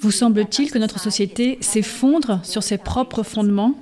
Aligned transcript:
Vous 0.00 0.10
semble-t-il 0.10 0.70
que 0.70 0.78
notre 0.78 0.98
société 0.98 1.58
s'effondre 1.60 2.40
sur 2.44 2.62
ses 2.62 2.78
propres 2.78 3.22
fondements? 3.22 3.74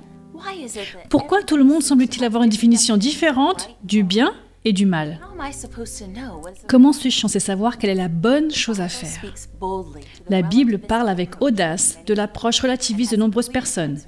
Pourquoi 1.09 1.43
tout 1.43 1.57
le 1.57 1.63
monde 1.63 1.83
semble-t-il 1.83 2.23
avoir 2.23 2.43
une 2.43 2.49
définition 2.49 2.97
différente 2.97 3.69
du 3.83 4.03
bien 4.03 4.33
et 4.65 4.73
du 4.73 4.85
mal? 4.85 5.19
Comment 6.67 6.93
suis-je 6.93 7.19
censé 7.19 7.39
savoir 7.39 7.77
quelle 7.77 7.91
est 7.91 7.95
la 7.95 8.07
bonne 8.07 8.51
chose 8.51 8.81
à 8.81 8.87
faire? 8.87 9.23
La 10.29 10.41
Bible 10.41 10.79
parle 10.79 11.09
avec 11.09 11.41
audace 11.41 11.97
de 12.05 12.13
l'approche 12.13 12.59
relativiste 12.59 13.11
de 13.11 13.17
nombreuses 13.17 13.49
personnes 13.49 13.99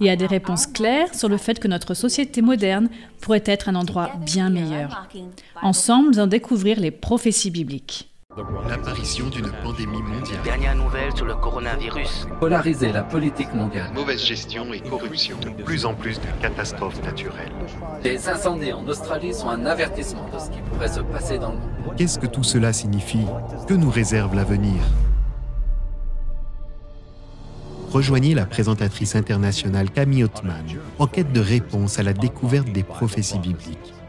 et 0.00 0.10
a 0.10 0.16
des 0.16 0.26
réponses 0.26 0.66
claires 0.66 1.14
sur 1.14 1.28
le 1.28 1.36
fait 1.36 1.58
que 1.58 1.68
notre 1.68 1.94
société 1.94 2.40
moderne 2.40 2.88
pourrait 3.20 3.42
être 3.44 3.68
un 3.68 3.74
endroit 3.74 4.12
bien 4.24 4.48
meilleur. 4.48 5.08
Ensemble, 5.60 6.10
nous 6.10 6.18
allons 6.18 6.28
découvrir 6.28 6.80
les 6.80 6.90
prophéties 6.90 7.50
bibliques. 7.50 8.08
L'apparition 8.68 9.28
d'une 9.28 9.50
pandémie 9.64 10.02
mondiale. 10.02 10.38
Dernière 10.44 10.76
nouvelle 10.76 11.14
sur 11.16 11.26
le 11.26 11.34
coronavirus. 11.34 12.28
Polariser 12.38 12.92
la 12.92 13.02
politique 13.02 13.52
mondiale. 13.52 13.90
Mauvaise 13.92 14.24
gestion 14.24 14.72
et 14.72 14.80
corruption. 14.80 15.36
De 15.40 15.50
plus 15.62 15.84
en 15.84 15.94
plus 15.94 16.20
de 16.20 16.26
catastrophes 16.40 17.02
naturelles. 17.02 17.50
Les 18.04 18.28
incendies 18.28 18.72
en 18.72 18.86
Australie 18.86 19.34
sont 19.34 19.48
un 19.48 19.66
avertissement 19.66 20.28
de 20.32 20.38
ce 20.38 20.50
qui 20.50 20.60
pourrait 20.70 20.88
se 20.88 21.00
passer 21.00 21.38
dans 21.38 21.50
le 21.50 21.58
monde. 21.58 21.94
Qu'est-ce 21.96 22.18
que 22.18 22.26
tout 22.26 22.44
cela 22.44 22.72
signifie? 22.72 23.26
Que 23.66 23.74
nous 23.74 23.90
réserve 23.90 24.36
l'avenir? 24.36 24.80
Rejoignez 27.90 28.34
la 28.34 28.46
présentatrice 28.46 29.16
internationale 29.16 29.90
Camille 29.90 30.22
Ottman 30.22 30.64
en 31.00 31.06
quête 31.08 31.32
de 31.32 31.40
réponses 31.40 31.98
à 31.98 32.04
la 32.04 32.12
découverte 32.12 32.70
des 32.70 32.84
prophéties 32.84 33.40
bibliques. 33.40 33.94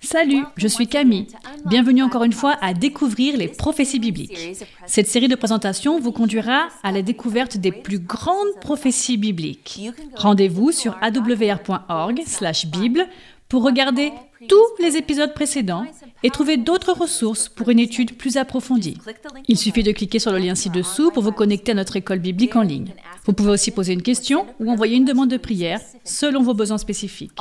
Salut, 0.00 0.42
je 0.56 0.66
suis 0.66 0.88
Camille. 0.88 1.28
Bienvenue 1.66 2.02
encore 2.02 2.24
une 2.24 2.32
fois 2.32 2.56
à 2.60 2.74
découvrir 2.74 3.36
les 3.36 3.46
prophéties 3.46 4.00
bibliques. 4.00 4.56
Cette 4.86 5.06
série 5.06 5.28
de 5.28 5.36
présentations 5.36 6.00
vous 6.00 6.10
conduira 6.10 6.66
à 6.82 6.90
la 6.90 7.02
découverte 7.02 7.56
des 7.56 7.70
plus 7.70 8.00
grandes 8.00 8.58
prophéties 8.60 9.18
bibliques. 9.18 9.80
Rendez-vous 10.16 10.72
sur 10.72 10.98
awr.org/bible 11.00 11.66
pour 13.48 13.62
regarder 13.62 14.12
tous 14.48 14.82
les 14.82 14.96
épisodes 14.96 15.34
précédents 15.34 15.84
et 16.22 16.30
trouver 16.30 16.56
d'autres 16.56 16.92
ressources 16.92 17.48
pour 17.48 17.68
une 17.70 17.78
étude 17.78 18.16
plus 18.16 18.36
approfondie. 18.36 18.98
Il 19.48 19.58
suffit 19.58 19.82
de 19.82 19.92
cliquer 19.92 20.18
sur 20.18 20.32
le 20.32 20.38
lien 20.38 20.54
ci-dessous 20.54 21.10
pour 21.10 21.22
vous 21.22 21.32
connecter 21.32 21.72
à 21.72 21.74
notre 21.74 21.96
école 21.96 22.20
biblique 22.20 22.56
en 22.56 22.62
ligne. 22.62 22.94
Vous 23.24 23.32
pouvez 23.32 23.50
aussi 23.50 23.70
poser 23.70 23.92
une 23.92 24.02
question 24.02 24.46
ou 24.60 24.70
envoyer 24.70 24.96
une 24.96 25.04
demande 25.04 25.30
de 25.30 25.36
prière 25.36 25.80
selon 26.04 26.42
vos 26.42 26.54
besoins 26.54 26.78
spécifiques. 26.78 27.32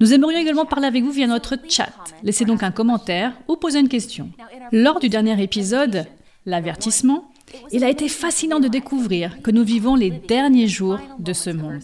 Nous 0.00 0.14
aimerions 0.14 0.38
également 0.38 0.66
parler 0.66 0.86
avec 0.86 1.02
vous 1.02 1.12
via 1.12 1.26
notre 1.26 1.56
chat. 1.68 1.92
Laissez 2.22 2.44
donc 2.44 2.62
un 2.62 2.70
commentaire 2.70 3.32
ou 3.48 3.56
posez 3.56 3.80
une 3.80 3.88
question. 3.88 4.30
Lors 4.72 5.00
du 5.00 5.08
dernier 5.08 5.40
épisode, 5.42 6.06
l'avertissement, 6.44 7.30
il 7.72 7.84
a 7.84 7.90
été 7.90 8.08
fascinant 8.08 8.60
de 8.60 8.68
découvrir 8.68 9.40
que 9.42 9.50
nous 9.50 9.64
vivons 9.64 9.94
les 9.94 10.10
derniers 10.10 10.68
jours 10.68 10.98
de 11.18 11.32
ce 11.32 11.50
monde. 11.50 11.82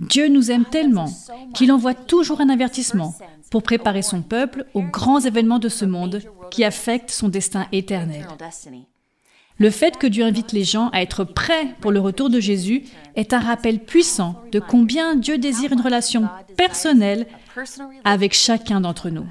Dieu 0.00 0.28
nous 0.28 0.50
aime 0.50 0.64
tellement 0.64 1.10
qu'il 1.54 1.72
envoie 1.72 1.94
toujours 1.94 2.40
un 2.40 2.48
avertissement 2.48 3.14
pour 3.50 3.62
préparer 3.62 4.02
son 4.02 4.22
peuple 4.22 4.66
aux 4.74 4.82
grands 4.82 5.20
événements 5.20 5.58
de 5.58 5.68
ce 5.68 5.84
monde 5.84 6.22
qui 6.50 6.64
affectent 6.64 7.10
son 7.10 7.28
destin 7.28 7.66
éternel. 7.72 8.26
Le 9.58 9.70
fait 9.70 9.96
que 9.96 10.06
Dieu 10.06 10.24
invite 10.24 10.52
les 10.52 10.64
gens 10.64 10.88
à 10.88 11.02
être 11.02 11.24
prêts 11.24 11.68
pour 11.80 11.92
le 11.92 12.00
retour 12.00 12.30
de 12.30 12.40
Jésus 12.40 12.84
est 13.14 13.32
un 13.32 13.38
rappel 13.38 13.78
puissant 13.80 14.42
de 14.50 14.58
combien 14.58 15.14
Dieu 15.14 15.38
désire 15.38 15.72
une 15.72 15.80
relation 15.80 16.28
personnelle 16.56 17.26
avec 18.04 18.34
chacun 18.34 18.80
d'entre 18.80 19.10
nous. 19.10 19.26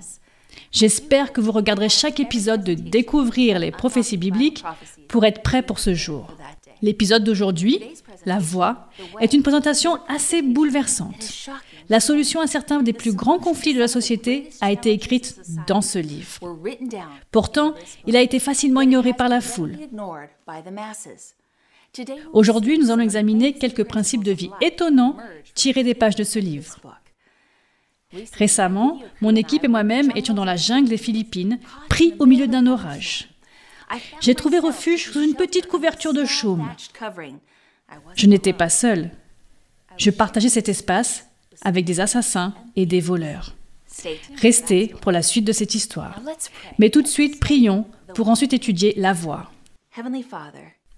J'espère 0.71 1.33
que 1.33 1.41
vous 1.41 1.51
regarderez 1.51 1.89
chaque 1.89 2.19
épisode 2.19 2.63
de 2.63 2.73
Découvrir 2.73 3.59
les 3.59 3.71
prophéties 3.71 4.17
bibliques 4.17 4.63
pour 5.07 5.25
être 5.25 5.43
prêt 5.43 5.61
pour 5.61 5.79
ce 5.79 5.93
jour. 5.93 6.35
L'épisode 6.81 7.23
d'aujourd'hui, 7.23 7.79
La 8.25 8.39
Voix, 8.39 8.89
est 9.19 9.33
une 9.33 9.43
présentation 9.43 9.99
assez 10.07 10.41
bouleversante. 10.41 11.49
La 11.89 11.99
solution 11.99 12.39
à 12.39 12.47
certains 12.47 12.81
des 12.81 12.93
plus 12.93 13.13
grands 13.13 13.37
conflits 13.37 13.73
de 13.73 13.79
la 13.79 13.87
société 13.87 14.49
a 14.61 14.71
été 14.71 14.91
écrite 14.91 15.39
dans 15.67 15.81
ce 15.81 15.99
livre. 15.99 16.39
Pourtant, 17.31 17.73
il 18.07 18.15
a 18.15 18.21
été 18.21 18.39
facilement 18.39 18.81
ignoré 18.81 19.13
par 19.13 19.29
la 19.29 19.41
foule. 19.41 19.77
Aujourd'hui, 22.31 22.79
nous 22.79 22.89
allons 22.89 23.03
examiner 23.03 23.53
quelques 23.53 23.83
principes 23.83 24.23
de 24.23 24.31
vie 24.31 24.51
étonnants 24.61 25.17
tirés 25.53 25.83
des 25.83 25.93
pages 25.93 26.15
de 26.15 26.23
ce 26.23 26.39
livre. 26.39 26.79
Récemment, 28.33 28.99
mon 29.21 29.35
équipe 29.35 29.63
et 29.63 29.69
moi-même 29.69 30.11
étions 30.15 30.33
dans 30.33 30.45
la 30.45 30.57
jungle 30.57 30.89
des 30.89 30.97
Philippines, 30.97 31.59
pris 31.89 32.13
au 32.19 32.25
milieu 32.25 32.47
d'un 32.47 32.67
orage. 32.67 33.29
J'ai 34.19 34.35
trouvé 34.35 34.59
refuge 34.59 35.11
sous 35.11 35.21
une 35.21 35.35
petite 35.35 35.67
couverture 35.67 36.13
de 36.13 36.25
chaume. 36.25 36.69
Je 38.15 38.27
n'étais 38.27 38.53
pas 38.53 38.69
seul. 38.69 39.11
Je 39.97 40.09
partageais 40.09 40.49
cet 40.49 40.69
espace 40.69 41.27
avec 41.61 41.85
des 41.85 41.99
assassins 41.99 42.53
et 42.75 42.85
des 42.85 43.01
voleurs. 43.01 43.55
Restez 44.37 44.87
pour 45.01 45.11
la 45.11 45.21
suite 45.21 45.45
de 45.45 45.51
cette 45.51 45.75
histoire. 45.75 46.19
Mais 46.79 46.89
tout 46.89 47.01
de 47.01 47.07
suite, 47.07 47.39
prions 47.39 47.85
pour 48.15 48.29
ensuite 48.29 48.53
étudier 48.53 48.93
la 48.97 49.13
voix. 49.13 49.51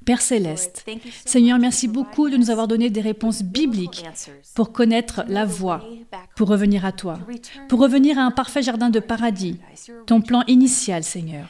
Père 0.05 0.21
céleste, 0.21 0.85
Seigneur, 1.25 1.59
merci 1.59 1.87
beaucoup 1.87 2.29
de 2.29 2.37
nous 2.37 2.49
avoir 2.49 2.67
donné 2.67 2.89
des 2.89 3.01
réponses 3.01 3.41
bibliques 3.41 4.05
pour 4.55 4.71
connaître 4.71 5.23
la 5.27 5.45
voie, 5.45 5.85
pour 6.35 6.49
revenir 6.49 6.85
à 6.85 6.91
toi, 6.91 7.19
pour 7.69 7.79
revenir 7.79 8.17
à 8.19 8.23
un 8.23 8.31
parfait 8.31 8.61
jardin 8.61 8.89
de 8.89 8.99
paradis, 8.99 9.59
ton 10.05 10.21
plan 10.21 10.43
initial, 10.47 11.03
Seigneur. 11.03 11.47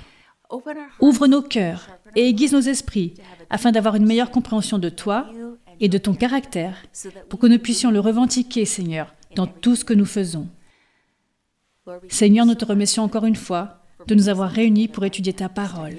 Ouvre 1.00 1.28
nos 1.28 1.42
cœurs 1.42 1.88
et 2.16 2.28
aiguise 2.28 2.54
nos 2.54 2.62
esprits 2.62 3.16
afin 3.50 3.72
d'avoir 3.72 3.96
une 3.96 4.06
meilleure 4.06 4.32
compréhension 4.32 4.78
de 4.78 4.90
toi 4.90 5.30
et 5.80 5.90
de 5.90 5.98
ton 5.98 6.14
caractère 6.14 6.78
pour 7.30 7.40
que 7.40 7.48
nous 7.48 7.60
puissions 7.60 7.92
le 7.92 8.00
revendiquer, 8.00 8.66
Seigneur, 8.66 9.14
dans 9.36 9.48
tout 9.48 9.76
ce 9.76 9.86
que 9.86 9.94
nous 9.94 10.06
faisons. 10.06 10.48
Seigneur, 12.08 12.46
nous 12.46 12.56
te 12.56 12.66
remercions 12.66 13.04
encore 13.04 13.26
une 13.26 13.36
fois 13.36 13.82
de 14.08 14.16
nous 14.16 14.30
avoir 14.30 14.50
réunis 14.50 14.88
pour 14.88 15.06
étudier 15.06 15.34
ta 15.34 15.50
parole. 15.50 15.96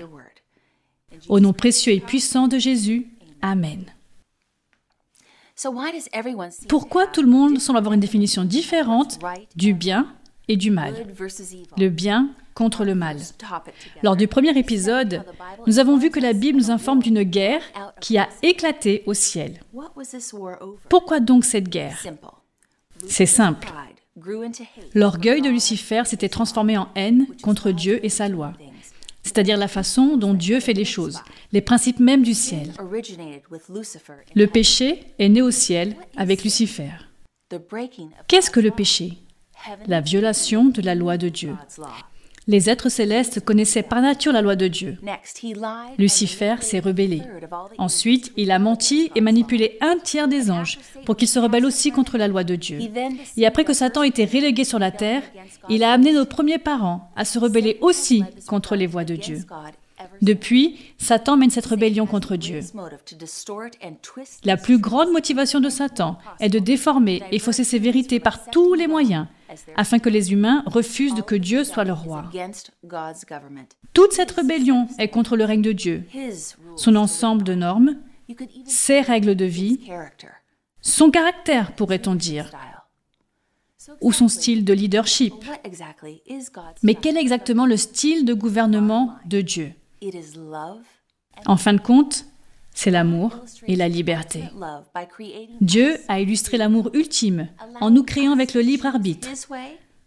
Au 1.29 1.41
nom 1.41 1.53
précieux 1.53 1.93
et 1.93 2.01
puissant 2.01 2.49
de 2.49 2.59
Jésus, 2.59 3.07
Amen. 3.43 3.85
Pourquoi 6.69 7.07
tout 7.07 7.23
le 7.23 7.29
monde 7.29 7.59
semble 7.59 7.79
avoir 7.79 7.93
une 7.93 8.01
définition 8.01 8.45
différente 8.45 9.19
du 9.55 9.75
bien 9.75 10.13
et 10.49 10.57
du 10.57 10.71
mal? 10.71 10.95
Le 11.77 11.89
bien 11.89 12.31
contre 12.55 12.85
le 12.85 12.95
mal. 12.95 13.19
Lors 14.03 14.17
du 14.17 14.29
premier 14.29 14.57
épisode, 14.59 15.23
nous 15.67 15.79
avons 15.79 15.97
vu 15.97 16.11
que 16.11 16.21
la 16.21 16.33
Bible 16.33 16.59
nous 16.59 16.71
informe 16.71 17.03
d'une 17.03 17.23
guerre 17.23 17.63
qui 18.01 18.17
a 18.19 18.29
éclaté 18.43 19.03
au 19.07 19.15
ciel. 19.15 19.61
Pourquoi 20.89 21.21
donc 21.21 21.45
cette 21.45 21.69
guerre? 21.69 22.03
C'est 23.07 23.27
simple. 23.27 23.73
L'orgueil 24.95 25.43
de 25.43 25.51
Lucifer 25.51 26.03
s'était 26.05 26.29
transformé 26.29 26.79
en 26.79 26.89
haine 26.95 27.27
contre 27.43 27.73
Dieu 27.73 28.05
et 28.05 28.09
sa 28.09 28.29
loi 28.29 28.53
c'est-à-dire 29.25 29.57
la 29.57 29.69
façon 29.69 30.17
dont 30.17 30.35
Dieu 30.35 30.61
fait 30.61 30.75
les 30.75 30.85
choses, 30.85 31.21
les 31.51 31.61
principes 31.61 31.99
mêmes 31.99 32.23
du 32.23 32.35
ciel. 32.35 32.73
Le 34.35 34.47
péché 34.47 35.05
est 35.19 35.29
né 35.29 35.43
au 35.43 35.51
ciel 35.51 35.97
avec 36.17 36.45
Lucifer. 36.45 36.91
Qu'est-ce 38.29 38.51
que 38.51 38.61
le 38.61 38.71
péché? 38.71 39.15
La 39.87 40.01
violation 40.01 40.67
de 40.67 40.83
la 40.83 40.95
loi 40.95 41.17
de 41.17 41.29
Dieu. 41.31 41.55
Les 42.47 42.69
êtres 42.69 42.91
célestes 42.91 43.41
connaissaient 43.41 43.83
par 43.83 44.03
nature 44.03 44.33
la 44.33 44.43
loi 44.43 44.55
de 44.55 44.69
Dieu. 44.69 44.99
Lucifer 45.99 46.57
s'est 46.61 46.81
rebellé. 46.81 47.23
Ensuite, 47.79 48.33
il 48.37 48.51
a 48.51 48.59
menti 48.59 49.11
et 49.15 49.21
manipulé 49.21 49.79
un 49.81 49.97
tiers 49.99 50.29
des 50.29 50.51
anges 50.51 50.79
pour 51.07 51.17
qu'ils 51.17 51.29
se 51.29 51.39
rebellent 51.39 51.65
aussi 51.65 51.91
contre 51.91 52.19
la 52.19 52.29
loi 52.29 52.45
de 52.45 52.57
Dieu. 52.57 52.79
Et 53.37 53.47
après 53.47 53.65
que 53.65 53.73
Satan 53.73 54.03
était 54.03 54.27
relégué 54.27 54.65
sur 54.65 54.79
la 54.79 54.91
terre, 54.91 55.23
il 55.71 55.83
a 55.85 55.93
amené 55.93 56.13
nos 56.13 56.27
premiers 56.27 56.59
parents 56.59 57.11
à 57.17 57.25
se 57.25 57.39
rebeller 57.39 57.79
aussi 57.81 58.25
contre 58.47 58.77
les 58.77 58.87
voies 58.87 59.05
de 59.05 59.17
Dieu. 59.17 59.39
Depuis, 60.25 60.79
Satan 60.97 61.37
mène 61.37 61.51
cette 61.51 61.67
rébellion 61.67 62.07
contre 62.07 62.37
Dieu. 62.37 62.61
La 64.45 64.57
plus 64.57 64.79
grande 64.79 65.13
motivation 65.13 65.61
de 65.61 65.69
Satan 65.69 66.19
est 66.41 66.49
de 66.49 66.59
déformer 66.59 67.23
et 67.31 67.39
fausser 67.39 67.63
ses 67.63 67.79
vérités 67.79 68.21
par 68.21 68.47
tous 68.51 68.73
les 68.73 68.87
moyens, 68.87 69.27
afin 69.77 69.99
que 69.99 70.09
les 70.09 70.33
humains 70.33 70.63
refusent 70.65 71.23
que 71.27 71.35
Dieu 71.35 71.63
soit 71.63 71.85
leur 71.85 72.03
roi. 72.03 72.31
Toute 73.93 74.13
cette 74.13 74.31
rébellion 74.31 74.89
est 74.99 75.09
contre 75.09 75.37
le 75.37 75.45
règne 75.45 75.61
de 75.61 75.73
Dieu, 75.73 76.05
son 76.77 76.97
ensemble 76.97 77.43
de 77.43 77.55
normes, 77.55 77.99
ses 78.65 79.03
règles 79.03 79.35
de 79.35 79.45
vie, 79.45 79.81
son 80.81 81.11
caractère, 81.11 81.75
pourrait-on 81.77 82.15
dire, 82.15 82.51
ou 84.01 84.11
son 84.11 84.29
style 84.29 84.65
de 84.65 84.73
leadership. 84.73 85.35
Mais 86.83 86.95
quel 86.95 87.19
est 87.19 87.21
exactement 87.21 87.67
le 87.67 87.77
style 87.77 88.25
de 88.25 88.33
gouvernement 88.33 89.17
de 89.27 89.43
Dieu? 89.43 89.75
En 91.47 91.57
fin 91.57 91.73
de 91.73 91.81
compte, 91.81 92.27
c'est 92.75 92.91
l'amour 92.91 93.45
et 93.67 93.77
la 93.77 93.89
liberté. 93.89 94.45
Dieu 95.61 95.97
a 96.09 96.21
illustré 96.21 96.57
l'amour 96.57 96.91
ultime 96.93 97.49
en 97.81 97.91
nous 97.91 98.03
créant 98.03 98.33
avec 98.33 98.55
le 98.55 98.61
libre 98.61 98.87
arbitre, 98.87 99.29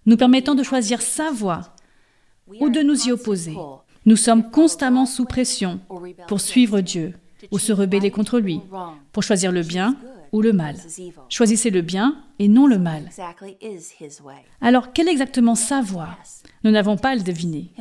nous 0.05 0.17
permettant 0.17 0.55
de 0.55 0.63
choisir 0.63 1.01
sa 1.01 1.31
voie 1.31 1.75
ou 2.59 2.69
de 2.69 2.81
nous 2.81 3.07
y 3.07 3.11
opposer. 3.11 3.55
Nous 4.05 4.15
sommes 4.15 4.51
constamment 4.51 5.05
sous 5.05 5.25
pression 5.25 5.79
pour 6.27 6.41
suivre 6.41 6.81
Dieu 6.81 7.13
ou 7.51 7.59
se 7.59 7.73
rebeller 7.73 8.11
contre 8.11 8.39
lui, 8.39 8.61
pour 9.11 9.23
choisir 9.23 9.51
le 9.51 9.63
bien 9.63 9.95
ou 10.31 10.41
le 10.41 10.53
mal. 10.53 10.75
Choisissez 11.29 11.69
le 11.69 11.81
bien 11.81 12.23
et 12.39 12.47
non 12.47 12.67
le 12.67 12.77
mal. 12.77 13.09
Alors, 14.61 14.93
quelle 14.93 15.07
est 15.07 15.11
exactement 15.11 15.55
sa 15.55 15.81
voie 15.81 16.17
Nous 16.63 16.71
n'avons 16.71 16.97
pas 16.97 17.09
à 17.09 17.15
le 17.15 17.23
deviner. 17.23 17.71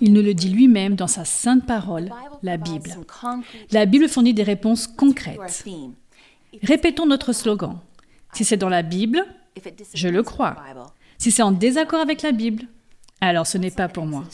Il 0.00 0.12
nous 0.12 0.22
le 0.22 0.34
dit 0.34 0.50
lui-même 0.50 0.94
dans 0.94 1.06
sa 1.06 1.24
sainte 1.24 1.66
parole, 1.66 2.10
la 2.42 2.56
Bible. 2.56 2.90
La 3.70 3.86
Bible 3.86 4.08
fournit 4.08 4.34
des 4.34 4.42
réponses 4.42 4.86
concrètes. 4.86 5.64
Répétons 6.62 7.06
notre 7.06 7.32
slogan. 7.32 7.78
Si 8.32 8.44
c'est 8.44 8.56
dans 8.56 8.68
la 8.68 8.82
Bible, 8.82 9.24
je 9.94 10.08
le 10.08 10.22
crois. 10.22 10.56
Si 11.18 11.30
c'est 11.30 11.42
en 11.42 11.52
désaccord 11.52 12.00
avec 12.00 12.22
la 12.22 12.32
Bible, 12.32 12.64
alors 13.20 13.46
ce 13.46 13.58
n'est 13.58 13.70
pas 13.70 13.88
pour 13.88 14.06
moi. 14.06 14.24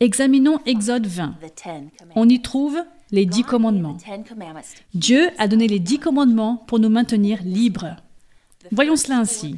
Examinons 0.00 0.58
Exode 0.66 1.06
20. 1.06 1.34
On 2.16 2.28
y 2.28 2.40
trouve 2.40 2.78
les 3.12 3.26
dix 3.26 3.42
commandements. 3.42 3.96
Dieu 4.94 5.28
a 5.38 5.48
donné 5.48 5.68
les 5.68 5.78
dix 5.78 5.98
commandements 5.98 6.64
pour 6.66 6.78
nous 6.78 6.88
maintenir 6.88 7.40
libres. 7.44 7.96
Voyons 8.72 8.96
cela 8.96 9.18
ainsi. 9.18 9.56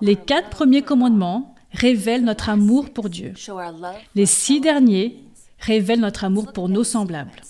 Les 0.00 0.16
quatre 0.16 0.50
premiers 0.50 0.82
commandements 0.82 1.54
révèlent 1.72 2.24
notre 2.24 2.48
amour 2.48 2.90
pour 2.90 3.08
Dieu. 3.08 3.34
Les 4.14 4.26
six 4.26 4.60
derniers 4.60 5.18
révèlent 5.58 6.00
notre 6.00 6.24
amour 6.24 6.52
pour 6.52 6.68
nos 6.68 6.84
semblables. 6.84 7.40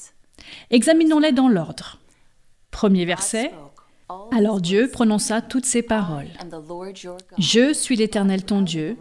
Examinons-les 0.70 1.32
dans 1.32 1.48
l'ordre. 1.48 1.98
Premier 2.70 3.04
verset. 3.04 3.52
Alors 4.32 4.60
Dieu 4.60 4.90
prononça 4.90 5.40
toutes 5.40 5.64
ces 5.64 5.82
paroles. 5.82 6.28
Je 7.38 7.72
suis 7.72 7.96
l'Éternel 7.96 8.44
ton 8.44 8.60
Dieu, 8.60 8.98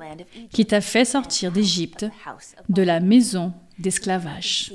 qui 0.52 0.66
t'a 0.66 0.80
fait 0.80 1.06
sortir 1.06 1.52
d'Égypte, 1.52 2.06
de 2.70 2.82
la 2.82 3.00
maison 3.00 3.54
d'esclavage. 3.80 4.74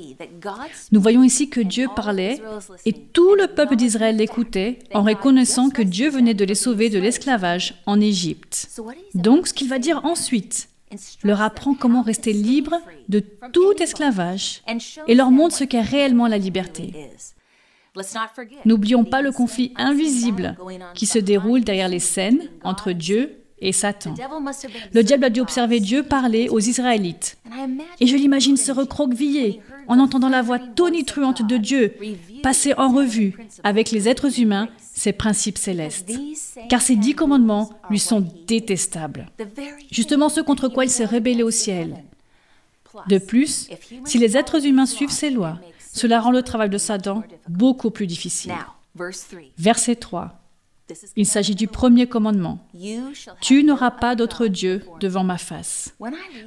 Nous 0.91 1.01
voyons 1.01 1.23
ici 1.23 1.49
que 1.49 1.61
Dieu 1.61 1.87
parlait 1.95 2.41
et 2.85 2.93
tout 2.93 3.35
le 3.35 3.47
peuple 3.47 3.75
d'Israël 3.75 4.17
l'écoutait 4.17 4.79
en 4.93 5.03
reconnaissant 5.03 5.69
que 5.69 5.81
Dieu 5.81 6.09
venait 6.09 6.33
de 6.33 6.45
les 6.45 6.55
sauver 6.55 6.89
de 6.89 6.99
l'esclavage 6.99 7.81
en 7.85 7.99
Égypte. 7.99 8.81
Donc 9.13 9.47
ce 9.47 9.53
qu'il 9.53 9.69
va 9.69 9.79
dire 9.79 10.05
ensuite 10.05 10.69
leur 11.23 11.41
apprend 11.41 11.75
comment 11.75 12.01
rester 12.01 12.33
libre 12.33 12.75
de 13.09 13.23
tout 13.53 13.73
esclavage 13.81 14.63
et 15.07 15.15
leur 15.15 15.31
montre 15.31 15.55
ce 15.55 15.63
qu'est 15.63 15.81
réellement 15.81 16.27
la 16.27 16.37
liberté. 16.37 17.11
N'oublions 18.65 19.03
pas 19.03 19.21
le 19.21 19.31
conflit 19.31 19.73
invisible 19.75 20.57
qui 20.93 21.05
se 21.05 21.19
déroule 21.19 21.63
derrière 21.63 21.89
les 21.89 21.99
scènes 21.99 22.49
entre 22.63 22.91
Dieu 22.91 23.38
et 23.61 23.71
Satan. 23.71 24.13
Le 24.93 25.03
diable 25.03 25.25
a 25.25 25.29
dû 25.29 25.41
observer 25.41 25.79
Dieu 25.79 26.03
parler 26.03 26.49
aux 26.49 26.59
Israélites. 26.59 27.37
Et 27.99 28.07
je 28.07 28.15
l'imagine 28.15 28.57
se 28.57 28.71
recroqueviller 28.71 29.61
en 29.87 29.99
entendant 29.99 30.29
la 30.29 30.41
voix 30.41 30.59
tonitruante 30.59 31.45
de 31.45 31.57
Dieu 31.57 31.93
passer 32.43 32.73
en 32.77 32.93
revue 32.93 33.35
avec 33.63 33.91
les 33.91 34.07
êtres 34.07 34.39
humains 34.39 34.69
ses 34.93 35.13
principes 35.13 35.57
célestes. 35.57 36.11
Car 36.69 36.81
ces 36.81 36.95
dix 36.95 37.15
commandements 37.15 37.69
lui 37.89 37.99
sont 37.99 38.25
détestables. 38.47 39.27
Justement 39.91 40.29
ceux 40.29 40.43
contre 40.43 40.67
quoi 40.67 40.85
il 40.85 40.89
s'est 40.89 41.05
rébellé 41.05 41.43
au 41.43 41.51
ciel. 41.51 42.03
De 43.07 43.17
plus, 43.17 43.69
si 44.05 44.17
les 44.17 44.37
êtres 44.37 44.65
humains 44.65 44.85
suivent 44.85 45.11
ces 45.11 45.29
lois, 45.29 45.59
cela 45.93 46.19
rend 46.19 46.31
le 46.31 46.43
travail 46.43 46.69
de 46.69 46.77
Satan 46.77 47.23
beaucoup 47.47 47.91
plus 47.91 48.07
difficile. 48.07 48.53
Verset 49.57 49.95
3. 49.95 50.39
Il 51.15 51.25
s'agit 51.25 51.55
du 51.55 51.67
premier 51.67 52.07
commandement. 52.07 52.59
Tu 53.41 53.63
n'auras 53.63 53.91
pas 53.91 54.15
d'autre 54.15 54.47
Dieu 54.47 54.83
devant 54.99 55.23
ma 55.23 55.37
face. 55.37 55.95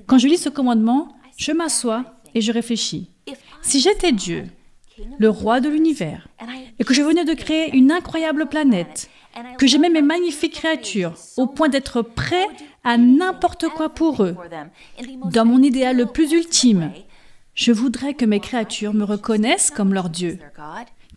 Quand 0.06 0.18
je 0.18 0.28
lis 0.28 0.38
ce 0.38 0.48
commandement, 0.48 1.16
je 1.36 1.52
m'assois 1.52 2.04
et 2.34 2.40
je 2.40 2.52
réfléchis. 2.52 3.10
Si 3.62 3.80
j'étais 3.80 4.12
Dieu, 4.12 4.46
le 5.18 5.28
roi 5.28 5.60
de 5.60 5.68
l'univers, 5.68 6.28
et 6.78 6.84
que 6.84 6.94
je 6.94 7.02
venais 7.02 7.24
de 7.24 7.34
créer 7.34 7.74
une 7.76 7.92
incroyable 7.92 8.46
planète, 8.46 9.08
que 9.58 9.66
j'aimais 9.66 9.88
mes 9.88 10.02
magnifiques 10.02 10.54
créatures 10.54 11.14
au 11.36 11.46
point 11.46 11.68
d'être 11.68 12.02
prêt 12.02 12.46
à 12.84 12.98
n'importe 12.98 13.68
quoi 13.68 13.88
pour 13.88 14.22
eux, 14.22 14.36
dans 15.30 15.44
mon 15.44 15.62
idéal 15.62 15.96
le 15.96 16.06
plus 16.06 16.32
ultime, 16.32 16.92
je 17.54 17.72
voudrais 17.72 18.14
que 18.14 18.24
mes 18.24 18.40
créatures 18.40 18.94
me 18.94 19.04
reconnaissent 19.04 19.70
comme 19.70 19.94
leur 19.94 20.08
Dieu, 20.08 20.38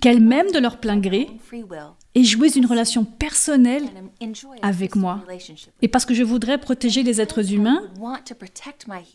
qu'elles 0.05 0.21
m'aiment 0.21 0.51
de 0.51 0.59
leur 0.59 0.77
plein 0.77 0.99
gré 0.99 1.27
et 2.13 2.23
jouissent 2.23 2.53
d'une 2.53 2.67
relation 2.67 3.05
personnelle 3.05 3.89
avec 4.61 4.95
moi. 4.95 5.23
Et 5.81 5.87
parce 5.87 6.05
que 6.05 6.13
je 6.13 6.21
voudrais 6.21 6.59
protéger 6.59 7.01
les 7.01 7.21
êtres 7.21 7.51
humains, 7.51 7.81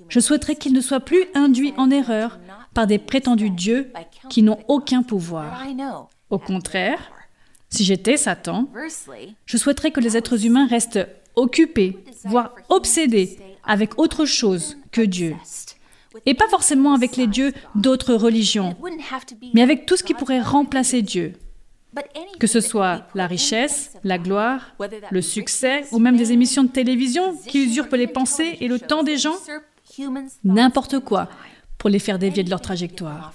je 0.08 0.18
souhaiterais 0.18 0.56
qu'ils 0.56 0.72
ne 0.72 0.80
soient 0.80 0.98
plus 0.98 1.26
induits 1.34 1.74
en 1.76 1.92
erreur 1.92 2.40
par 2.74 2.88
des 2.88 2.98
prétendus 2.98 3.50
dieux 3.50 3.92
qui 4.30 4.42
n'ont 4.42 4.58
aucun 4.66 5.04
pouvoir. 5.04 5.62
Au 6.28 6.40
contraire, 6.40 7.12
si 7.68 7.84
j'étais 7.84 8.16
Satan, 8.16 8.68
je 9.46 9.56
souhaiterais 9.56 9.92
que 9.92 10.00
les 10.00 10.16
êtres 10.16 10.44
humains 10.44 10.66
restent 10.66 11.06
occupés, 11.36 11.98
voire 12.24 12.56
obsédés 12.68 13.38
avec 13.62 13.96
autre 13.96 14.24
chose 14.24 14.76
que 14.90 15.02
Dieu. 15.02 15.36
Et 16.26 16.34
pas 16.34 16.48
forcément 16.48 16.94
avec 16.94 17.16
les 17.16 17.26
dieux 17.26 17.52
d'autres 17.74 18.14
religions, 18.14 18.76
mais 19.54 19.62
avec 19.62 19.86
tout 19.86 19.96
ce 19.96 20.02
qui 20.02 20.14
pourrait 20.14 20.40
remplacer 20.40 21.02
Dieu. 21.02 21.34
Que 22.38 22.46
ce 22.46 22.60
soit 22.60 23.06
la 23.14 23.26
richesse, 23.26 23.92
la 24.04 24.18
gloire, 24.18 24.74
le 25.10 25.22
succès 25.22 25.84
ou 25.92 25.98
même 25.98 26.16
des 26.16 26.32
émissions 26.32 26.64
de 26.64 26.68
télévision 26.68 27.36
qui 27.36 27.64
usurpent 27.64 27.94
les 27.94 28.06
pensées 28.06 28.58
et 28.60 28.68
le 28.68 28.78
temps 28.78 29.02
des 29.02 29.18
gens, 29.18 29.36
n'importe 30.44 31.00
quoi 31.00 31.28
pour 31.78 31.90
les 31.90 31.98
faire 31.98 32.18
dévier 32.18 32.44
de 32.44 32.50
leur 32.50 32.60
trajectoire. 32.60 33.32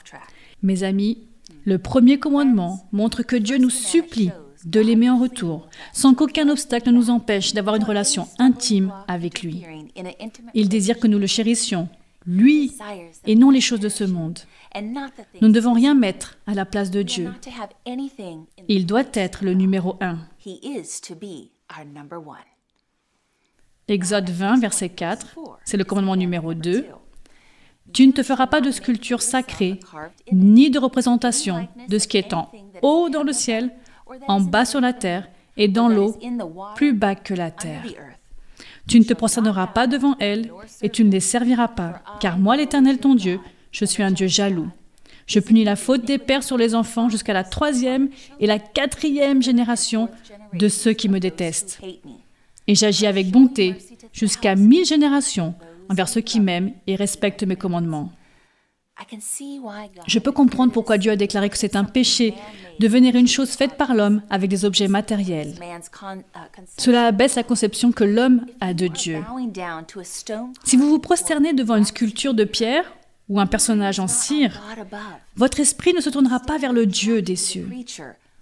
Mes 0.62 0.84
amis, 0.84 1.28
le 1.66 1.80
premier 1.80 2.18
commandement 2.20 2.88
montre 2.92 3.24
que 3.24 3.36
Dieu 3.36 3.58
nous 3.58 3.70
supplie 3.70 4.32
de 4.66 4.80
l'aimer 4.80 5.10
en 5.10 5.20
retour, 5.20 5.68
sans 5.94 6.14
qu'aucun 6.14 6.50
obstacle 6.50 6.90
ne 6.90 6.96
nous 6.96 7.10
empêche 7.10 7.54
d'avoir 7.54 7.76
une 7.76 7.84
relation 7.84 8.28
intime 8.40 8.92
avec 9.08 9.44
lui. 9.44 9.64
Il 10.54 10.70
désire 10.70 11.00
que 11.00 11.08
nous 11.08 11.20
le 11.20 11.28
chérissions, 11.28 11.88
lui, 12.26 12.76
et 13.26 13.36
non 13.36 13.50
les 13.50 13.62
choses 13.62 13.80
de 13.80 13.90
ce 13.90 14.04
monde. 14.04 14.40
Nous 14.76 15.48
ne 15.48 15.54
devons 15.54 15.74
rien 15.74 15.94
mettre 15.94 16.38
à 16.48 16.54
la 16.54 16.66
place 16.66 16.92
de 16.92 17.02
Dieu. 17.02 17.32
Il 18.68 18.86
doit 18.86 19.04
être 19.14 19.44
le 19.46 19.54
numéro 19.54 19.98
un. 20.02 20.20
Exode 23.88 24.30
20, 24.30 24.60
verset 24.60 24.90
4, 24.90 25.38
c'est 25.64 25.78
le 25.78 25.84
commandement 25.84 26.16
numéro 26.16 26.54
2. 26.54 26.86
Tu 27.94 28.08
ne 28.08 28.12
te 28.12 28.24
feras 28.24 28.48
pas 28.48 28.62
de 28.62 28.72
sculpture 28.72 29.22
sacrée, 29.22 29.80
ni 30.32 30.72
de 30.72 30.80
représentation 30.80 31.68
de 31.88 32.00
ce 32.00 32.08
qui 32.08 32.18
est 32.18 32.34
en 32.34 32.52
haut 32.82 33.10
dans 33.10 33.24
le 33.24 33.34
ciel, 33.34 33.72
en 34.28 34.42
bas 34.42 34.66
sur 34.66 34.82
la 34.82 34.94
terre 34.94 35.30
et 35.56 35.68
dans 35.68 35.88
l'eau, 35.88 36.18
plus 36.76 36.94
bas 36.94 37.16
que 37.16 37.34
la 37.34 37.52
terre. 37.52 37.84
Tu 38.88 39.00
ne 39.00 39.06
te 39.06 39.14
prosterneras 39.14 39.68
pas 39.68 39.88
devant 39.88 40.16
elles 40.20 40.52
et 40.82 40.90
tu 40.90 41.04
ne 41.04 41.12
les 41.12 41.20
serviras 41.20 41.68
pas, 41.68 42.02
car 42.20 42.38
moi 42.38 42.56
l'Éternel 42.56 43.00
ton 43.00 43.16
Dieu, 43.16 43.40
je 43.72 43.86
suis 43.86 44.04
un 44.04 44.12
Dieu 44.12 44.28
jaloux. 44.28 44.70
Je 45.28 45.40
punis 45.40 45.64
la 45.64 45.76
faute 45.76 46.06
des 46.06 46.20
pères 46.20 46.44
sur 46.44 46.58
les 46.58 46.76
enfants 46.76 47.10
jusqu'à 47.10 47.34
la 47.34 47.44
troisième 47.44 48.10
et 48.40 48.46
la 48.46 48.60
quatrième 48.60 49.42
génération 49.42 50.10
de 50.54 50.68
ceux 50.70 50.94
qui 50.94 51.10
me 51.10 51.20
détestent. 51.20 51.82
Et 52.68 52.76
j'agis 52.76 53.08
avec 53.08 53.32
bonté 53.32 53.76
jusqu'à 54.14 54.56
mille 54.56 54.86
générations 54.86 55.56
envers 55.90 56.10
ceux 56.10 56.22
qui 56.22 56.40
m'aiment 56.40 56.74
et 56.88 56.96
respectent 56.96 57.44
mes 57.44 57.56
commandements. 57.56 58.12
Je 60.08 60.20
peux 60.20 60.32
comprendre 60.32 60.72
pourquoi 60.72 60.98
Dieu 60.98 61.12
a 61.12 61.16
déclaré 61.16 61.50
que 61.50 61.58
c'est 61.58 61.76
un 61.76 61.84
péché 61.84 62.34
de 62.80 62.88
venir 62.88 63.16
une 63.16 63.28
chose 63.28 63.52
faite 63.52 63.78
par 63.78 63.94
l'homme 63.94 64.22
avec 64.30 64.50
des 64.50 64.66
objets 64.66 64.88
matériels. 64.88 65.54
Cela 66.78 67.08
abaisse 67.08 67.36
la 67.36 67.44
conception 67.44 67.92
que 67.92 68.04
l'homme 68.04 68.46
a 68.62 68.74
de 68.74 68.88
Dieu. 68.88 69.22
Si 70.64 70.78
vous 70.78 70.90
vous 70.90 71.00
prosternez 71.00 71.54
devant 71.54 71.76
une 71.76 71.86
sculpture 71.86 72.34
de 72.34 72.44
pierre 72.44 72.94
ou 73.28 73.40
un 73.40 73.48
personnage 73.48 74.00
en 74.00 74.08
cire, 74.08 74.62
votre 75.36 75.60
esprit 75.60 75.94
ne 75.94 76.02
se 76.02 76.10
tournera 76.10 76.40
pas 76.40 76.58
vers 76.58 76.74
le 76.74 76.86
Dieu 76.86 77.22
des 77.22 77.36
cieux, 77.36 77.70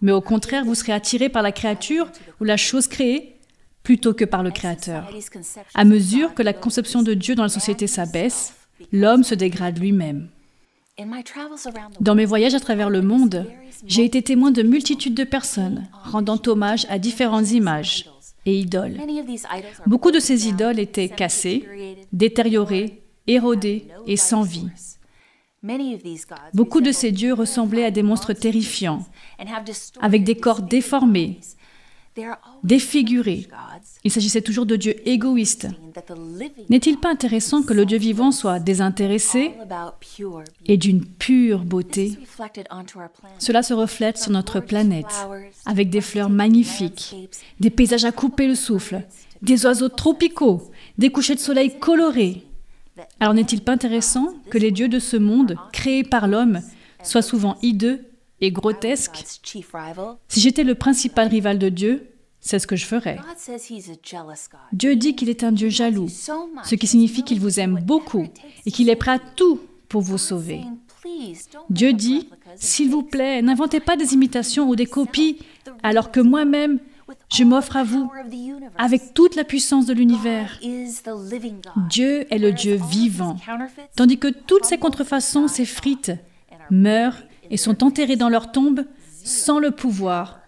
mais 0.01 0.11
au 0.11 0.21
contraire, 0.21 0.65
vous 0.65 0.75
serez 0.75 0.91
attiré 0.91 1.29
par 1.29 1.41
la 1.41 1.51
créature 1.51 2.09
ou 2.39 2.43
la 2.43 2.57
chose 2.57 2.87
créée 2.87 3.33
plutôt 3.83 4.13
que 4.13 4.25
par 4.25 4.43
le 4.43 4.51
Créateur. 4.51 5.09
À 5.75 5.83
mesure 5.83 6.33
que 6.33 6.41
la 6.41 6.53
conception 6.53 7.03
de 7.03 7.13
Dieu 7.13 7.35
dans 7.35 7.43
la 7.43 7.49
société 7.49 7.85
s'abaisse, 7.85 8.53
l'homme 8.91 9.23
se 9.23 9.35
dégrade 9.35 9.77
lui-même. 9.77 10.29
Dans 11.99 12.15
mes 12.15 12.25
voyages 12.25 12.53
à 12.53 12.59
travers 12.59 12.89
le 12.89 13.01
monde, 13.01 13.47
j'ai 13.85 14.05
été 14.05 14.21
témoin 14.21 14.51
de 14.51 14.61
multitudes 14.61 15.15
de 15.15 15.23
personnes 15.23 15.87
rendant 16.03 16.39
hommage 16.45 16.85
à 16.89 16.99
différentes 16.99 17.51
images 17.51 18.09
et 18.45 18.59
idoles. 18.59 18.97
Beaucoup 19.87 20.11
de 20.11 20.19
ces 20.19 20.47
idoles 20.47 20.79
étaient 20.79 21.09
cassées, 21.09 21.67
détériorées, 22.11 23.01
érodées 23.25 23.87
et 24.05 24.17
sans 24.17 24.43
vie. 24.43 24.67
Beaucoup 26.53 26.81
de 26.81 26.91
ces 26.91 27.11
dieux 27.11 27.33
ressemblaient 27.33 27.85
à 27.85 27.91
des 27.91 28.03
monstres 28.03 28.33
terrifiants, 28.33 29.03
avec 30.01 30.23
des 30.23 30.35
corps 30.35 30.61
déformés, 30.61 31.39
défigurés. 32.63 33.47
Il 34.03 34.11
s'agissait 34.11 34.41
toujours 34.41 34.65
de 34.65 34.75
dieux 34.75 35.07
égoïstes. 35.07 35.67
N'est-il 36.69 36.97
pas 36.97 37.09
intéressant 37.09 37.63
que 37.63 37.73
le 37.73 37.85
Dieu 37.85 37.97
vivant 37.97 38.31
soit 38.31 38.59
désintéressé 38.59 39.51
et 40.65 40.77
d'une 40.77 41.05
pure 41.05 41.63
beauté? 41.63 42.17
Cela 43.39 43.63
se 43.63 43.73
reflète 43.73 44.17
sur 44.17 44.31
notre 44.31 44.59
planète, 44.59 45.27
avec 45.65 45.89
des 45.89 46.01
fleurs 46.01 46.29
magnifiques, 46.29 47.15
des 47.59 47.69
paysages 47.69 48.05
à 48.05 48.11
couper 48.11 48.47
le 48.47 48.55
souffle, 48.55 49.03
des 49.41 49.65
oiseaux 49.65 49.89
tropicaux, 49.89 50.71
des 50.97 51.11
couchers 51.11 51.35
de 51.35 51.39
soleil 51.39 51.77
colorés. 51.79 52.43
Alors 53.19 53.33
n'est-il 53.33 53.61
pas 53.61 53.73
intéressant 53.73 54.33
que 54.49 54.57
les 54.57 54.71
dieux 54.71 54.87
de 54.87 54.99
ce 54.99 55.17
monde, 55.17 55.55
créés 55.71 56.03
par 56.03 56.27
l'homme, 56.27 56.61
soient 57.03 57.21
souvent 57.21 57.57
hideux 57.61 58.05
et 58.43 58.51
grotesques 58.51 59.23
Si 60.27 60.39
j'étais 60.41 60.63
le 60.63 60.75
principal 60.75 61.29
rival 61.29 61.57
de 61.57 61.69
Dieu, 61.69 62.09
c'est 62.41 62.59
ce 62.59 62.67
que 62.67 62.75
je 62.75 62.85
ferais. 62.85 63.17
Dieu 64.73 64.95
dit 64.97 65.15
qu'il 65.15 65.29
est 65.29 65.45
un 65.45 65.53
Dieu 65.53 65.69
jaloux, 65.69 66.09
ce 66.09 66.75
qui 66.75 66.87
signifie 66.87 67.23
qu'il 67.23 67.39
vous 67.39 67.59
aime 67.61 67.79
beaucoup 67.81 68.27
et 68.65 68.71
qu'il 68.71 68.89
est 68.89 68.97
prêt 68.97 69.11
à 69.11 69.19
tout 69.19 69.61
pour 69.87 70.01
vous 70.01 70.17
sauver. 70.17 70.61
Dieu 71.69 71.93
dit, 71.93 72.29
s'il 72.57 72.89
vous 72.89 73.03
plaît, 73.03 73.41
n'inventez 73.41 73.79
pas 73.79 73.95
des 73.95 74.13
imitations 74.13 74.67
ou 74.67 74.75
des 74.75 74.87
copies, 74.87 75.37
alors 75.81 76.11
que 76.11 76.19
moi-même, 76.19 76.79
je 77.31 77.45
m'offre 77.45 77.77
à 77.77 77.83
vous 77.83 78.11
avec 78.77 79.13
toute 79.13 79.35
la 79.35 79.45
puissance 79.45 79.85
de 79.85 79.93
l'univers. 79.93 80.59
Dieu 81.89 82.25
est 82.33 82.39
le 82.39 82.51
Dieu 82.51 82.77
vivant, 82.89 83.37
tandis 83.95 84.17
que 84.17 84.27
toutes 84.27 84.65
ces 84.65 84.77
contrefaçons 84.77 85.47
s'effritent, 85.47 86.11
meurent 86.69 87.21
et 87.49 87.57
sont 87.57 87.83
enterrées 87.83 88.15
dans 88.15 88.29
leur 88.29 88.51
tombe 88.51 88.85
sans 89.23 89.59
le 89.59 89.71
pouvoir 89.71 90.39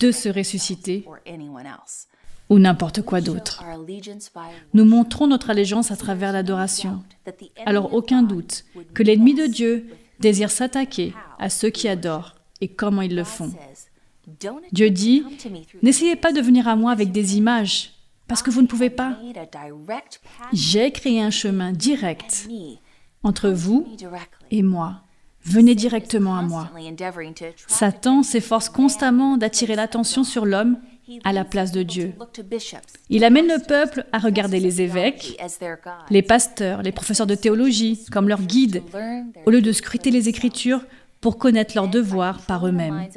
de 0.00 0.10
se 0.10 0.28
ressusciter 0.28 1.06
ou 2.50 2.58
n'importe 2.58 3.02
quoi 3.02 3.20
d'autre. 3.20 3.64
Nous 4.74 4.84
montrons 4.84 5.26
notre 5.26 5.50
allégeance 5.50 5.90
à 5.90 5.96
travers 5.96 6.32
l'adoration. 6.32 7.02
Alors 7.66 7.94
aucun 7.94 8.22
doute 8.22 8.64
que 8.92 9.02
l'ennemi 9.02 9.34
de 9.34 9.46
Dieu 9.46 9.86
désire 10.20 10.50
s'attaquer 10.50 11.14
à 11.38 11.48
ceux 11.48 11.70
qui 11.70 11.88
adorent 11.88 12.34
et 12.60 12.68
comment 12.68 13.02
ils 13.02 13.16
le 13.16 13.24
font. 13.24 13.52
Dieu 14.72 14.90
dit, 14.90 15.24
n'essayez 15.82 16.16
pas 16.16 16.32
de 16.32 16.40
venir 16.40 16.66
à 16.68 16.76
moi 16.76 16.92
avec 16.92 17.12
des 17.12 17.36
images, 17.36 17.92
parce 18.26 18.42
que 18.42 18.50
vous 18.50 18.62
ne 18.62 18.66
pouvez 18.66 18.90
pas. 18.90 19.18
J'ai 20.52 20.90
créé 20.92 21.20
un 21.20 21.30
chemin 21.30 21.72
direct 21.72 22.48
entre 23.22 23.50
vous 23.50 23.86
et 24.50 24.62
moi. 24.62 25.02
Venez 25.44 25.74
directement 25.74 26.36
à 26.36 26.42
moi. 26.42 26.70
Satan 27.66 28.22
s'efforce 28.22 28.68
constamment 28.68 29.36
d'attirer 29.36 29.76
l'attention 29.76 30.24
sur 30.24 30.46
l'homme 30.46 30.78
à 31.22 31.32
la 31.32 31.44
place 31.44 31.70
de 31.70 31.82
Dieu. 31.82 32.14
Il 33.10 33.24
amène 33.24 33.46
le 33.46 33.62
peuple 33.66 34.06
à 34.12 34.18
regarder 34.18 34.58
les 34.58 34.80
évêques, 34.80 35.38
les 36.10 36.22
pasteurs, 36.22 36.82
les 36.82 36.92
professeurs 36.92 37.26
de 37.26 37.34
théologie 37.34 38.04
comme 38.10 38.28
leurs 38.28 38.42
guides, 38.42 38.82
au 39.44 39.50
lieu 39.50 39.60
de 39.60 39.72
scruter 39.72 40.10
les 40.10 40.28
Écritures 40.28 40.84
pour 41.24 41.38
connaître 41.38 41.74
leurs 41.74 41.88
devoirs 41.88 42.42
par 42.42 42.66
eux-mêmes. 42.66 43.08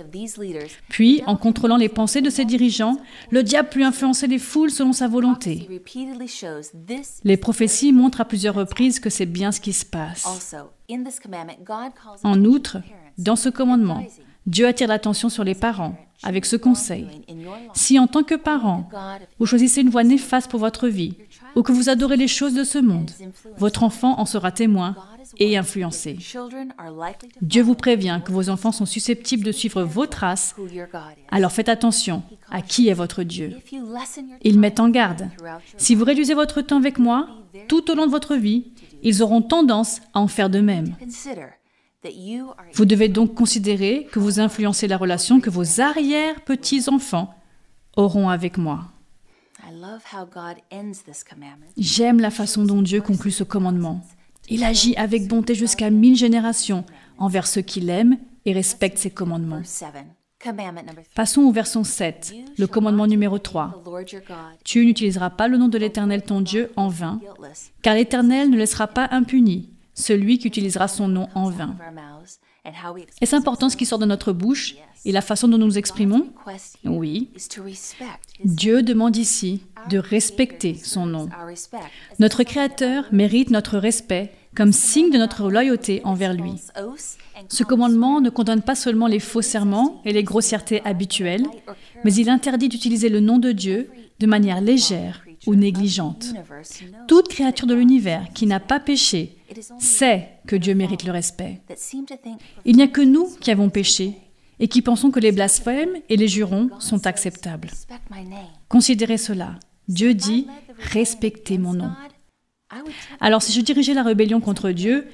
Puis, 0.87 1.21
en 1.25 1.35
contrôlant 1.35 1.75
les 1.75 1.89
pensées 1.89 2.21
de 2.21 2.29
ces 2.29 2.45
dirigeants, 2.45 2.95
le 3.31 3.43
diable 3.43 3.67
peut 3.67 3.83
influencer 3.83 4.27
les 4.27 4.39
foules 4.39 4.71
selon 4.71 4.93
sa 4.93 5.09
volonté. 5.09 5.67
Les 7.25 7.35
prophéties 7.35 7.91
montrent 7.91 8.21
à 8.21 8.25
plusieurs 8.25 8.55
reprises 8.55 9.01
que 9.01 9.09
c'est 9.09 9.25
bien 9.25 9.51
ce 9.51 9.59
qui 9.59 9.73
se 9.73 9.85
passe. 9.85 10.25
En 12.23 12.45
outre, 12.45 12.77
dans 13.17 13.35
ce 13.35 13.49
commandement, 13.49 14.05
Dieu 14.45 14.65
attire 14.67 14.87
l'attention 14.87 15.27
sur 15.27 15.43
les 15.43 15.55
parents 15.55 15.97
avec 16.23 16.45
ce 16.45 16.55
conseil. 16.55 17.07
Si 17.73 17.99
en 17.99 18.07
tant 18.07 18.23
que 18.23 18.35
parent, 18.35 18.89
vous 19.39 19.45
choisissez 19.45 19.81
une 19.81 19.89
voie 19.89 20.03
néfaste 20.03 20.49
pour 20.49 20.59
votre 20.59 20.87
vie, 20.87 21.13
ou 21.55 21.63
que 21.63 21.71
vous 21.71 21.89
adorez 21.89 22.17
les 22.17 22.27
choses 22.27 22.53
de 22.53 22.63
ce 22.63 22.77
monde, 22.77 23.11
votre 23.57 23.83
enfant 23.83 24.19
en 24.19 24.25
sera 24.25 24.51
témoin 24.51 24.95
et 25.39 25.57
influencé. 25.57 26.17
Dieu 27.41 27.61
vous 27.61 27.75
prévient 27.75 28.21
que 28.23 28.31
vos 28.31 28.49
enfants 28.49 28.71
sont 28.71 28.85
susceptibles 28.85 29.43
de 29.43 29.51
suivre 29.51 29.83
vos 29.83 30.05
traces, 30.05 30.55
alors 31.29 31.51
faites 31.51 31.69
attention 31.69 32.23
à 32.49 32.61
qui 32.61 32.89
est 32.89 32.93
votre 32.93 33.23
Dieu. 33.23 33.53
Il 34.43 34.59
met 34.59 34.79
en 34.79 34.89
garde. 34.89 35.29
Si 35.77 35.95
vous 35.95 36.05
réduisez 36.05 36.33
votre 36.33 36.61
temps 36.61 36.77
avec 36.77 36.99
moi, 36.99 37.27
tout 37.67 37.91
au 37.91 37.95
long 37.95 38.05
de 38.05 38.11
votre 38.11 38.35
vie, 38.35 38.71
ils 39.03 39.21
auront 39.21 39.41
tendance 39.41 40.01
à 40.13 40.19
en 40.19 40.27
faire 40.27 40.49
de 40.49 40.59
même. 40.59 40.95
Vous 42.73 42.85
devez 42.85 43.09
donc 43.09 43.33
considérer 43.33 44.07
que 44.11 44.19
vous 44.19 44.39
influencez 44.39 44.87
la 44.87 44.97
relation 44.97 45.39
que 45.39 45.49
vos 45.49 45.81
arrière-petits-enfants 45.81 47.33
auront 47.95 48.29
avec 48.29 48.57
moi. 48.57 48.85
J'aime 51.77 52.19
la 52.19 52.29
façon 52.31 52.63
dont 52.63 52.81
Dieu 52.81 53.01
conclut 53.01 53.31
ce 53.31 53.43
commandement. 53.43 54.01
Il 54.49 54.63
agit 54.63 54.95
avec 54.95 55.27
bonté 55.27 55.55
jusqu'à 55.55 55.89
mille 55.89 56.15
générations 56.15 56.85
envers 57.17 57.47
ceux 57.47 57.61
qui 57.61 57.81
l'aiment 57.81 58.17
et 58.45 58.53
respectent 58.53 58.97
ses 58.97 59.09
commandements. 59.09 59.61
Passons 61.15 61.41
au 61.41 61.51
verset 61.51 61.83
7, 61.83 62.33
le 62.57 62.67
commandement 62.67 63.07
numéro 63.07 63.39
3. 63.39 63.83
Tu 64.63 64.85
n'utiliseras 64.85 65.31
pas 65.31 65.47
le 65.47 65.57
nom 65.57 65.67
de 65.67 65.77
l'Éternel 65.77 66.21
ton 66.21 66.41
Dieu 66.41 66.71
en 66.75 66.87
vain, 66.87 67.19
car 67.81 67.95
l'Éternel 67.95 68.49
ne 68.49 68.57
laissera 68.57 68.87
pas 68.87 69.07
impuni 69.11 69.69
celui 69.97 70.37
qui 70.37 70.47
utilisera 70.47 70.87
son 70.87 71.07
nom 71.07 71.27
en 71.33 71.49
vain. 71.49 71.75
Est-ce 73.21 73.35
important 73.35 73.69
ce 73.69 73.75
qui 73.75 73.85
sort 73.85 73.99
de 73.99 74.05
notre 74.05 74.31
bouche 74.31 74.75
et 75.05 75.11
la 75.11 75.21
façon 75.21 75.47
dont 75.47 75.57
nous 75.57 75.65
nous 75.65 75.77
exprimons? 75.77 76.29
Oui. 76.85 77.31
Dieu 78.43 78.83
demande 78.83 79.17
ici 79.17 79.63
de 79.89 79.97
respecter 79.97 80.75
son 80.75 81.05
nom. 81.05 81.29
Notre 82.19 82.43
Créateur 82.43 83.05
mérite 83.11 83.49
notre 83.49 83.77
respect 83.77 84.31
comme 84.55 84.71
signe 84.71 85.11
de 85.11 85.17
notre 85.17 85.49
loyauté 85.49 86.01
envers 86.03 86.33
lui. 86.33 86.53
Ce 87.49 87.63
commandement 87.63 88.21
ne 88.21 88.29
condamne 88.29 88.61
pas 88.61 88.75
seulement 88.75 89.07
les 89.07 89.19
faux 89.19 89.41
serments 89.41 90.01
et 90.05 90.13
les 90.13 90.23
grossièretés 90.23 90.81
habituelles, 90.85 91.45
mais 92.03 92.13
il 92.13 92.29
interdit 92.29 92.69
d'utiliser 92.69 93.09
le 93.09 93.19
nom 93.19 93.39
de 93.39 93.51
Dieu 93.51 93.89
de 94.19 94.27
manière 94.27 94.61
légère 94.61 95.26
ou 95.47 95.55
négligente. 95.55 96.33
Toute 97.07 97.29
créature 97.29 97.65
de 97.65 97.73
l'univers 97.73 98.27
qui 98.35 98.45
n'a 98.45 98.59
pas 98.59 98.79
péché 98.79 99.37
sait 99.79 100.29
que 100.45 100.55
Dieu 100.55 100.75
mérite 100.75 101.05
le 101.05 101.11
respect. 101.11 101.61
Il 102.65 102.75
n'y 102.75 102.83
a 102.83 102.87
que 102.87 103.01
nous 103.01 103.27
qui 103.39 103.49
avons 103.49 103.69
péché 103.69 104.17
et 104.59 104.67
qui 104.67 104.81
pensons 104.81 105.09
que 105.09 105.19
les 105.19 105.31
blasphèmes 105.31 105.95
et 106.09 106.17
les 106.17 106.27
jurons 106.27 106.69
sont 106.79 107.07
acceptables. 107.07 107.69
Considérez 108.69 109.17
cela. 109.17 109.55
Dieu 109.87 110.13
dit, 110.13 110.47
respectez 110.77 111.57
mon 111.57 111.73
nom. 111.73 111.91
Alors 113.21 113.41
si 113.41 113.53
je 113.53 113.61
dirigeais 113.61 113.93
la 113.93 114.03
rébellion 114.03 114.41
contre 114.41 114.71
Dieu, 114.71 115.07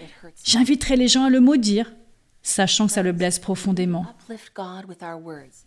j'inviterais 0.43 0.95
les 0.95 1.07
gens 1.07 1.25
à 1.25 1.29
le 1.29 1.39
maudire, 1.39 1.93
sachant 2.41 2.87
que 2.87 2.93
ça 2.93 3.03
le 3.03 3.11
blesse 3.11 3.37
profondément. 3.37 4.07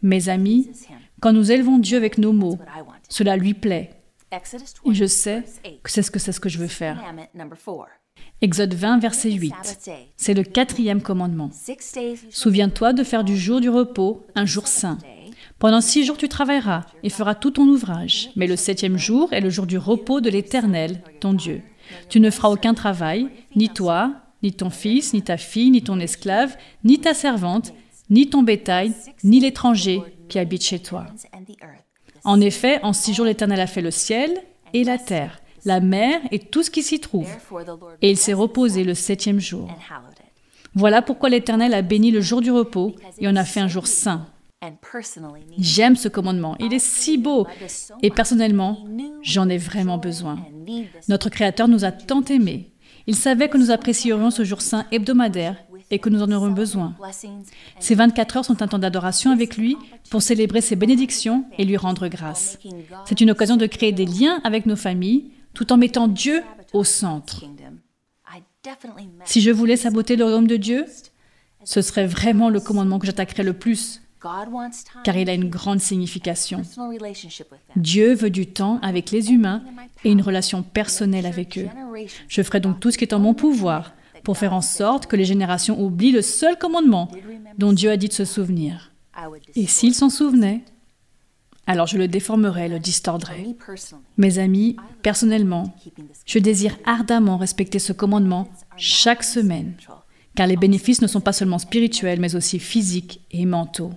Mes 0.03 0.29
amis, 0.29 0.71
quand 1.21 1.33
nous 1.33 1.53
élevons 1.53 1.79
Dieu 1.79 1.97
avec 1.97 2.19
nos 2.19 2.33
mots, 2.33 2.59
cela 3.09 3.37
lui 3.37 3.55
plaît. 3.55 3.96
Et 4.85 4.95
je 4.95 5.07
sais 5.07 5.45
que 5.83 5.91
c'est 5.91 6.03
ce 6.03 6.11
que 6.11 6.19
c'est 6.19 6.33
ce 6.33 6.41
que 6.41 6.49
je 6.49 6.59
veux 6.59 6.67
faire. 6.67 7.03
Exode 8.43 8.75
20, 8.75 8.99
verset 8.99 9.33
8. 9.33 9.55
C'est 10.17 10.35
le 10.35 10.43
quatrième 10.43 11.03
commandement. 11.03 11.51
Souviens-toi 12.31 12.93
de 12.93 13.03
faire 13.03 13.25
du 13.25 13.37
jour 13.37 13.61
du 13.61 13.71
repos 13.71 14.27
un 14.35 14.47
jour 14.47 14.67
saint. 14.67 14.99
Pendant 15.59 15.81
six 15.81 16.05
jours 16.05 16.19
tu 16.19 16.29
travailleras 16.29 16.85
et 17.03 17.09
feras 17.09 17.35
tout 17.35 17.53
ton 17.53 17.67
ouvrage, 17.67 18.31
mais 18.37 18.47
le 18.47 18.57
septième 18.57 18.99
jour 18.99 19.33
est 19.33 19.41
le 19.41 19.51
jour 19.51 19.67
du 19.67 19.79
repos 19.79 20.21
de 20.21 20.29
l'Éternel, 20.29 21.03
ton 21.21 21.33
Dieu. 21.33 21.63
Tu 22.09 22.21
ne 22.21 22.31
feras 22.31 22.49
aucun 22.49 22.75
travail, 22.75 23.29
ni 23.55 23.69
toi, 23.71 24.13
ni 24.43 24.53
ton 24.53 24.71
fils, 24.71 25.15
ni 25.15 25.23
ta 25.23 25.37
fille, 25.37 25.71
ni 25.71 25.83
ton 25.83 25.99
esclave, 25.99 26.57
ni 26.85 27.01
ta 27.01 27.15
servante, 27.15 27.73
ni 28.11 28.29
ton 28.29 28.43
bétail, 28.43 28.93
ni 29.25 29.41
l'étranger 29.41 30.03
qui 30.29 30.39
habite 30.39 30.65
chez 30.65 30.81
toi. 30.81 31.07
En 32.27 32.41
effet, 32.41 32.81
en 32.83 32.93
six 32.93 33.15
jours 33.15 33.25
l'Éternel 33.25 33.61
a 33.61 33.69
fait 33.69 33.81
le 33.81 33.93
ciel 33.93 34.37
et 34.75 34.83
la 34.83 34.99
terre, 34.99 35.41
la 35.65 35.79
mer 35.79 36.21
et 36.33 36.41
tout 36.41 36.65
ce 36.65 36.71
qui 36.71 36.83
s'y 36.83 36.99
trouve. 36.99 37.29
Et 38.03 38.11
il 38.11 38.17
s'est 38.17 38.33
reposé 38.33 38.83
le 38.83 38.95
septième 38.95 39.39
jour. 39.39 39.71
Voilà 40.75 41.03
pourquoi 41.03 41.29
l'Éternel 41.29 41.73
a 41.73 41.83
béni 41.83 42.11
le 42.11 42.21
jour 42.21 42.41
du 42.41 42.51
repos 42.51 42.97
et 43.21 43.29
en 43.29 43.37
a 43.37 43.45
fait 43.45 43.61
un 43.61 43.69
jour 43.69 43.87
saint. 43.87 44.27
J'aime 45.57 45.95
ce 45.95 46.09
commandement, 46.09 46.57
il 46.59 46.75
est 46.75 46.85
si 46.85 47.17
beau 47.17 47.47
et 48.03 48.11
personnellement, 48.11 48.85
j'en 49.23 49.49
ai 49.49 49.57
vraiment 49.57 49.97
besoin. 49.97 50.39
Notre 51.09 51.31
Créateur 51.31 51.69
nous 51.69 51.85
a 51.85 51.93
tant 51.93 52.25
aimés. 52.25 52.73
Il 53.07 53.15
savait 53.15 53.49
que 53.49 53.57
nous 53.57 53.71
apprécierions 53.71 54.33
ce 54.33 54.43
jour 54.43 54.61
saint 54.61 54.85
hebdomadaire 54.91 55.57
et 55.91 55.99
que 55.99 56.09
nous 56.09 56.23
en 56.23 56.33
aurons 56.33 56.51
besoin. 56.51 56.95
Ces 57.79 57.95
24 57.95 58.37
heures 58.37 58.45
sont 58.45 58.63
un 58.63 58.69
temps 58.69 58.79
d'adoration 58.79 59.31
avec 59.31 59.57
lui 59.57 59.77
pour 60.11 60.23
célébrer 60.23 60.61
ses 60.61 60.77
bénédictions 60.77 61.45
et 61.59 61.65
lui 61.65 61.77
rendre 61.77 62.09
grâce. 62.09 62.59
C'est 63.05 63.21
une 63.21 63.31
occasion 63.31 63.57
de 63.57 63.67
créer 63.67 63.93
des 63.93 64.07
liens 64.07 64.41
avec 64.45 64.67
nos 64.67 64.77
familles 64.77 65.31
tout 65.55 65.73
en 65.73 65.77
mettant 65.77 66.09
Dieu 66.09 66.43
au 66.73 66.85
centre. 66.85 67.45
Si 69.25 69.41
je 69.41 69.51
voulais 69.51 69.77
saboter 69.77 70.17
le 70.17 70.25
royaume 70.25 70.49
de 70.49 70.57
Dieu, 70.57 70.87
ce 71.65 71.83
serait 71.83 72.07
vraiment 72.07 72.51
le 72.51 72.61
commandement 72.61 72.99
que 72.99 73.07
j'attaquerais 73.07 73.45
le 73.45 73.53
plus, 73.53 74.03
car 75.05 75.17
il 75.17 75.31
a 75.31 75.35
une 75.35 75.49
grande 75.49 75.81
signification. 75.81 76.63
Dieu 77.77 78.15
veut 78.15 78.31
du 78.31 78.47
temps 78.47 78.79
avec 78.83 79.11
les 79.11 79.31
humains 79.31 79.63
et 80.05 80.11
une 80.11 80.23
relation 80.23 80.63
personnelle 80.63 81.27
avec 81.27 81.59
eux. 81.59 81.69
Je 82.29 82.43
ferai 82.43 82.61
donc 82.61 82.81
tout 82.81 82.91
ce 82.91 82.99
qui 82.99 83.05
est 83.05 83.15
en 83.15 83.21
mon 83.21 83.35
pouvoir 83.35 83.93
pour 84.27 84.37
faire 84.37 84.55
en 84.55 84.61
sorte 84.61 85.07
que 85.07 85.15
les 85.15 85.25
générations 85.25 85.81
oublient 85.81 86.11
le 86.11 86.21
seul 86.21 86.59
commandement 86.59 87.09
dont 87.59 87.73
Dieu 87.73 87.93
a 87.93 87.97
dit 87.97 88.09
de 88.09 88.13
se 88.13 88.25
souvenir. 88.25 88.91
Et 89.55 89.69
s'ils 89.69 89.95
s'en 89.95 90.11
souvenaient, 90.11 90.65
alors 91.69 91.87
je 91.87 91.97
le 91.97 92.09
déformerai, 92.09 92.69
le 92.69 92.81
distordrai. 92.81 93.55
Mes 94.17 94.41
amis, 94.41 94.75
personnellement, 95.03 95.77
je 96.27 96.41
désire 96.41 96.77
ardemment 96.85 97.37
respecter 97.37 97.79
ce 97.79 97.93
commandement 97.93 98.49
chaque 98.77 99.23
semaine, 99.23 99.75
car 100.35 100.49
les 100.49 100.57
bénéfices 100.57 101.03
ne 101.03 101.07
sont 101.07 101.21
pas 101.21 101.33
seulement 101.33 101.61
spirituels, 101.61 102.19
mais 102.19 102.35
aussi 102.35 102.59
physiques 102.59 103.21
et 103.31 103.47
mentaux. 103.47 103.93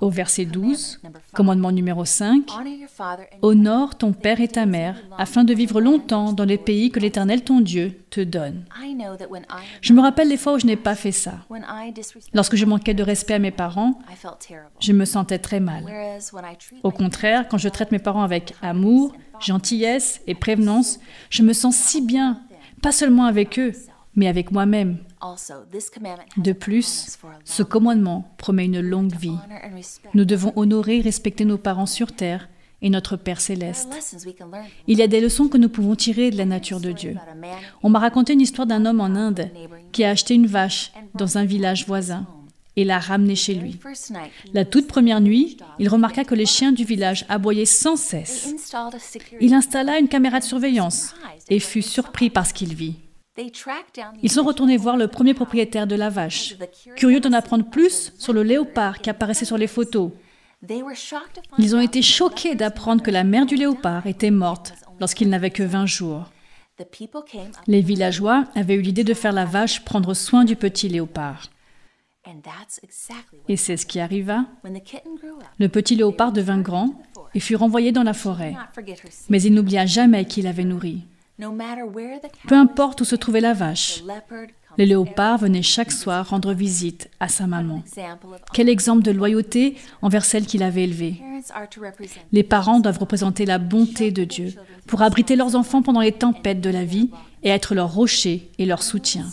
Au 0.00 0.10
verset 0.10 0.44
12, 0.44 1.00
commandement 1.32 1.72
numéro 1.72 2.04
5, 2.04 2.50
Honore 3.40 3.96
ton 3.96 4.12
père 4.12 4.42
et 4.42 4.48
ta 4.48 4.66
mère 4.66 4.96
afin 5.16 5.42
de 5.42 5.54
vivre 5.54 5.80
longtemps 5.80 6.34
dans 6.34 6.44
les 6.44 6.58
pays 6.58 6.90
que 6.90 7.00
l'Éternel 7.00 7.42
ton 7.42 7.62
Dieu 7.62 7.94
te 8.10 8.20
donne. 8.20 8.66
Je 9.80 9.92
me 9.94 10.02
rappelle 10.02 10.28
les 10.28 10.36
fois 10.36 10.54
où 10.54 10.58
je 10.58 10.66
n'ai 10.66 10.76
pas 10.76 10.94
fait 10.94 11.12
ça. 11.12 11.46
Lorsque 12.34 12.56
je 12.56 12.66
manquais 12.66 12.92
de 12.92 13.02
respect 13.02 13.34
à 13.34 13.38
mes 13.38 13.50
parents, 13.50 13.98
je 14.80 14.92
me 14.92 15.06
sentais 15.06 15.38
très 15.38 15.60
mal. 15.60 15.84
Au 16.82 16.90
contraire, 16.90 17.48
quand 17.48 17.58
je 17.58 17.70
traite 17.70 17.92
mes 17.92 17.98
parents 17.98 18.22
avec 18.22 18.54
amour, 18.60 19.14
gentillesse 19.40 20.20
et 20.26 20.34
prévenance, 20.34 21.00
je 21.30 21.42
me 21.42 21.54
sens 21.54 21.74
si 21.74 22.02
bien, 22.02 22.42
pas 22.82 22.92
seulement 22.92 23.24
avec 23.24 23.58
eux, 23.58 23.72
mais 24.14 24.28
avec 24.28 24.50
moi-même. 24.50 24.98
De 26.36 26.52
plus, 26.52 27.18
ce 27.44 27.62
commandement 27.62 28.32
promet 28.38 28.66
une 28.66 28.80
longue 28.80 29.14
vie. 29.14 29.36
Nous 30.14 30.24
devons 30.24 30.52
honorer 30.56 30.98
et 30.98 31.02
respecter 31.02 31.44
nos 31.44 31.58
parents 31.58 31.86
sur 31.86 32.12
terre 32.12 32.48
et 32.82 32.90
notre 32.90 33.16
Père 33.16 33.40
céleste. 33.40 34.16
Il 34.86 34.98
y 34.98 35.02
a 35.02 35.06
des 35.06 35.20
leçons 35.20 35.48
que 35.48 35.58
nous 35.58 35.68
pouvons 35.68 35.94
tirer 35.94 36.30
de 36.30 36.36
la 36.36 36.46
nature 36.46 36.80
de 36.80 36.92
Dieu. 36.92 37.16
On 37.82 37.90
m'a 37.90 37.98
raconté 37.98 38.32
une 38.32 38.40
histoire 38.40 38.66
d'un 38.66 38.86
homme 38.86 39.00
en 39.00 39.14
Inde 39.14 39.50
qui 39.92 40.04
a 40.04 40.10
acheté 40.10 40.34
une 40.34 40.46
vache 40.46 40.92
dans 41.14 41.38
un 41.38 41.44
village 41.44 41.86
voisin 41.86 42.26
et 42.76 42.84
l'a 42.84 42.98
ramenée 42.98 43.36
chez 43.36 43.54
lui. 43.54 43.78
La 44.54 44.64
toute 44.64 44.86
première 44.86 45.20
nuit, 45.20 45.58
il 45.78 45.88
remarqua 45.88 46.24
que 46.24 46.34
les 46.34 46.46
chiens 46.46 46.72
du 46.72 46.84
village 46.84 47.26
aboyaient 47.28 47.64
sans 47.64 47.96
cesse. 47.96 48.54
Il 49.40 49.54
installa 49.54 49.98
une 49.98 50.08
caméra 50.08 50.38
de 50.38 50.44
surveillance 50.44 51.14
et 51.48 51.58
fut 51.58 51.82
surpris 51.82 52.30
par 52.30 52.46
ce 52.46 52.54
qu'il 52.54 52.74
vit. 52.74 52.96
Ils 54.22 54.30
sont 54.30 54.42
retournés 54.42 54.76
voir 54.76 54.96
le 54.96 55.08
premier 55.08 55.34
propriétaire 55.34 55.86
de 55.86 55.94
la 55.94 56.10
vache, 56.10 56.56
curieux 56.96 57.20
d'en 57.20 57.32
apprendre 57.32 57.68
plus 57.68 58.12
sur 58.18 58.32
le 58.32 58.42
léopard 58.42 59.00
qui 59.00 59.10
apparaissait 59.10 59.44
sur 59.44 59.58
les 59.58 59.66
photos. 59.66 60.10
Ils 61.58 61.74
ont 61.74 61.80
été 61.80 62.02
choqués 62.02 62.54
d'apprendre 62.54 63.02
que 63.02 63.10
la 63.10 63.24
mère 63.24 63.46
du 63.46 63.56
léopard 63.56 64.06
était 64.06 64.30
morte 64.30 64.74
lorsqu'il 64.98 65.28
n'avait 65.28 65.50
que 65.50 65.62
20 65.62 65.86
jours. 65.86 66.30
Les 67.66 67.80
villageois 67.80 68.44
avaient 68.54 68.74
eu 68.74 68.82
l'idée 68.82 69.04
de 69.04 69.14
faire 69.14 69.32
la 69.32 69.44
vache 69.44 69.84
prendre 69.84 70.14
soin 70.14 70.44
du 70.44 70.56
petit 70.56 70.88
léopard. 70.88 71.48
Et 73.48 73.56
c'est 73.56 73.76
ce 73.76 73.86
qui 73.86 74.00
arriva. 74.00 74.44
Le 75.58 75.68
petit 75.68 75.96
léopard 75.96 76.32
devint 76.32 76.60
grand 76.60 77.02
et 77.34 77.40
fut 77.40 77.56
renvoyé 77.56 77.92
dans 77.92 78.02
la 78.02 78.12
forêt. 78.12 78.54
Mais 79.28 79.42
il 79.42 79.54
n'oublia 79.54 79.86
jamais 79.86 80.26
qu'il 80.26 80.46
avait 80.46 80.64
nourri. 80.64 81.06
Peu 82.46 82.54
importe 82.54 83.00
où 83.00 83.04
se 83.04 83.16
trouvait 83.16 83.40
la 83.40 83.54
vache, 83.54 84.02
le 84.78 84.84
léopard 84.84 85.38
venait 85.38 85.62
chaque 85.62 85.92
soir 85.92 86.28
rendre 86.28 86.52
visite 86.52 87.10
à 87.18 87.28
sa 87.28 87.46
maman. 87.46 87.82
Quel 88.52 88.68
exemple 88.68 89.02
de 89.02 89.10
loyauté 89.10 89.76
envers 90.02 90.24
celle 90.24 90.46
qu'il 90.46 90.62
avait 90.62 90.84
élevée. 90.84 91.20
Les 92.32 92.42
parents 92.42 92.80
doivent 92.80 92.98
représenter 92.98 93.46
la 93.46 93.58
bonté 93.58 94.10
de 94.10 94.24
Dieu 94.24 94.54
pour 94.86 95.02
abriter 95.02 95.36
leurs 95.36 95.56
enfants 95.56 95.82
pendant 95.82 96.00
les 96.00 96.12
tempêtes 96.12 96.60
de 96.60 96.70
la 96.70 96.84
vie 96.84 97.10
et 97.42 97.48
être 97.48 97.74
leur 97.74 97.92
rocher 97.92 98.50
et 98.58 98.66
leur 98.66 98.82
soutien. 98.82 99.26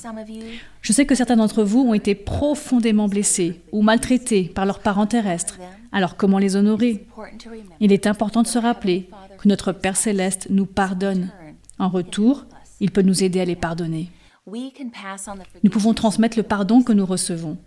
Je 0.82 0.94
sais 0.94 1.06
que 1.06 1.16
certains 1.16 1.36
d'entre 1.36 1.64
vous 1.64 1.82
ont 1.82 1.94
été 1.94 2.16
profondément 2.16 3.08
blessés 3.08 3.62
ou 3.72 3.82
maltraités 3.82 4.44
par 4.44 4.66
leurs 4.66 4.80
parents 4.80 5.08
terrestres. 5.08 5.60
Alors 5.92 6.16
comment 6.16 6.40
les 6.40 6.56
honorer? 6.56 7.06
Il 7.80 7.92
est 7.92 8.08
important 8.08 8.42
de 8.42 8.48
se 8.48 8.60
rappeler 8.60 9.10
que 9.38 9.48
notre 9.48 9.72
Père 9.72 9.98
céleste 9.98 10.48
nous 10.50 10.66
pardonne 10.66 11.30
en 11.80 11.90
retour, 11.90 12.46
il 12.80 12.92
peut 12.92 13.02
nous 13.02 13.24
aider 13.24 13.40
à 13.40 13.46
les 13.46 13.56
pardonner. 13.56 14.10
Nous 14.48 15.70
pouvons 15.70 15.94
transmettre 15.94 16.38
le 16.38 16.44
pardon 16.44 16.82
que 16.82 16.94
nous 16.94 17.06
recevons. 17.06 17.58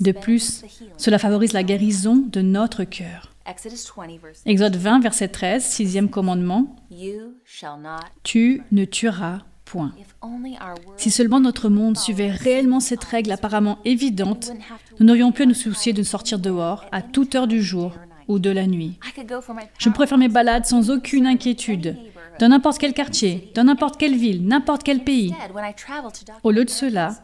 De 0.00 0.12
plus, 0.12 0.64
cela 0.96 1.18
favorise 1.18 1.52
la 1.52 1.64
guérison 1.64 2.16
de 2.16 2.40
notre 2.42 2.84
cœur. 2.84 3.32
Exode 4.46 4.76
20, 4.76 5.00
verset 5.00 5.28
13, 5.28 5.64
sixième 5.64 6.08
commandement. 6.08 6.76
Tu 8.22 8.62
ne 8.70 8.84
tueras 8.84 9.40
point. 9.64 9.92
Si 10.96 11.10
seulement 11.10 11.40
notre 11.40 11.68
monde 11.68 11.96
suivait 11.96 12.30
réellement 12.30 12.80
cette 12.80 13.04
règle 13.04 13.32
apparemment 13.32 13.78
évidente, 13.84 14.52
nous 14.98 15.06
n'aurions 15.06 15.32
pu 15.32 15.46
nous 15.46 15.54
soucier 15.54 15.92
de 15.92 16.02
sortir 16.02 16.38
dehors 16.38 16.84
à 16.92 17.02
toute 17.02 17.34
heure 17.34 17.46
du 17.46 17.62
jour 17.62 17.94
ou 18.28 18.38
de 18.38 18.50
la 18.50 18.66
nuit. 18.66 18.98
Je 19.78 19.88
pourrais 19.88 20.06
faire 20.06 20.18
mes 20.18 20.28
balades 20.28 20.66
sans 20.66 20.90
aucune 20.90 21.26
inquiétude, 21.26 21.96
dans 22.38 22.48
n'importe 22.48 22.78
quel 22.78 22.94
quartier, 22.94 23.50
dans 23.54 23.64
n'importe 23.64 23.98
quelle 23.98 24.16
ville, 24.16 24.46
n'importe 24.46 24.82
quel 24.82 25.04
pays. 25.04 25.34
Au 26.42 26.50
lieu 26.50 26.64
de 26.64 26.70
cela, 26.70 27.14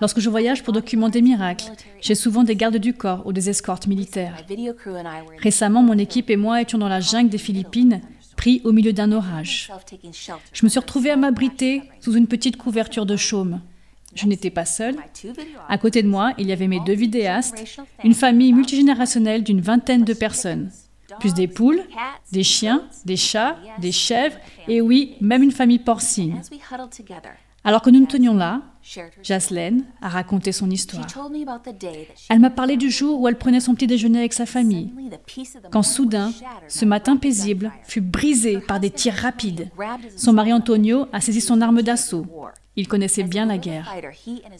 lorsque 0.00 0.20
je 0.20 0.30
voyage 0.30 0.62
pour 0.62 0.72
documenter 0.72 1.20
des 1.20 1.28
miracles, 1.28 1.72
j'ai 2.00 2.14
souvent 2.14 2.42
des 2.42 2.56
gardes 2.56 2.76
du 2.76 2.94
corps 2.94 3.26
ou 3.26 3.32
des 3.32 3.48
escortes 3.50 3.86
militaires. 3.86 4.36
Récemment, 5.38 5.82
mon 5.82 5.98
équipe 5.98 6.30
et 6.30 6.36
moi 6.36 6.60
étions 6.60 6.78
dans 6.78 6.88
la 6.88 7.00
jungle 7.00 7.30
des 7.30 7.38
Philippines, 7.38 8.00
pris 8.36 8.60
au 8.64 8.72
milieu 8.72 8.92
d'un 8.92 9.12
orage. 9.12 9.70
Je 10.52 10.64
me 10.64 10.68
suis 10.68 10.80
retrouvée 10.80 11.10
à 11.10 11.16
m'abriter 11.16 11.82
sous 12.00 12.14
une 12.14 12.26
petite 12.26 12.56
couverture 12.56 13.06
de 13.06 13.16
chaume. 13.16 13.60
Je 14.14 14.26
n'étais 14.26 14.50
pas 14.50 14.64
seule. 14.64 14.96
À 15.68 15.78
côté 15.78 16.02
de 16.02 16.08
moi, 16.08 16.32
il 16.38 16.48
y 16.48 16.52
avait 16.52 16.68
mes 16.68 16.80
deux 16.80 16.94
vidéastes, 16.94 17.64
une 18.04 18.14
famille 18.14 18.52
multigénérationnelle 18.52 19.42
d'une 19.42 19.60
vingtaine 19.60 20.04
de 20.04 20.14
personnes 20.14 20.70
plus 21.18 21.34
des 21.34 21.48
poules, 21.48 21.82
des 22.32 22.42
chiens, 22.42 22.84
des 23.04 23.16
chats, 23.16 23.56
des 23.78 23.92
chèvres 23.92 24.36
et 24.68 24.80
oui, 24.80 25.16
même 25.20 25.42
une 25.42 25.52
famille 25.52 25.78
porcine. 25.78 26.40
Alors 27.66 27.80
que 27.80 27.88
nous 27.88 28.00
nous 28.00 28.06
tenions 28.06 28.34
là, 28.34 28.60
Jaslene 29.22 29.84
a 30.02 30.10
raconté 30.10 30.52
son 30.52 30.70
histoire. 30.70 31.06
Elle 32.28 32.38
m'a 32.38 32.50
parlé 32.50 32.76
du 32.76 32.90
jour 32.90 33.20
où 33.20 33.26
elle 33.26 33.38
prenait 33.38 33.60
son 33.60 33.74
petit 33.74 33.86
déjeuner 33.86 34.18
avec 34.18 34.34
sa 34.34 34.44
famille, 34.44 34.92
quand 35.70 35.82
soudain, 35.82 36.30
ce 36.68 36.84
matin 36.84 37.16
paisible 37.16 37.72
fut 37.84 38.02
brisé 38.02 38.58
par 38.58 38.80
des 38.80 38.90
tirs 38.90 39.14
rapides. 39.14 39.70
Son 40.16 40.34
mari 40.34 40.52
Antonio 40.52 41.06
a 41.12 41.22
saisi 41.22 41.40
son 41.40 41.62
arme 41.62 41.80
d'assaut. 41.80 42.26
Il 42.76 42.88
connaissait 42.88 43.22
bien 43.22 43.46
la 43.46 43.58
guerre. 43.58 43.94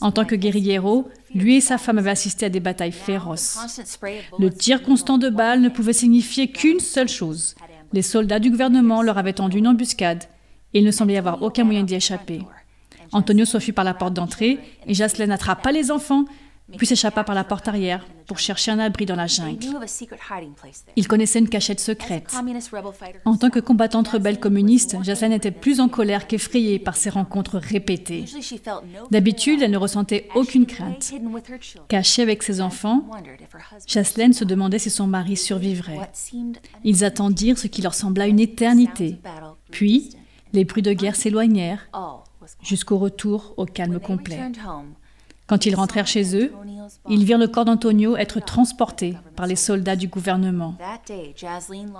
En 0.01 0.11
tant 0.11 0.25
que 0.25 0.35
guerriero, 0.35 1.09
lui 1.33 1.57
et 1.57 1.61
sa 1.61 1.77
femme 1.77 1.97
avaient 1.97 2.11
assisté 2.11 2.45
à 2.45 2.49
des 2.49 2.61
batailles 2.61 2.91
féroces. 2.91 3.59
Le 4.39 4.49
tir 4.49 4.83
constant 4.83 5.17
de 5.17 5.29
balles 5.29 5.61
ne 5.61 5.69
pouvait 5.69 5.93
signifier 5.93 6.49
qu'une 6.49 6.79
seule 6.79 7.09
chose. 7.09 7.55
Les 7.91 8.01
soldats 8.01 8.39
du 8.39 8.51
gouvernement 8.51 9.01
leur 9.01 9.17
avaient 9.17 9.33
tendu 9.33 9.57
une 9.57 9.67
embuscade 9.67 10.23
et 10.73 10.79
il 10.79 10.85
ne 10.85 10.91
semblait 10.91 11.15
y 11.15 11.17
avoir 11.17 11.41
aucun 11.41 11.63
moyen 11.63 11.83
d'y 11.83 11.95
échapper. 11.95 12.41
Antonio 13.11 13.45
s'enfuit 13.45 13.71
par 13.71 13.85
la 13.85 13.93
porte 13.93 14.13
d'entrée 14.13 14.59
et 14.87 14.93
Jocelyn 14.93 15.27
n'attrapa 15.27 15.71
les 15.71 15.91
enfants 15.91 16.25
puis 16.77 16.87
s'échappa 16.87 17.23
par 17.23 17.35
la 17.35 17.43
porte 17.43 17.67
arrière 17.67 18.05
pour 18.25 18.39
chercher 18.39 18.71
un 18.71 18.79
abri 18.79 19.05
dans 19.05 19.15
la 19.15 19.27
jungle. 19.27 19.65
Il 20.95 21.07
connaissait 21.07 21.39
une 21.39 21.49
cachette 21.49 21.79
secrète. 21.79 22.35
En 23.25 23.37
tant 23.37 23.49
que 23.51 23.59
combattante 23.59 24.07
rebelle 24.07 24.39
communiste, 24.39 24.97
Jaslyn 25.03 25.31
était 25.31 25.51
plus 25.51 25.79
en 25.79 25.89
colère 25.89 26.25
qu'effrayée 26.25 26.79
par 26.79 26.97
ces 26.97 27.11
rencontres 27.11 27.59
répétées. 27.59 28.25
D'habitude, 29.11 29.61
elle 29.61 29.71
ne 29.71 29.77
ressentait 29.77 30.27
aucune 30.33 30.65
crainte. 30.65 31.13
Cachée 31.87 32.23
avec 32.23 32.41
ses 32.41 32.61
enfants, 32.61 33.05
Jaslyn 33.85 34.33
se 34.33 34.43
demandait 34.43 34.79
si 34.79 34.89
son 34.89 35.07
mari 35.07 35.37
survivrait. 35.37 36.09
Ils 36.83 37.05
attendirent 37.05 37.59
ce 37.59 37.67
qui 37.67 37.83
leur 37.83 37.93
sembla 37.93 38.27
une 38.27 38.39
éternité. 38.39 39.19
Puis, 39.69 40.09
les 40.53 40.65
bruits 40.65 40.81
de 40.81 40.93
guerre 40.93 41.15
s'éloignèrent 41.15 41.89
jusqu'au 42.61 42.97
retour 42.97 43.53
au 43.57 43.65
calme 43.65 43.99
complet. 43.99 44.39
Quand 45.47 45.65
ils 45.65 45.75
rentrèrent 45.75 46.07
chez 46.07 46.35
eux, 46.35 46.51
ils 47.09 47.23
virent 47.23 47.37
le 47.37 47.47
corps 47.47 47.65
d'Antonio 47.65 48.17
être 48.17 48.39
transporté 48.39 49.15
par 49.35 49.47
les 49.47 49.55
soldats 49.55 49.95
du 49.95 50.07
gouvernement. 50.07 50.75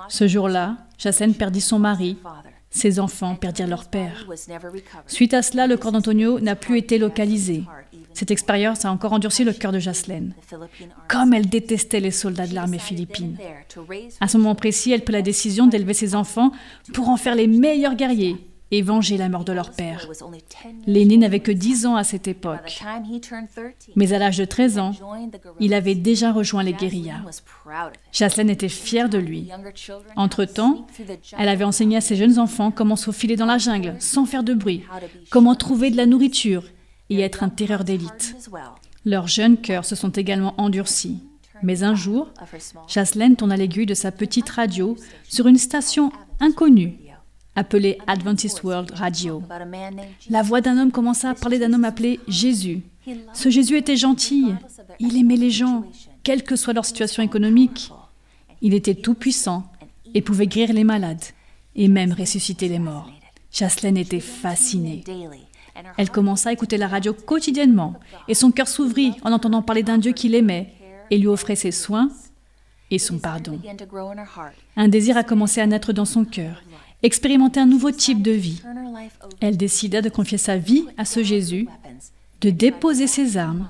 Ce 0.09 0.27
jour-là, 0.27 0.77
Jacen 0.97 1.33
perdit 1.33 1.61
son 1.61 1.79
mari, 1.79 2.17
Ses 2.71 2.99
enfants 2.99 3.35
perdirent 3.35 3.67
leur 3.67 3.85
père. 3.85 4.27
Suite 5.07 5.33
à 5.33 5.41
cela, 5.41 5.65
le 5.65 5.77
corps 5.77 5.93
d'Antonio 5.93 6.41
n'a 6.41 6.57
plus 6.57 6.77
été 6.77 6.97
localisé. 6.97 7.63
Cette 8.13 8.31
expérience 8.31 8.83
a 8.83 8.91
encore 8.91 9.13
endurci 9.13 9.45
le 9.45 9.53
cœur 9.53 9.71
de 9.71 9.79
Jaslène. 9.79 10.33
Comme 11.07 11.33
elle 11.33 11.47
détestait 11.47 12.01
les 12.01 12.11
soldats 12.11 12.47
de 12.47 12.53
l'armée 12.53 12.79
philippine. 12.79 13.37
À 14.19 14.27
ce 14.27 14.37
moment 14.37 14.55
précis, 14.55 14.91
elle 14.91 15.05
prit 15.05 15.13
la 15.13 15.21
décision 15.21 15.67
d'élever 15.67 15.93
ses 15.93 16.15
enfants 16.15 16.51
pour 16.93 17.07
en 17.07 17.15
faire 17.15 17.35
les 17.35 17.47
meilleurs 17.47 17.95
guerriers 17.95 18.45
et 18.71 18.81
venger 18.81 19.17
la 19.17 19.29
mort 19.29 19.45
de 19.45 19.53
leur 19.53 19.71
père. 19.71 20.07
L'aîné 20.87 21.17
n'avait 21.17 21.39
que 21.39 21.51
10 21.51 21.85
ans 21.85 21.95
à 21.95 22.03
cette 22.03 22.27
époque. 22.27 22.81
Mais 23.95 24.13
à 24.13 24.19
l'âge 24.19 24.37
de 24.37 24.45
13 24.45 24.79
ans, 24.79 24.91
il 25.59 25.73
avait 25.73 25.95
déjà 25.95 26.31
rejoint 26.31 26.63
les 26.63 26.73
guérillas. 26.73 27.21
Jaslyn 28.11 28.47
était 28.47 28.69
fière 28.69 29.09
de 29.09 29.17
lui. 29.17 29.49
Entre-temps, 30.15 30.87
elle 31.37 31.49
avait 31.49 31.63
enseigné 31.63 31.97
à 31.97 32.01
ses 32.01 32.15
jeunes 32.15 32.39
enfants 32.39 32.71
comment 32.71 32.95
se 32.95 33.05
faufiler 33.05 33.35
dans 33.35 33.45
la 33.45 33.57
jungle 33.57 33.95
sans 33.99 34.25
faire 34.25 34.43
de 34.43 34.53
bruit, 34.53 34.83
comment 35.29 35.55
trouver 35.55 35.91
de 35.91 35.97
la 35.97 36.05
nourriture 36.05 36.63
et 37.09 37.19
être 37.21 37.43
un 37.43 37.49
terreur 37.49 37.83
d'élite. 37.83 38.35
Leurs 39.05 39.27
jeunes 39.27 39.57
cœurs 39.57 39.85
se 39.85 39.95
sont 39.95 40.09
également 40.09 40.55
endurcis. 40.57 41.21
Mais 41.63 41.83
un 41.83 41.95
jour, 41.95 42.31
Jaslyn 42.87 43.35
tourna 43.35 43.55
l'aiguille 43.55 43.85
de 43.85 43.93
sa 43.93 44.11
petite 44.11 44.49
radio 44.49 44.97
sur 45.23 45.47
une 45.47 45.57
station 45.57 46.11
inconnue 46.39 47.04
appelé 47.55 47.97
Adventist 48.07 48.63
World 48.63 48.91
Radio. 48.91 49.41
La 50.29 50.41
voix 50.41 50.61
d'un 50.61 50.77
homme 50.77 50.91
commença 50.91 51.29
à 51.29 51.35
parler 51.35 51.59
d'un 51.59 51.73
homme 51.73 51.85
appelé 51.85 52.19
Jésus. 52.27 52.81
Ce 53.33 53.49
Jésus 53.49 53.77
était 53.77 53.95
gentil, 53.95 54.53
il 54.99 55.17
aimait 55.17 55.35
les 55.35 55.51
gens, 55.51 55.85
quelle 56.23 56.43
que 56.43 56.55
soit 56.55 56.73
leur 56.73 56.85
situation 56.85 57.23
économique. 57.23 57.91
Il 58.61 58.73
était 58.73 58.95
tout-puissant 58.95 59.71
et 60.13 60.21
pouvait 60.21 60.47
guérir 60.47 60.73
les 60.73 60.83
malades 60.83 61.23
et 61.75 61.87
même 61.87 62.13
ressusciter 62.13 62.67
les 62.67 62.79
morts. 62.79 63.11
Jaslyn 63.51 63.95
était 63.95 64.19
fascinée. 64.19 65.03
Elle 65.97 66.09
commença 66.09 66.49
à 66.49 66.53
écouter 66.53 66.77
la 66.77 66.87
radio 66.87 67.13
quotidiennement 67.13 67.95
et 68.27 68.33
son 68.33 68.51
cœur 68.51 68.67
s'ouvrit 68.67 69.13
en 69.23 69.31
entendant 69.31 69.61
parler 69.61 69.83
d'un 69.83 69.97
Dieu 69.97 70.13
qu'il 70.13 70.35
aimait 70.35 70.73
et 71.11 71.17
lui 71.17 71.27
offrait 71.27 71.55
ses 71.55 71.71
soins 71.71 72.09
et 72.91 72.99
son 72.99 73.19
pardon. 73.19 73.59
Un 74.75 74.87
désir 74.87 75.17
a 75.17 75.23
commencé 75.23 75.61
à 75.61 75.67
naître 75.67 75.93
dans 75.93 76.05
son 76.05 76.25
cœur 76.25 76.61
expérimenter 77.05 77.59
un 77.59 77.65
nouveau 77.65 77.91
type 77.91 78.21
de 78.21 78.31
vie. 78.31 78.61
Elle 79.39 79.57
décida 79.57 80.01
de 80.01 80.09
confier 80.09 80.37
sa 80.37 80.57
vie 80.57 80.85
à 80.97 81.05
ce 81.05 81.23
Jésus, 81.23 81.67
de 82.41 82.49
déposer 82.49 83.07
ses 83.07 83.37
armes 83.37 83.69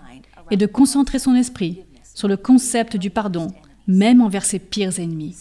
et 0.52 0.58
de 0.58 0.65
concentrer 0.65 1.19
son 1.19 1.36
esprit 1.36 1.82
sur 2.13 2.28
le 2.28 2.38
concept 2.38 2.98
du 2.98 3.10
pardon, 3.10 3.48
même 3.88 4.21
envers 4.21 4.45
ses 4.45 4.60
pires 4.60 5.00
ennemis. 5.00 5.36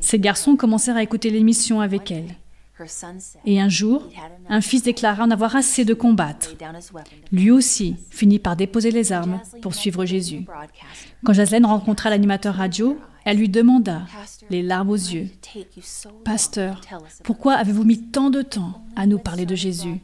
Ses 0.00 0.18
garçons 0.18 0.56
commencèrent 0.56 0.96
à 0.96 1.02
écouter 1.02 1.30
l'émission 1.30 1.80
avec 1.80 2.10
elle. 2.10 2.36
Et 3.44 3.60
un 3.60 3.68
jour, 3.68 4.08
un 4.48 4.60
fils 4.60 4.82
déclara 4.82 5.24
en 5.24 5.30
avoir 5.30 5.54
assez 5.54 5.84
de 5.84 5.94
combattre. 5.94 6.54
Lui 7.30 7.50
aussi 7.50 7.96
finit 8.10 8.40
par 8.40 8.56
déposer 8.56 8.90
les 8.90 9.12
armes 9.12 9.40
pour 9.62 9.74
suivre 9.74 10.04
Jésus. 10.04 10.44
Quand 11.24 11.32
Jaslène 11.32 11.66
rencontra 11.66 12.10
l'animateur 12.10 12.54
radio, 12.54 12.98
elle 13.24 13.38
lui 13.38 13.48
demanda, 13.48 14.02
les 14.50 14.62
larmes 14.62 14.90
aux 14.90 14.94
yeux, 14.94 15.28
Pasteur, 16.24 16.80
pourquoi 17.22 17.54
avez-vous 17.54 17.84
mis 17.84 18.10
tant 18.10 18.30
de 18.30 18.42
temps 18.42 18.84
à 18.96 19.06
nous 19.06 19.18
parler 19.18 19.46
de 19.46 19.54
Jésus? 19.54 20.00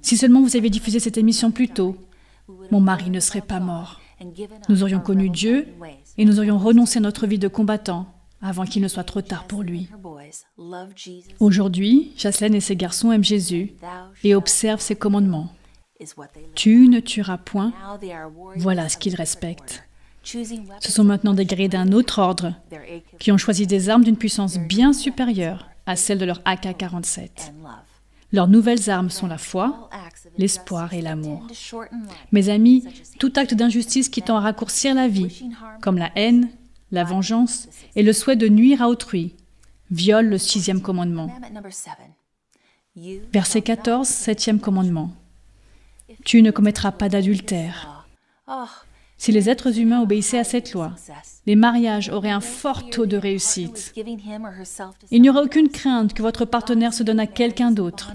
Si 0.00 0.16
seulement 0.16 0.42
vous 0.42 0.56
aviez 0.56 0.70
diffusé 0.70 1.00
cette 1.00 1.18
émission 1.18 1.50
plus 1.50 1.68
tôt, 1.68 1.96
mon 2.70 2.80
mari 2.80 3.10
ne 3.10 3.20
serait 3.20 3.40
pas 3.40 3.60
mort. 3.60 4.00
Nous 4.68 4.82
aurions 4.82 5.00
connu 5.00 5.30
Dieu 5.30 5.68
et 6.18 6.24
nous 6.24 6.38
aurions 6.38 6.58
renoncé 6.58 6.98
à 6.98 7.02
notre 7.02 7.26
vie 7.26 7.38
de 7.38 7.48
combattant 7.48 8.06
avant 8.40 8.64
qu'il 8.64 8.82
ne 8.82 8.88
soit 8.88 9.04
trop 9.04 9.22
tard 9.22 9.46
pour 9.46 9.62
lui. 9.62 9.88
Aujourd'hui, 11.40 12.12
Jaslène 12.16 12.54
et 12.54 12.60
ses 12.60 12.76
garçons 12.76 13.12
aiment 13.12 13.24
Jésus 13.24 13.74
et 14.24 14.34
observent 14.34 14.80
ses 14.80 14.96
commandements. 14.96 15.52
Tu 16.54 16.88
ne 16.88 17.00
tueras 17.00 17.38
point. 17.38 17.72
Voilà 18.56 18.88
ce 18.88 18.96
qu'ils 18.96 19.14
respectent. 19.14 19.84
Ce 20.24 20.92
sont 20.92 21.04
maintenant 21.04 21.34
des 21.34 21.44
guerriers 21.44 21.68
d'un 21.68 21.92
autre 21.92 22.18
ordre 22.18 22.54
qui 23.18 23.32
ont 23.32 23.38
choisi 23.38 23.66
des 23.66 23.88
armes 23.88 24.04
d'une 24.04 24.16
puissance 24.16 24.58
bien 24.58 24.92
supérieure 24.92 25.68
à 25.86 25.96
celle 25.96 26.18
de 26.18 26.24
leur 26.24 26.40
AK-47. 26.44 27.28
Leurs 28.32 28.48
nouvelles 28.48 28.88
armes 28.88 29.10
sont 29.10 29.26
la 29.26 29.36
foi, 29.36 29.90
l'espoir 30.38 30.94
et 30.94 31.02
l'amour. 31.02 31.46
Mes 32.30 32.48
amis, 32.48 32.84
tout 33.18 33.32
acte 33.36 33.54
d'injustice 33.54 34.08
qui 34.08 34.22
tend 34.22 34.36
à 34.36 34.40
raccourcir 34.40 34.94
la 34.94 35.08
vie, 35.08 35.44
comme 35.82 35.98
la 35.98 36.10
haine, 36.16 36.48
la 36.92 37.04
vengeance 37.04 37.68
et 37.94 38.02
le 38.02 38.12
souhait 38.12 38.36
de 38.36 38.48
nuire 38.48 38.80
à 38.80 38.88
autrui, 38.88 39.34
viole 39.90 40.28
le 40.28 40.38
sixième 40.38 40.80
commandement. 40.80 41.30
Verset 43.32 43.62
14, 43.62 44.06
septième 44.06 44.60
commandement. 44.60 45.10
Tu 46.24 46.42
ne 46.42 46.50
commettras 46.50 46.92
pas 46.92 47.08
d'adultère. 47.08 48.06
Si 49.22 49.30
les 49.30 49.48
êtres 49.48 49.78
humains 49.78 50.02
obéissaient 50.02 50.40
à 50.40 50.42
cette 50.42 50.72
loi, 50.72 50.96
les 51.46 51.54
mariages 51.54 52.08
auraient 52.08 52.32
un 52.32 52.40
fort 52.40 52.90
taux 52.90 53.06
de 53.06 53.16
réussite. 53.16 53.94
Il 55.12 55.22
n'y 55.22 55.30
aurait 55.30 55.44
aucune 55.44 55.68
crainte 55.68 56.12
que 56.12 56.22
votre 56.22 56.44
partenaire 56.44 56.92
se 56.92 57.04
donne 57.04 57.20
à 57.20 57.28
quelqu'un 57.28 57.70
d'autre. 57.70 58.10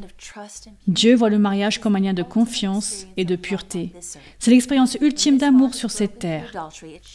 Dieu 0.85 1.15
voit 1.15 1.29
le 1.29 1.39
mariage 1.39 1.79
comme 1.79 1.95
un 1.95 2.01
lien 2.01 2.13
de 2.13 2.23
confiance 2.23 3.07
et 3.15 3.23
de 3.23 3.37
pureté. 3.37 3.93
C'est 4.37 4.51
l'expérience 4.51 4.97
ultime 4.99 5.37
d'amour 5.37 5.75
sur 5.75 5.91
cette 5.91 6.19
terre. 6.19 6.51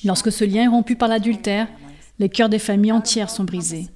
Lorsque 0.06 0.32
ce 0.32 0.44
lien 0.44 0.62
est 0.62 0.68
rompu 0.68 0.96
par 0.96 1.10
l'adultère, 1.10 1.68
les 2.18 2.30
cœurs 2.30 2.48
des 2.48 2.58
familles 2.58 2.92
entières 2.92 3.28
sont 3.28 3.44
brisés. 3.44 3.88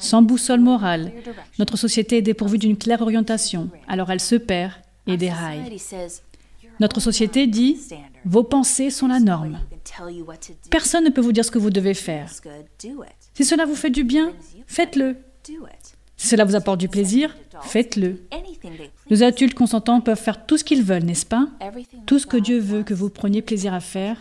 Sans 0.00 0.22
boussole 0.22 0.58
morale, 0.58 1.12
notre 1.60 1.76
société 1.76 2.16
est 2.16 2.22
dépourvue 2.22 2.58
d'une 2.58 2.76
claire 2.76 3.00
orientation, 3.00 3.70
alors 3.86 4.10
elle 4.10 4.18
se 4.18 4.34
perd 4.34 4.72
et 5.06 5.16
déraille. 5.16 5.78
Notre 6.80 7.00
société 7.00 7.46
dit 7.46 7.78
vos 8.24 8.42
pensées 8.42 8.90
sont 8.90 9.06
la 9.06 9.20
norme. 9.20 9.60
Personne 10.70 11.04
ne 11.04 11.10
peut 11.10 11.20
vous 11.20 11.32
dire 11.32 11.44
ce 11.44 11.50
que 11.50 11.58
vous 11.58 11.70
devez 11.70 11.94
faire. 11.94 12.32
Si 13.34 13.44
cela 13.44 13.66
vous 13.66 13.74
fait 13.74 13.90
du 13.90 14.02
bien, 14.02 14.32
faites-le. 14.66 15.16
Si 16.16 16.28
cela 16.28 16.44
vous 16.44 16.54
apporte 16.54 16.80
du 16.80 16.88
plaisir, 16.88 17.36
faites-le. 17.62 18.22
Les 19.08 19.22
adultes 19.22 19.54
consentants 19.54 20.00
peuvent 20.00 20.20
faire 20.20 20.46
tout 20.46 20.58
ce 20.58 20.64
qu'ils 20.64 20.82
veulent, 20.82 21.04
n'est-ce 21.04 21.26
pas? 21.26 21.48
Tout 22.06 22.18
ce 22.18 22.26
que 22.26 22.36
Dieu 22.36 22.58
veut 22.58 22.82
que 22.82 22.94
vous 22.94 23.10
preniez 23.10 23.42
plaisir 23.42 23.72
à 23.72 23.80
faire, 23.80 24.16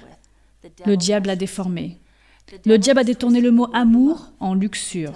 le 0.85 0.95
diable 0.95 1.29
a 1.29 1.35
déformé. 1.35 1.97
Le 2.65 2.77
diable 2.77 3.01
a 3.01 3.03
détourné 3.03 3.41
le 3.41 3.51
mot 3.51 3.67
amour 3.73 4.31
en 4.39 4.53
luxure. 4.53 5.13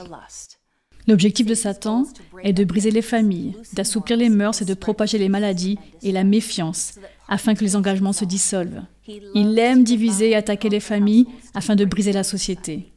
L'objectif 1.07 1.45
de 1.45 1.55
Satan 1.55 2.05
est 2.43 2.53
de 2.53 2.63
briser 2.63 2.91
les 2.91 3.01
familles, 3.01 3.55
d'assouplir 3.73 4.17
les 4.17 4.29
mœurs 4.29 4.61
et 4.61 4.65
de 4.65 4.73
propager 4.73 5.17
les 5.17 5.27
maladies 5.27 5.77
et 6.01 6.13
la 6.13 6.23
méfiance 6.23 6.93
afin 7.27 7.55
que 7.55 7.63
les 7.63 7.75
engagements 7.75 8.13
se 8.13 8.25
dissolvent. 8.25 8.83
Il 9.07 9.57
aime 9.59 9.83
diviser 9.83 10.31
et 10.31 10.35
attaquer 10.35 10.69
les 10.69 10.79
familles 10.79 11.27
afin 11.53 11.75
de 11.75 11.85
briser 11.85 12.11
la 12.11 12.23
société. 12.23 12.91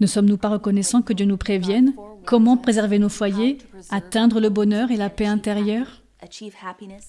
Ne 0.00 0.06
sommes-nous 0.06 0.38
pas 0.38 0.48
reconnaissants 0.48 1.02
que 1.02 1.12
Dieu 1.12 1.26
nous 1.26 1.36
prévienne 1.36 1.94
comment 2.24 2.56
préserver 2.56 2.98
nos 2.98 3.08
foyers, 3.08 3.58
atteindre 3.90 4.40
le 4.40 4.48
bonheur 4.48 4.90
et 4.90 4.96
la 4.96 5.10
paix 5.10 5.26
intérieure? 5.26 6.02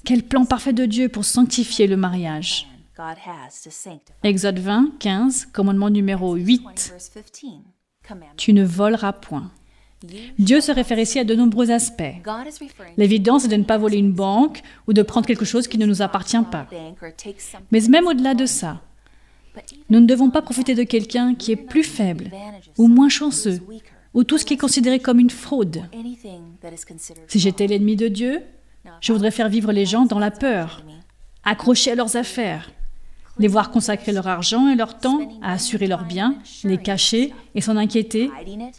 Quel 0.04 0.24
plan 0.24 0.46
parfait 0.46 0.74
de 0.74 0.86
Dieu 0.86 1.10
pour 1.10 1.26
sanctifier 1.26 1.88
le 1.88 1.98
mariage 1.98 2.68
Exode 4.24 4.60
20, 4.60 5.00
15, 5.00 5.48
commandement 5.52 5.90
numéro 5.90 6.36
8. 6.36 6.94
Tu 8.38 8.54
ne 8.54 8.64
voleras 8.64 9.14
point. 9.14 9.52
Dieu 10.38 10.62
se 10.62 10.72
réfère 10.72 11.00
ici 11.00 11.20
à 11.20 11.24
de 11.24 11.36
nombreux 11.36 11.72
aspects. 11.72 12.04
L'évidence 12.98 13.46
est 13.46 13.50
de 13.50 13.56
ne 13.56 13.64
pas 13.64 13.78
voler 13.78 13.98
une 13.98 14.12
banque 14.12 14.62
ou 14.88 14.94
de 14.94 15.02
prendre 15.02 15.26
quelque 15.26 15.46
chose 15.46 15.68
qui 15.68 15.78
ne 15.78 15.86
nous 15.86 16.02
appartient 16.02 16.38
pas. 16.52 16.68
Mais 17.72 17.80
même 17.90 18.08
au-delà 18.08 18.34
de 18.34 18.46
ça, 18.46 18.82
nous 19.90 20.00
ne 20.00 20.06
devons 20.06 20.30
pas 20.30 20.42
profiter 20.42 20.76
de 20.76 20.84
quelqu'un 20.84 21.36
qui 21.36 21.52
est 21.52 21.56
plus 21.58 21.84
faible 21.84 22.32
ou 22.78 22.88
moins 22.88 23.10
chanceux 23.10 23.62
ou 24.14 24.24
tout 24.24 24.38
ce 24.38 24.46
qui 24.46 24.56
est 24.56 24.58
considéré 24.58 25.00
comme 25.00 25.20
une 25.20 25.30
fraude. 25.30 25.84
Si 27.28 27.40
j'étais 27.40 27.68
l'ennemi 27.68 27.96
de 27.96 28.08
Dieu, 28.08 28.42
je 29.02 29.14
voudrais 29.14 29.32
faire 29.32 29.50
vivre 29.50 29.72
les 29.72 29.86
gens 29.86 30.06
dans 30.06 30.20
la 30.20 30.32
peur, 30.32 30.84
accrochés 31.44 31.92
à 31.92 31.96
leurs 31.96 32.16
affaires, 32.16 32.72
les 33.40 33.48
voir 33.48 33.72
consacrer 33.72 34.12
leur 34.12 34.28
argent 34.28 34.68
et 34.68 34.76
leur 34.76 35.00
temps 35.00 35.40
à 35.42 35.54
assurer 35.54 35.88
leurs 35.88 36.06
biens, 36.06 36.36
les 36.64 36.78
cacher 36.78 37.34
et 37.56 37.62
s'en 37.62 37.78
inquiéter, 37.78 38.30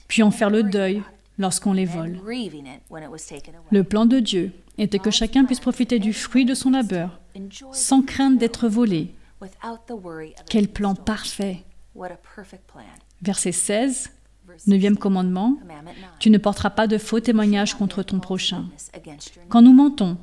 puis 0.06 0.22
en 0.22 0.30
faire 0.30 0.50
le 0.50 0.62
deuil 0.62 1.02
lorsqu'on 1.38 1.72
les 1.72 1.84
vole. 1.84 2.18
Le 3.70 3.84
plan 3.84 4.06
de 4.06 4.20
Dieu 4.20 4.52
était 4.78 4.98
que 4.98 5.10
chacun 5.10 5.44
puisse 5.44 5.60
profiter 5.60 5.98
du 5.98 6.12
fruit 6.12 6.44
de 6.44 6.54
son 6.54 6.70
labeur 6.70 7.20
sans 7.72 8.02
crainte 8.02 8.38
d'être 8.38 8.68
volé. 8.68 9.14
Quel 10.48 10.68
plan 10.68 10.94
parfait. 10.94 11.64
Verset 13.22 13.52
16, 13.52 14.10
neuvième 14.66 14.96
commandement, 14.96 15.56
tu 16.18 16.30
ne 16.30 16.38
porteras 16.38 16.70
pas 16.70 16.86
de 16.86 16.98
faux 16.98 17.20
témoignages 17.20 17.74
contre 17.74 18.02
ton 18.02 18.20
prochain. 18.20 18.66
Quand 19.48 19.62
nous 19.62 19.72
mentons, 19.72 20.16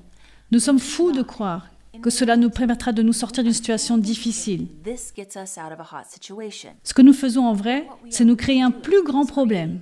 nous 0.52 0.60
sommes 0.60 0.80
fous 0.80 1.12
de 1.12 1.22
croire 1.22 1.68
que 2.02 2.10
cela 2.10 2.38
nous 2.38 2.50
permettra 2.50 2.92
de 2.92 3.02
nous 3.02 3.14
sortir 3.14 3.44
d'une 3.44 3.54
situation 3.54 3.98
difficile. 3.98 4.68
Ce 6.84 6.94
que 6.94 7.02
nous 7.02 7.14
faisons 7.14 7.46
en 7.46 7.54
vrai, 7.54 7.88
c'est 8.10 8.26
nous 8.26 8.36
créer 8.36 8.62
un 8.62 8.72
plus 8.72 9.04
grand 9.04 9.26
problème. 9.26 9.82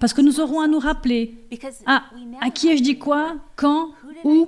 Parce 0.00 0.12
que 0.12 0.20
nous 0.20 0.40
aurons 0.40 0.60
à 0.60 0.66
nous 0.66 0.78
rappeler, 0.78 1.46
ah, 1.86 2.04
à 2.40 2.50
qui 2.50 2.68
ai-je 2.68 2.82
dit 2.82 2.98
quoi, 2.98 3.36
quand, 3.56 3.90
où? 4.24 4.46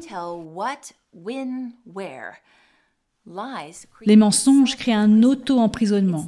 les 4.06 4.16
mensonges 4.16 4.76
créent 4.76 4.92
un 4.92 5.22
auto-emprisonnement. 5.22 6.26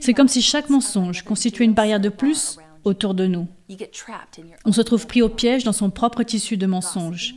C'est 0.00 0.14
comme 0.14 0.28
si 0.28 0.40
chaque 0.40 0.70
mensonge 0.70 1.22
constituait 1.22 1.64
une 1.64 1.74
barrière 1.74 2.00
de 2.00 2.08
plus 2.08 2.58
autour 2.84 3.14
de 3.14 3.26
nous. 3.26 3.46
On 4.64 4.72
se 4.72 4.80
trouve 4.80 5.06
pris 5.06 5.22
au 5.22 5.28
piège 5.28 5.64
dans 5.64 5.72
son 5.72 5.90
propre 5.90 6.22
tissu 6.22 6.56
de 6.56 6.66
mensonges. 6.66 7.34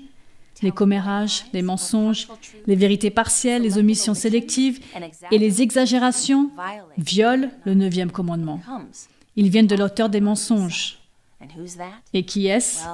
Les 0.61 0.71
commérages, 0.71 1.45
les 1.53 1.61
mensonges, 1.61 2.27
les 2.67 2.75
vérités 2.75 3.09
partielles, 3.09 3.63
les 3.63 3.77
omissions 3.77 4.13
sélectives 4.13 4.79
et 5.31 5.37
les 5.37 5.61
exagérations 5.61 6.49
violent 6.97 7.49
le 7.65 7.73
neuvième 7.73 8.11
commandement. 8.11 8.59
Ils 9.35 9.49
viennent 9.49 9.67
de 9.67 9.75
l'auteur 9.75 10.09
des 10.09 10.21
mensonges. 10.21 10.99
Et 12.13 12.23
qui 12.23 12.47
est-ce? 12.47 12.85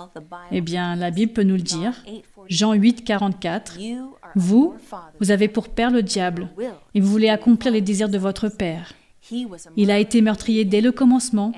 Eh 0.51 0.61
bien, 0.61 0.95
la 0.95 1.11
Bible 1.11 1.33
peut 1.33 1.43
nous 1.43 1.55
le 1.55 1.61
dire. 1.61 1.93
Jean 2.47 2.73
8, 2.73 3.03
44. 3.03 3.77
Vous, 4.35 4.75
vous 5.19 5.31
avez 5.31 5.49
pour 5.49 5.67
père 5.69 5.91
le 5.91 6.01
diable, 6.01 6.49
et 6.93 7.01
vous 7.01 7.09
voulez 7.09 7.29
accomplir 7.29 7.73
les 7.73 7.81
désirs 7.81 8.09
de 8.09 8.17
votre 8.17 8.47
père. 8.47 8.93
Il 9.75 9.91
a 9.91 9.99
été 9.99 10.21
meurtrier 10.21 10.63
dès 10.63 10.79
le 10.79 10.93
commencement, 10.93 11.51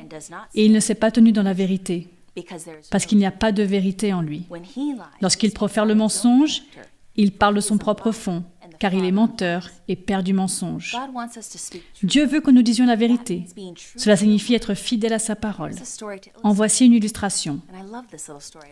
et 0.56 0.66
il 0.66 0.72
ne 0.72 0.80
s'est 0.80 0.96
pas 0.96 1.12
tenu 1.12 1.32
dans 1.32 1.44
la 1.44 1.54
vérité, 1.54 2.08
parce 2.92 3.06
qu'il 3.06 3.18
n'y 3.18 3.26
a 3.26 3.32
pas 3.32 3.52
de 3.52 3.64
vérité 3.64 4.14
en 4.14 4.22
lui. 4.22 4.46
Lorsqu'il 5.22 5.52
profère 5.52 5.86
le 5.86 5.96
mensonge, 5.96 6.64
il 7.16 7.32
parle 7.32 7.56
de 7.56 7.62
son 7.62 7.78
propre 7.78 8.12
fond, 8.12 8.44
car 8.80 8.94
il 8.94 9.06
est 9.06 9.12
menteur 9.12 9.70
et 9.88 9.96
père 9.96 10.24
du 10.24 10.34
mensonge. 10.34 10.96
Dieu 12.02 12.26
veut 12.26 12.40
que 12.40 12.52
nous 12.52 12.62
disions 12.62 12.86
la 12.86 12.96
vérité. 12.96 13.46
Cela 13.96 14.16
signifie 14.16 14.56
être 14.56 14.74
fidèle 14.74 15.14
à 15.14 15.20
sa 15.20 15.36
parole. 15.36 15.74
En 16.44 16.54
voici 16.54 16.86
une 16.86 16.94
illustration. 16.94 17.62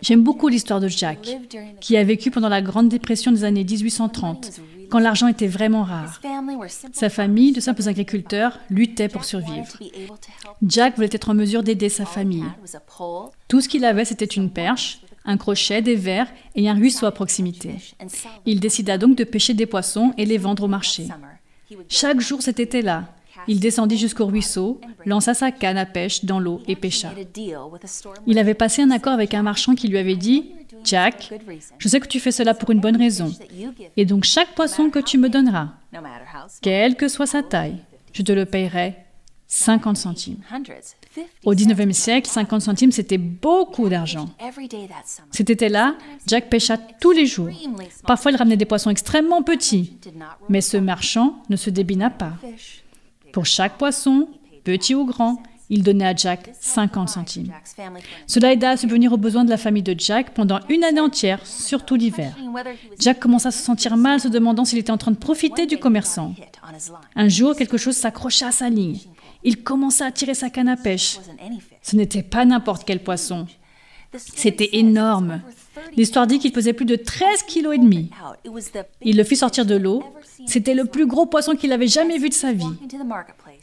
J'aime 0.01 0.23
beaucoup 0.23 0.47
l'histoire 0.47 0.79
de 0.79 0.87
Jack, 0.87 1.37
qui 1.81 1.97
a 1.97 2.03
vécu 2.03 2.31
pendant 2.31 2.49
la 2.49 2.61
Grande 2.61 2.89
Dépression 2.89 3.31
des 3.31 3.43
années 3.43 3.65
1830, 3.65 4.61
quand 4.89 4.99
l'argent 4.99 5.27
était 5.27 5.47
vraiment 5.47 5.83
rare. 5.83 6.21
Sa 6.93 7.09
famille, 7.09 7.51
de 7.51 7.59
simples 7.59 7.87
agriculteurs, 7.87 8.59
luttait 8.69 9.09
pour 9.09 9.25
survivre. 9.25 9.67
Jack 10.65 10.95
voulait 10.95 11.09
être 11.11 11.29
en 11.29 11.33
mesure 11.33 11.63
d'aider 11.63 11.89
sa 11.89 12.05
famille. 12.05 12.45
Tout 13.47 13.61
ce 13.61 13.67
qu'il 13.67 13.83
avait, 13.83 14.05
c'était 14.05 14.25
une 14.25 14.49
perche, 14.49 15.01
un 15.27 15.37
crochet, 15.37 15.81
des 15.81 15.95
verres 15.95 16.31
et 16.55 16.67
un 16.67 16.73
ruisseau 16.73 17.05
à 17.05 17.11
proximité. 17.11 17.75
Il 18.45 18.59
décida 18.59 18.97
donc 18.97 19.15
de 19.15 19.23
pêcher 19.23 19.53
des 19.53 19.67
poissons 19.67 20.13
et 20.17 20.25
les 20.25 20.37
vendre 20.37 20.63
au 20.63 20.67
marché. 20.67 21.07
Chaque 21.89 22.21
jour 22.21 22.41
cet 22.41 22.59
été-là, 22.59 23.13
il 23.47 23.59
descendit 23.59 23.97
jusqu'au 23.97 24.25
ruisseau, 24.25 24.81
lança 25.05 25.33
sa 25.33 25.51
canne 25.51 25.77
à 25.77 25.85
pêche 25.85 26.25
dans 26.25 26.39
l'eau 26.39 26.61
et 26.67 26.75
pêcha. 26.75 27.13
Il 28.25 28.39
avait 28.39 28.53
passé 28.53 28.81
un 28.81 28.89
accord 28.89 29.13
avec 29.13 29.33
un 29.33 29.43
marchand 29.43 29.75
qui 29.75 29.87
lui 29.87 29.97
avait 29.97 30.15
dit 30.15 30.51
Jack, 30.83 31.33
je 31.77 31.87
sais 31.87 31.99
que 31.99 32.07
tu 32.07 32.19
fais 32.19 32.31
cela 32.31 32.53
pour 32.53 32.71
une 32.71 32.79
bonne 32.79 32.97
raison. 32.97 33.31
Et 33.95 34.05
donc 34.05 34.23
chaque 34.23 34.55
poisson 34.55 34.89
que 34.89 34.99
tu 34.99 35.17
me 35.17 35.29
donneras, 35.29 35.69
quelle 36.61 36.95
que 36.95 37.07
soit 37.07 37.27
sa 37.27 37.43
taille, 37.43 37.77
je 38.13 38.21
te 38.21 38.31
le 38.31 38.45
payerai 38.45 38.95
50 39.47 39.97
centimes. 39.97 40.39
Au 41.45 41.53
19e 41.53 41.91
siècle, 41.91 42.29
50 42.29 42.61
centimes, 42.61 42.91
c'était 42.91 43.17
beaucoup 43.17 43.89
d'argent. 43.89 44.29
Cet 45.31 45.49
été-là, 45.49 45.95
Jack 46.25 46.49
pêcha 46.49 46.77
tous 46.77 47.11
les 47.11 47.25
jours. 47.25 47.49
Parfois, 48.05 48.31
il 48.31 48.37
ramenait 48.37 48.57
des 48.57 48.65
poissons 48.65 48.89
extrêmement 48.89 49.43
petits. 49.43 49.97
Mais 50.49 50.61
ce 50.61 50.77
marchand 50.77 51.41
ne 51.49 51.55
se 51.55 51.69
débina 51.69 52.09
pas. 52.09 52.33
Pour 53.31 53.45
chaque 53.45 53.77
poisson, 53.77 54.27
petit 54.63 54.95
ou 54.95 55.05
grand, 55.05 55.41
il 55.69 55.83
donnait 55.83 56.07
à 56.07 56.15
Jack 56.15 56.51
50 56.59 57.09
centimes. 57.09 57.51
Cela 58.25 58.53
aida 58.53 58.71
à 58.71 58.77
subvenir 58.77 59.11
aux 59.11 59.17
besoins 59.17 59.43
de 59.43 59.49
la 59.49 59.57
famille 59.57 59.83
de 59.83 59.95
Jack 59.97 60.33
pendant 60.33 60.59
une 60.69 60.83
année 60.83 61.01
entière, 61.01 61.45
surtout 61.45 61.95
l'hiver. 61.95 62.35
Jack 62.99 63.19
commença 63.19 63.49
à 63.49 63.51
se 63.51 63.63
sentir 63.63 63.97
mal, 63.97 64.19
se 64.19 64.27
demandant 64.27 64.65
s'il 64.65 64.79
était 64.79 64.91
en 64.91 64.97
train 64.97 65.11
de 65.11 65.17
profiter 65.17 65.65
du 65.65 65.77
commerçant. 65.77 66.33
Un 67.15 67.27
jour, 67.27 67.55
quelque 67.55 67.77
chose 67.77 67.95
s'accrocha 67.95 68.47
à 68.47 68.51
sa 68.51 68.69
ligne. 68.69 68.99
Il 69.43 69.63
commença 69.63 70.05
à 70.05 70.11
tirer 70.11 70.33
sa 70.33 70.49
canne 70.49 70.69
à 70.69 70.77
pêche. 70.77 71.19
Ce 71.81 71.95
n'était 71.95 72.23
pas 72.23 72.45
n'importe 72.45 72.85
quel 72.85 73.03
poisson. 73.03 73.45
C'était 74.15 74.69
énorme. 74.73 75.41
L'histoire 75.95 76.27
dit 76.27 76.39
qu'il 76.39 76.51
pesait 76.51 76.73
plus 76.73 76.85
de 76.85 76.95
13 76.95 77.43
kg 77.43 77.73
et 77.73 77.77
demi. 77.77 78.09
Il 79.01 79.17
le 79.17 79.23
fit 79.23 79.35
sortir 79.35 79.65
de 79.65 79.75
l'eau. 79.75 80.03
C'était 80.45 80.73
le 80.73 80.85
plus 80.85 81.05
gros 81.05 81.25
poisson 81.25 81.55
qu'il 81.55 81.71
avait 81.71 81.87
jamais 81.87 82.17
vu 82.17 82.29
de 82.29 82.33
sa 82.33 82.53
vie. 82.53 82.65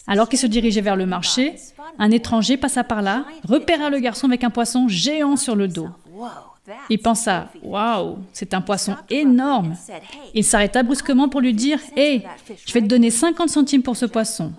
Alors 0.07 0.29
qu'il 0.29 0.39
se 0.39 0.47
dirigeait 0.47 0.81
vers 0.81 0.97
le 0.97 1.07
marché, 1.07 1.55
un 1.99 2.11
étranger 2.11 2.57
passa 2.57 2.85
par 2.85 3.03
là, 3.03 3.25
repéra 3.49 3.91
le 3.91 3.99
garçon 3.99 4.27
avec 4.27 4.45
un 4.45 4.51
poisson 4.51 4.87
géant 4.89 5.37
sur 5.37 5.57
le 5.57 5.69
dos. 5.69 5.89
Il 6.89 6.99
pensa 6.99 7.51
Waouh, 7.63 8.19
c'est 8.33 8.55
un 8.55 8.61
poisson 8.61 8.97
énorme. 9.11 9.77
Il 10.35 10.45
s'arrêta 10.45 10.83
brusquement 10.83 11.29
pour 11.29 11.41
lui 11.41 11.53
dire 11.55 11.79
Hé, 11.97 12.23
je 12.67 12.73
vais 12.73 12.81
te 12.81 12.87
donner 12.87 13.11
50 13.11 13.49
centimes 13.49 13.83
pour 13.83 13.97
ce 13.97 14.07
poisson. 14.07 14.53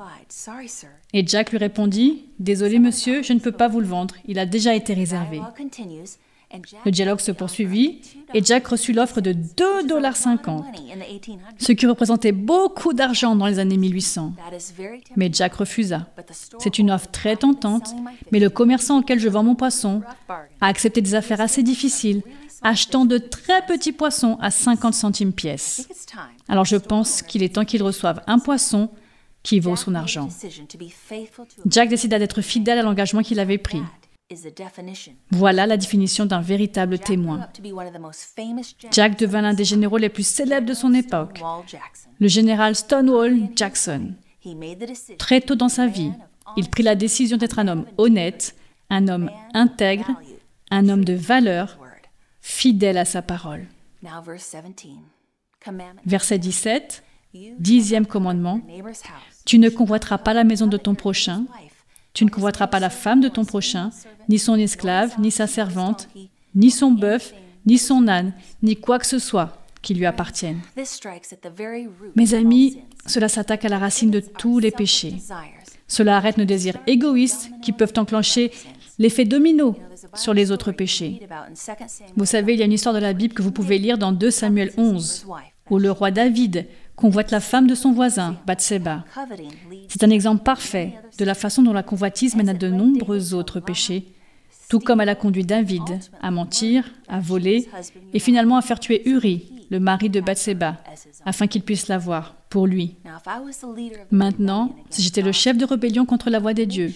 Et 1.13 1.25
Jack 1.25 1.51
lui 1.51 1.57
répondit 1.57 2.25
Désolé, 2.39 2.79
monsieur, 2.79 3.23
je 3.23 3.33
ne 3.33 3.39
peux 3.39 3.51
pas 3.51 3.67
vous 3.67 3.79
le 3.79 3.87
vendre. 3.87 4.15
Il 4.27 4.37
a 4.37 4.45
déjà 4.45 4.75
été 4.75 4.93
réservé. 4.93 5.41
Le 6.85 6.91
dialogue 6.91 7.19
se 7.19 7.31
poursuivit 7.31 8.01
et 8.33 8.43
Jack 8.43 8.67
reçut 8.67 8.93
l'offre 8.93 9.21
de 9.21 9.33
2,50 9.33 9.87
dollars, 9.87 10.15
ce 11.57 11.71
qui 11.71 11.85
représentait 11.87 12.31
beaucoup 12.31 12.93
d'argent 12.93 13.35
dans 13.35 13.47
les 13.47 13.59
années 13.59 13.77
1800. 13.77 14.33
Mais 15.15 15.29
Jack 15.31 15.55
refusa. 15.55 16.07
C'est 16.59 16.79
une 16.79 16.91
offre 16.91 17.09
très 17.11 17.35
tentante, 17.35 17.89
mais 18.31 18.39
le 18.39 18.49
commerçant 18.49 18.99
auquel 18.99 19.19
je 19.19 19.29
vends 19.29 19.43
mon 19.43 19.55
poisson 19.55 20.01
a 20.29 20.67
accepté 20.67 21.01
des 21.01 21.15
affaires 21.15 21.41
assez 21.41 21.63
difficiles, 21.63 22.21
achetant 22.61 23.05
de 23.05 23.17
très 23.17 23.65
petits 23.65 23.91
poissons 23.91 24.37
à 24.41 24.51
50 24.51 24.93
centimes 24.93 25.33
pièce. 25.33 25.87
Alors 26.47 26.65
je 26.65 26.77
pense 26.77 27.21
qu'il 27.21 27.43
est 27.43 27.55
temps 27.55 27.65
qu'il 27.65 27.83
reçoive 27.83 28.21
un 28.27 28.39
poisson 28.39 28.89
qui 29.43 29.59
vaut 29.59 29.75
son 29.75 29.93
argent. 29.93 30.27
Jack 31.67 31.89
décida 31.89 32.17
d'être 32.17 32.41
fidèle 32.41 32.79
à 32.79 32.81
l'engagement 32.81 33.21
qu'il 33.21 33.39
avait 33.39 33.59
pris. 33.59 33.81
Voilà 35.31 35.67
la 35.67 35.77
définition 35.77 36.25
d'un 36.25 36.41
véritable 36.41 36.97
témoin. 36.97 37.47
Jack 38.91 39.19
devint 39.19 39.41
l'un 39.41 39.53
des 39.53 39.65
généraux 39.65 39.97
les 39.97 40.09
plus 40.09 40.25
célèbres 40.27 40.67
de 40.67 40.73
son 40.73 40.93
époque, 40.93 41.41
le 42.19 42.27
général 42.27 42.75
Stonewall 42.75 43.37
Jackson. 43.55 44.13
Très 45.19 45.41
tôt 45.41 45.55
dans 45.55 45.69
sa 45.69 45.85
vie, 45.85 46.11
il 46.57 46.69
prit 46.69 46.83
la 46.83 46.95
décision 46.95 47.37
d'être 47.37 47.59
un 47.59 47.67
homme 47.67 47.85
honnête, 47.97 48.55
un 48.89 49.07
homme 49.07 49.29
intègre, 49.53 50.09
un 50.71 50.89
homme 50.89 51.05
de 51.05 51.13
valeur, 51.13 51.77
fidèle 52.41 52.97
à 52.97 53.05
sa 53.05 53.21
parole. 53.21 53.67
Verset 56.05 56.39
17, 56.39 57.03
dixième 57.59 58.05
commandement, 58.07 58.61
Tu 59.45 59.59
ne 59.59 59.69
convoiteras 59.69 60.17
pas 60.17 60.33
la 60.33 60.43
maison 60.43 60.65
de 60.65 60.77
ton 60.77 60.95
prochain, 60.95 61.45
tu 62.15 62.25
ne 62.25 62.29
convoiteras 62.31 62.67
pas 62.67 62.79
la 62.79 62.89
femme 62.89 63.19
de 63.19 63.27
ton 63.27 63.45
prochain, 63.45 63.91
ni 64.29 64.39
son 64.39 64.55
esclave, 64.55 65.13
ni 65.19 65.29
sa 65.29 65.45
servante, 65.45 66.07
ni 66.55 66.71
son 66.71 66.91
bœuf, 66.91 67.33
ni 67.67 67.77
son 67.77 68.07
âne, 68.07 68.33
ni 68.63 68.77
quoi 68.77 68.97
que 68.97 69.05
ce 69.05 69.19
soit 69.19 69.61
qui 69.81 69.93
lui 69.93 70.05
appartienne. 70.07 70.61
Mes 72.15 72.33
amis, 72.33 72.79
cela 73.05 73.27
s'attaque 73.27 73.65
à 73.65 73.69
la 73.69 73.77
racine 73.77 74.09
de 74.09 74.21
tous 74.21 74.59
les 74.59 74.71
péchés. 74.71 75.15
Cela 75.87 76.17
arrête 76.17 76.37
nos 76.37 76.45
désirs 76.45 76.77
égoïstes 76.87 77.51
qui 77.61 77.73
peuvent 77.73 77.93
enclencher 77.97 78.49
l'effet 78.97 79.25
domino 79.25 79.75
sur 80.15 80.33
les 80.33 80.51
autres 80.51 80.71
péchés. 80.71 81.19
Vous 82.15 82.25
savez, 82.25 82.53
il 82.53 82.59
y 82.59 82.63
a 82.63 82.65
une 82.65 82.71
histoire 82.71 82.95
de 82.95 82.99
la 82.99 83.13
Bible 83.13 83.33
que 83.33 83.43
vous 83.43 83.51
pouvez 83.51 83.77
lire 83.77 83.97
dans 83.97 84.13
2 84.13 84.31
Samuel 84.31 84.71
11, 84.77 85.27
où 85.69 85.79
le 85.79 85.91
roi 85.91 86.11
David 86.11 86.65
convoite 86.95 87.31
la 87.31 87.39
femme 87.39 87.67
de 87.67 87.75
son 87.75 87.91
voisin, 87.91 88.37
Bathsheba. 88.45 89.03
C'est 89.89 90.03
un 90.03 90.09
exemple 90.09 90.43
parfait 90.43 90.93
de 91.17 91.25
la 91.25 91.33
façon 91.33 91.61
dont 91.61 91.73
la 91.73 91.83
convoitise 91.83 92.35
mène 92.35 92.49
à 92.49 92.53
de 92.53 92.69
nombreux 92.69 93.33
autres 93.33 93.59
péchés, 93.59 94.13
tout 94.69 94.79
comme 94.79 95.01
elle 95.01 95.09
a 95.09 95.15
conduit 95.15 95.45
David 95.45 95.83
à 96.21 96.31
mentir, 96.31 96.89
à 97.07 97.19
voler 97.19 97.67
et 98.13 98.19
finalement 98.19 98.57
à 98.57 98.61
faire 98.61 98.79
tuer 98.79 99.07
Uri, 99.07 99.51
le 99.69 99.79
mari 99.79 100.09
de 100.09 100.21
Bathsheba, 100.21 100.77
afin 101.25 101.47
qu'il 101.47 101.63
puisse 101.63 101.87
la 101.87 101.97
voir 101.97 102.35
pour 102.49 102.67
lui. 102.67 102.95
Maintenant, 104.11 104.75
si 104.89 105.01
j'étais 105.01 105.21
le 105.21 105.31
chef 105.31 105.57
de 105.57 105.65
rébellion 105.65 106.05
contre 106.05 106.29
la 106.29 106.39
voix 106.39 106.53
des 106.53 106.65
dieux, 106.65 106.93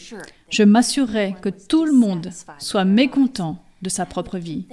je 0.49 0.63
m'assurerais 0.63 1.35
que 1.41 1.49
tout 1.49 1.85
le 1.85 1.93
monde 1.93 2.29
soit 2.57 2.85
mécontent 2.85 3.57
de 3.81 3.89
sa 3.89 4.05
propre 4.05 4.37
vie. 4.37 4.65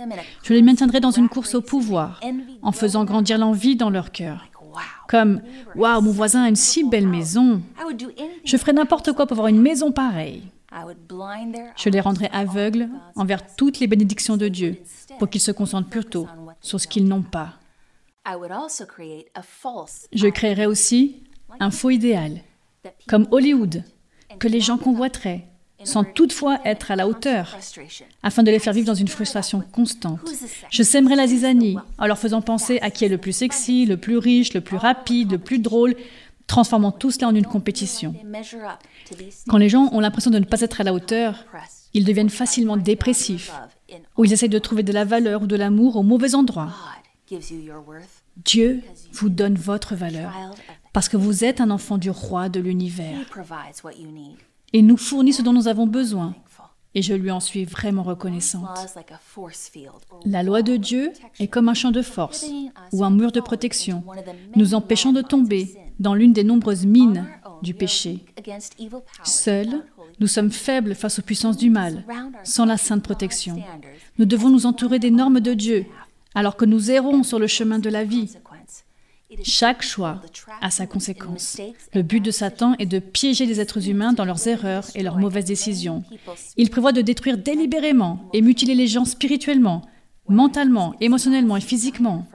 Je 0.43 0.53
les 0.53 0.63
maintiendrais 0.63 1.01
dans 1.01 1.11
une 1.11 1.29
course 1.29 1.55
au 1.55 1.61
pouvoir, 1.61 2.21
en 2.63 2.73
faisant 2.73 3.05
grandir 3.05 3.39
l'envie 3.39 3.77
dans 3.77 3.91
leur 3.91 4.11
cœur. 4.11 4.47
Comme 5.09 5.41
Waouh, 5.75 6.01
mon 6.01 6.11
voisin 6.11 6.45
a 6.45 6.49
une 6.49 6.57
si 6.57 6.85
belle 6.85 7.07
maison. 7.09 7.63
Je 8.45 8.57
ferais 8.57 8.73
n'importe 8.73 9.13
quoi 9.13 9.27
pour 9.27 9.35
avoir 9.37 9.49
une 9.49 9.61
maison 9.61 9.93
pareille. 9.93 10.43
Je 11.77 11.89
les 11.89 12.01
rendrais 12.01 12.31
aveugles 12.33 12.89
envers 13.15 13.55
toutes 13.57 13.81
les 13.81 13.87
bénédictions 13.87 14.37
de 14.37 14.49
Dieu 14.49 14.79
pour 15.19 15.29
qu'ils 15.31 15.41
se 15.41 15.53
concentrent 15.53 15.89
plutôt 15.89 16.27
sur 16.61 16.81
ce 16.81 16.87
qu'ils 16.87 17.07
n'ont 17.07 17.23
pas. 17.23 17.55
Je 20.13 20.29
créerai 20.29 20.67
aussi 20.67 21.23
un 21.61 21.71
faux 21.71 21.91
idéal, 21.91 22.41
comme 23.09 23.29
Hollywood, 23.31 23.85
que 24.39 24.49
les 24.49 24.61
gens 24.61 24.79
convoiteraient, 24.79 25.47
sans 25.87 26.05
toutefois 26.05 26.59
être 26.65 26.91
à 26.91 26.97
la 26.97 27.09
hauteur, 27.09 27.57
afin 28.23 28.43
de 28.43 28.51
les 28.51 28.59
faire 28.59 28.73
vivre 28.73 28.87
dans 28.87 28.95
une 28.95 29.09
frustration 29.09 29.63
constante. 29.73 30.21
Je 30.71 30.83
sèmerai 30.83 31.17
la 31.17 31.27
zizanie 31.27 31.77
en 31.99 32.07
leur 32.07 32.19
faisant 32.19 32.43
penser 32.43 32.79
à 32.83 32.91
qui 32.91 33.05
est 33.05 33.09
le 33.09 33.19
plus 33.19 33.33
sexy, 33.33 33.87
le 33.87 33.97
plus 33.97 34.19
riche, 34.19 34.53
le 34.53 34.61
plus 34.61 34.77
rapide, 34.77 35.33
le 35.33 35.39
plus 35.39 35.59
drôle, 35.59 35.95
transformant 36.47 36.93
tout 36.93 37.11
cela 37.11 37.29
en 37.29 37.35
une 37.35 37.47
compétition. 37.47 38.15
Quand 39.49 39.59
les 39.59 39.69
gens 39.69 39.89
ont 39.93 40.01
l'impression 40.01 40.31
de 40.31 40.39
ne 40.39 40.45
pas 40.45 40.61
être 40.61 40.81
à 40.81 40.85
la 40.85 40.93
hauteur, 40.93 41.45
ils 41.95 42.05
deviennent 42.05 42.31
facilement 42.31 42.77
dépressifs, 42.77 43.53
ou 44.17 44.25
ils 44.25 44.33
essaient 44.33 44.49
de 44.49 44.59
trouver 44.59 44.83
de 44.83 44.93
la 44.93 45.05
valeur 45.05 45.43
ou 45.43 45.47
de 45.47 45.57
l'amour 45.57 45.97
au 45.97 46.03
mauvais 46.03 46.35
endroit. 46.35 46.73
Dieu 48.37 48.83
vous 49.13 49.29
donne 49.29 49.55
votre 49.55 49.95
valeur 49.95 50.33
parce 50.93 51.09
que 51.09 51.17
vous 51.17 51.45
êtes 51.45 51.61
un 51.61 51.71
enfant 51.71 51.99
du 51.99 52.11
roi 52.11 52.49
de 52.49 52.61
l'univers. 52.61 53.19
Et 54.77 54.83
nous 54.83 54.99
fournit 54.99 55.33
ce 55.33 55.41
dont 55.41 55.55
nous 55.55 55.69
avons 55.69 55.87
besoin. 55.87 56.35
Et 56.95 57.01
je 57.01 57.15
lui 57.15 57.31
en 57.31 57.41
suis 57.41 57.65
vraiment 57.65 58.03
reconnaissante. 58.03 58.99
La 60.27 60.43
loi 60.43 60.61
de 60.61 60.77
Dieu 60.77 61.13
est 61.41 61.47
comme 61.47 61.71
un 61.71 61.75
champ 61.75 61.93
de 61.93 62.03
force 62.03 62.45
ou 62.93 63.03
un 63.03 63.09
mur 63.09 63.33
de 63.33 63.41
protection, 63.41 64.05
nous 64.55 64.75
empêchant 64.75 65.15
de 65.15 65.23
tomber 65.23 65.75
dans 65.99 66.13
l'une 66.13 66.35
des 66.35 66.45
nombreuses 66.45 66.85
mines 66.85 67.27
du 67.63 67.73
péché. 67.73 68.27
Seuls, 69.25 69.83
nous 70.21 70.27
sommes 70.27 70.53
faibles 70.53 70.95
face 70.95 71.21
aux 71.21 71.23
puissances 71.23 71.57
du 71.57 71.71
mal, 71.71 72.05
sans 72.45 72.67
la 72.67 72.77
sainte 72.77 73.03
protection. 73.03 73.63
Nous 74.19 74.27
devons 74.27 74.51
nous 74.51 74.67
entourer 74.67 74.99
des 74.99 75.11
normes 75.11 75.41
de 75.41 75.55
Dieu, 75.55 75.87
alors 76.35 76.55
que 76.55 76.67
nous 76.67 76.91
errons 76.91 77.23
sur 77.23 77.39
le 77.39 77.47
chemin 77.47 77.79
de 77.79 77.89
la 77.89 78.05
vie. 78.05 78.37
Chaque 79.43 79.83
choix 79.83 80.23
a 80.61 80.71
sa 80.71 80.87
conséquence. 80.87 81.61
Le 81.95 82.03
but 82.03 82.21
de 82.21 82.31
Satan 82.31 82.75
est 82.79 82.87
de 82.87 82.99
piéger 82.99 83.47
les 83.47 83.61
êtres 83.61 83.89
humains 83.89 84.13
dans 84.13 84.25
leurs 84.25 84.47
erreurs 84.47 84.85
et 84.95 85.03
leurs 85.03 85.19
mauvaises 85.19 85.45
décisions. 85.45 86.05
Il 86.57 86.71
prévoit 86.71 86.93
de 86.93 87.01
détruire 87.01 87.39
délibérément 87.39 88.21
et 88.33 88.43
mutiler 88.43 88.75
les 88.75 88.87
gens 88.87 89.05
spirituellement, 89.05 89.83
mentalement, 90.29 90.95
émotionnellement 91.01 91.57
et 91.57 91.61
physiquement. 91.61 92.27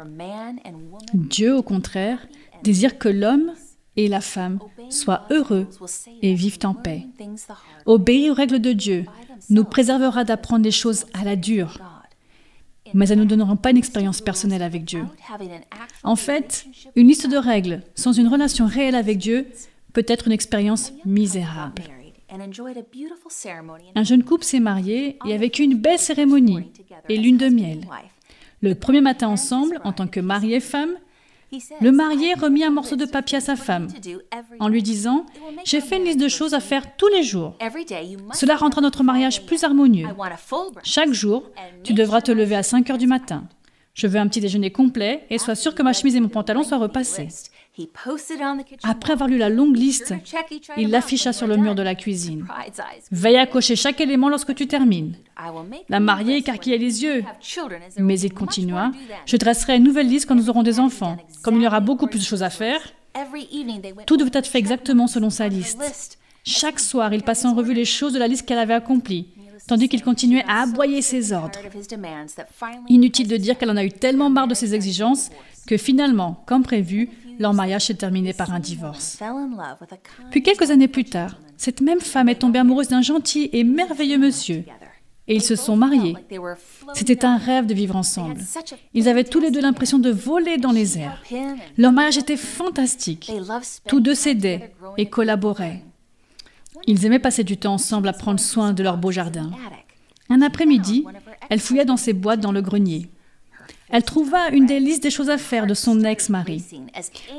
Dieu, 1.13 1.55
au 1.55 1.63
contraire, 1.63 2.27
désire 2.63 2.97
que 2.97 3.09
l'homme 3.09 3.53
et 3.95 4.07
la 4.07 4.21
femme 4.21 4.59
soient 4.89 5.25
heureux 5.29 5.67
et 6.21 6.33
vivent 6.33 6.59
en 6.63 6.73
paix. 6.73 7.05
Obéir 7.85 8.31
aux 8.31 8.35
règles 8.35 8.59
de 8.59 8.73
Dieu 8.73 9.05
nous 9.49 9.63
préservera 9.63 10.23
d'apprendre 10.23 10.63
les 10.63 10.71
choses 10.71 11.05
à 11.13 11.23
la 11.23 11.35
dure, 11.35 11.79
mais 12.93 13.07
elles 13.09 13.17
ne 13.17 13.23
nous 13.23 13.29
donneront 13.29 13.55
pas 13.55 13.71
une 13.71 13.77
expérience 13.77 14.21
personnelle 14.21 14.63
avec 14.63 14.85
Dieu. 14.85 15.05
En 16.03 16.15
fait, 16.15 16.65
une 16.95 17.07
liste 17.07 17.29
de 17.29 17.37
règles 17.37 17.81
sans 17.95 18.13
une 18.13 18.27
relation 18.27 18.65
réelle 18.65 18.95
avec 18.95 19.17
Dieu 19.17 19.47
peut 19.93 20.05
être 20.07 20.27
une 20.27 20.33
expérience 20.33 20.93
misérable. 21.05 21.83
Un 23.95 24.03
jeune 24.03 24.23
couple 24.23 24.45
s'est 24.45 24.59
marié 24.59 25.17
et 25.27 25.33
a 25.33 25.37
vécu 25.37 25.63
une 25.63 25.75
belle 25.75 25.99
cérémonie 25.99 26.71
et 27.09 27.17
lune 27.17 27.37
de 27.37 27.49
miel. 27.49 27.81
Le 28.61 28.75
premier 28.75 29.01
matin 29.01 29.27
ensemble, 29.27 29.79
en 29.83 29.91
tant 29.91 30.07
que 30.07 30.19
mari 30.19 30.53
et 30.53 30.59
femme, 30.59 30.91
le 31.81 31.91
marié 31.91 32.33
remit 32.33 32.63
un 32.63 32.69
morceau 32.69 32.95
de 32.95 33.05
papier 33.05 33.37
à 33.37 33.41
sa 33.41 33.55
femme 33.55 33.87
en 34.59 34.67
lui 34.67 34.81
disant⁇ 34.81 35.25
J'ai 35.65 35.81
fait 35.81 35.97
une 35.97 36.05
liste 36.05 36.19
de 36.19 36.29
choses 36.29 36.53
à 36.53 36.59
faire 36.59 36.95
tous 36.95 37.09
les 37.09 37.23
jours. 37.23 37.57
Cela 38.33 38.55
rendra 38.55 38.81
notre 38.81 39.03
mariage 39.03 39.45
plus 39.45 39.63
harmonieux. 39.63 40.07
Chaque 40.83 41.11
jour, 41.11 41.49
tu 41.83 41.93
devras 41.93 42.21
te 42.21 42.31
lever 42.31 42.55
à 42.55 42.63
5 42.63 42.89
heures 42.89 42.97
du 42.97 43.07
matin. 43.07 43.43
Je 43.93 44.07
veux 44.07 44.19
un 44.19 44.27
petit 44.27 44.39
déjeuner 44.39 44.71
complet 44.71 45.25
et 45.29 45.37
sois 45.37 45.55
sûr 45.55 45.75
que 45.75 45.83
ma 45.83 45.91
chemise 45.93 46.15
et 46.15 46.21
mon 46.21 46.29
pantalon 46.29 46.63
soient 46.63 46.77
repassés. 46.77 47.27
Après 48.83 49.13
avoir 49.13 49.29
lu 49.29 49.37
la 49.37 49.49
longue 49.49 49.77
liste, 49.77 50.13
il 50.77 50.89
l'afficha 50.89 51.31
sur 51.31 51.47
le 51.47 51.57
mur 51.57 51.73
de 51.73 51.81
la 51.81 51.95
cuisine. 51.95 52.45
Veille 53.11 53.37
à 53.37 53.45
cocher 53.45 53.75
chaque 53.75 54.01
élément 54.01 54.29
lorsque 54.29 54.53
tu 54.53 54.67
termines. 54.67 55.15
La 55.89 55.99
mariée 55.99 56.37
écarquilla 56.37 56.77
les 56.77 57.03
yeux. 57.03 57.23
Mais 57.97 58.19
il 58.19 58.33
continua 58.33 58.91
Je 59.25 59.37
dresserai 59.37 59.77
une 59.77 59.83
nouvelle 59.83 60.07
liste 60.07 60.27
quand 60.27 60.35
nous 60.35 60.49
aurons 60.49 60.63
des 60.63 60.79
enfants. 60.79 61.17
Comme 61.43 61.55
il 61.55 61.63
y 61.63 61.67
aura 61.67 61.79
beaucoup 61.79 62.07
plus 62.07 62.19
de 62.19 62.25
choses 62.25 62.43
à 62.43 62.49
faire, 62.49 62.81
tout 64.05 64.17
devait 64.17 64.31
être 64.33 64.47
fait 64.47 64.59
exactement 64.59 65.07
selon 65.07 65.29
sa 65.29 65.47
liste. 65.47 66.17
Chaque 66.43 66.79
soir, 66.79 67.13
il 67.13 67.23
passait 67.23 67.47
en 67.47 67.53
revue 67.53 67.73
les 67.73 67.85
choses 67.85 68.13
de 68.13 68.19
la 68.19 68.27
liste 68.27 68.45
qu'elle 68.45 68.57
avait 68.57 68.73
accomplie 68.73 69.27
tandis 69.67 69.87
qu'il 69.87 70.01
continuait 70.01 70.43
à 70.47 70.63
aboyer 70.63 71.01
ses 71.01 71.33
ordres. 71.33 71.59
Inutile 72.89 73.27
de 73.27 73.37
dire 73.37 73.57
qu'elle 73.57 73.69
en 73.69 73.77
a 73.77 73.83
eu 73.83 73.91
tellement 73.91 74.29
marre 74.29 74.47
de 74.47 74.53
ses 74.53 74.75
exigences 74.75 75.29
que 75.67 75.77
finalement, 75.77 76.43
comme 76.45 76.63
prévu, 76.63 77.09
leur 77.41 77.53
mariage 77.53 77.87
s'est 77.87 77.95
terminé 77.95 78.33
par 78.33 78.53
un 78.53 78.59
divorce. 78.59 79.19
Puis 80.29 80.43
quelques 80.43 80.71
années 80.71 80.87
plus 80.87 81.05
tard, 81.05 81.37
cette 81.57 81.81
même 81.81 81.99
femme 81.99 82.29
est 82.29 82.35
tombée 82.35 82.59
amoureuse 82.59 82.87
d'un 82.87 83.01
gentil 83.01 83.49
et 83.51 83.63
merveilleux 83.63 84.17
monsieur. 84.17 84.63
Et 85.27 85.35
ils 85.35 85.43
se 85.43 85.55
sont 85.55 85.75
mariés. 85.75 86.15
C'était 86.93 87.25
un 87.25 87.37
rêve 87.37 87.65
de 87.65 87.73
vivre 87.73 87.95
ensemble. 87.95 88.41
Ils 88.93 89.07
avaient 89.07 89.23
tous 89.23 89.39
les 89.39 89.51
deux 89.51 89.61
l'impression 89.61 89.99
de 89.99 90.09
voler 90.09 90.57
dans 90.57 90.71
les 90.71 90.97
airs. 90.97 91.21
Leur 91.77 91.91
mariage 91.91 92.17
était 92.17 92.37
fantastique. 92.37 93.31
Tous 93.87 93.99
deux 93.99 94.15
s'aidaient 94.15 94.73
et 94.97 95.07
collaboraient. 95.07 95.83
Ils 96.87 97.05
aimaient 97.05 97.19
passer 97.19 97.43
du 97.43 97.57
temps 97.57 97.73
ensemble 97.73 98.07
à 98.07 98.13
prendre 98.13 98.39
soin 98.39 98.73
de 98.73 98.83
leur 98.83 98.97
beau 98.97 99.11
jardin. 99.11 99.51
Un 100.29 100.41
après-midi, 100.41 101.05
elle 101.49 101.59
fouilla 101.59 101.85
dans 101.85 101.97
ses 101.97 102.13
boîtes 102.13 102.39
dans 102.39 102.51
le 102.51 102.61
grenier. 102.61 103.09
Elle 103.89 104.03
trouva 104.03 104.49
une 104.49 104.65
des 104.65 104.79
listes 104.79 105.03
des 105.03 105.11
choses 105.11 105.29
à 105.29 105.37
faire 105.37 105.67
de 105.67 105.73
son 105.73 106.03
ex-mari. 106.03 106.63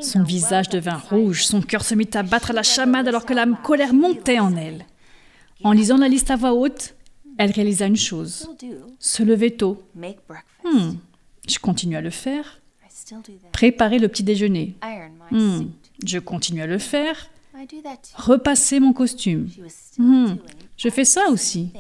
Son 0.01 0.23
visage 0.23 0.69
devint 0.69 0.99
rouge, 0.99 1.45
son 1.45 1.63
cœur 1.63 1.85
se 1.85 1.95
mit 1.95 2.09
à 2.15 2.23
battre 2.23 2.51
à 2.51 2.55
la 2.55 2.63
chamade 2.63 3.09
alors 3.09 3.25
que 3.25 3.33
la 3.33 3.47
colère 3.47 3.95
montait 3.95 4.39
en 4.39 4.57
elle. 4.57 4.85
En 5.65 5.73
lisant 5.73 5.97
la 5.97 6.09
liste 6.09 6.31
à 6.31 6.37
voix 6.37 6.53
haute, 6.53 6.95
elle 7.39 7.53
réalisa 7.53 7.87
une 7.87 7.97
chose 7.97 8.49
se 9.03 9.23
lever 9.23 9.51
tôt. 9.51 9.83
Hmm, 10.65 10.93
je 11.49 11.59
continue 11.59 11.97
à 11.97 12.01
le 12.01 12.11
faire. 12.11 12.61
Préparer 13.53 13.99
le 13.99 14.09
petit 14.09 14.23
déjeuner. 14.23 14.77
Hmm, 15.31 15.65
je 16.07 16.19
continue 16.19 16.63
à 16.63 16.67
le 16.67 16.79
faire. 16.79 17.29
Repasser 18.17 18.81
mon 18.81 18.93
costume. 18.93 19.49
Hmm, 19.99 20.35
je 20.77 20.89
fais 20.89 21.05
ça 21.05 21.29
aussi. 21.31 21.71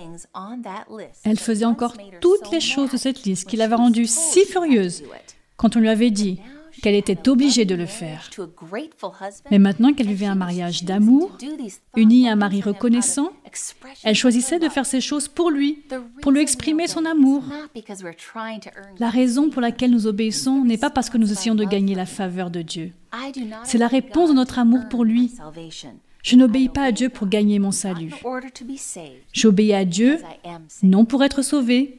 Elle 1.25 1.38
faisait 1.38 1.64
encore 1.64 1.95
toutes 2.21 2.51
les 2.51 2.61
choses 2.61 2.90
de 2.90 2.97
cette 2.97 3.25
liste 3.25 3.49
qui 3.49 3.57
l'avait 3.57 3.75
rendue 3.75 4.07
si 4.07 4.45
furieuse 4.45 5.03
quand 5.57 5.77
on 5.77 5.81
lui 5.81 5.88
avait 5.88 6.11
dit 6.11 6.40
qu'elle 6.81 6.95
était 6.95 7.29
obligée 7.29 7.65
de 7.65 7.75
le 7.75 7.87
faire. 7.87 8.31
Mais 9.51 9.59
maintenant 9.59 9.93
qu'elle 9.93 10.07
vivait 10.07 10.27
un 10.27 10.35
mariage 10.35 10.85
d'amour, 10.85 11.37
unie 11.97 12.29
à 12.29 12.33
un 12.33 12.37
mari 12.37 12.61
reconnaissant, 12.61 13.33
elle 14.03 14.15
choisissait 14.15 14.59
de 14.59 14.69
faire 14.69 14.87
ces 14.87 15.01
choses 15.01 15.29
pour 15.29 15.51
lui, 15.51 15.85
pour 16.23 16.33
lui 16.33 16.41
exprimer 16.41 16.87
son 16.87 17.05
amour. 17.05 17.43
La 18.99 19.11
raison 19.11 19.51
pour 19.51 19.61
laquelle 19.61 19.91
nous 19.91 20.07
obéissons 20.07 20.65
n'est 20.65 20.79
pas 20.79 20.91
parce 20.91 21.11
que 21.11 21.19
nous 21.19 21.33
essayons 21.33 21.55
de 21.55 21.65
gagner 21.65 21.95
la 21.95 22.07
faveur 22.07 22.51
de 22.51 22.63
Dieu. 22.63 22.93
C'est 23.65 23.79
la 23.79 23.89
réponse 23.89 24.31
de 24.31 24.35
notre 24.35 24.59
amour 24.59 24.89
pour 24.89 25.05
lui. 25.05 25.33
Je 26.23 26.37
n'obéis 26.37 26.69
pas 26.69 26.85
à 26.85 26.93
Dieu 26.93 27.09
pour 27.09 27.29
gagner 27.29 27.59
mon 27.59 27.73
salut. 27.73 28.15
J'obéis 29.33 29.75
à 29.75 29.85
Dieu 29.85 30.19
non 30.83 31.05
pour 31.05 31.25
être 31.25 31.43
sauvé, 31.43 31.99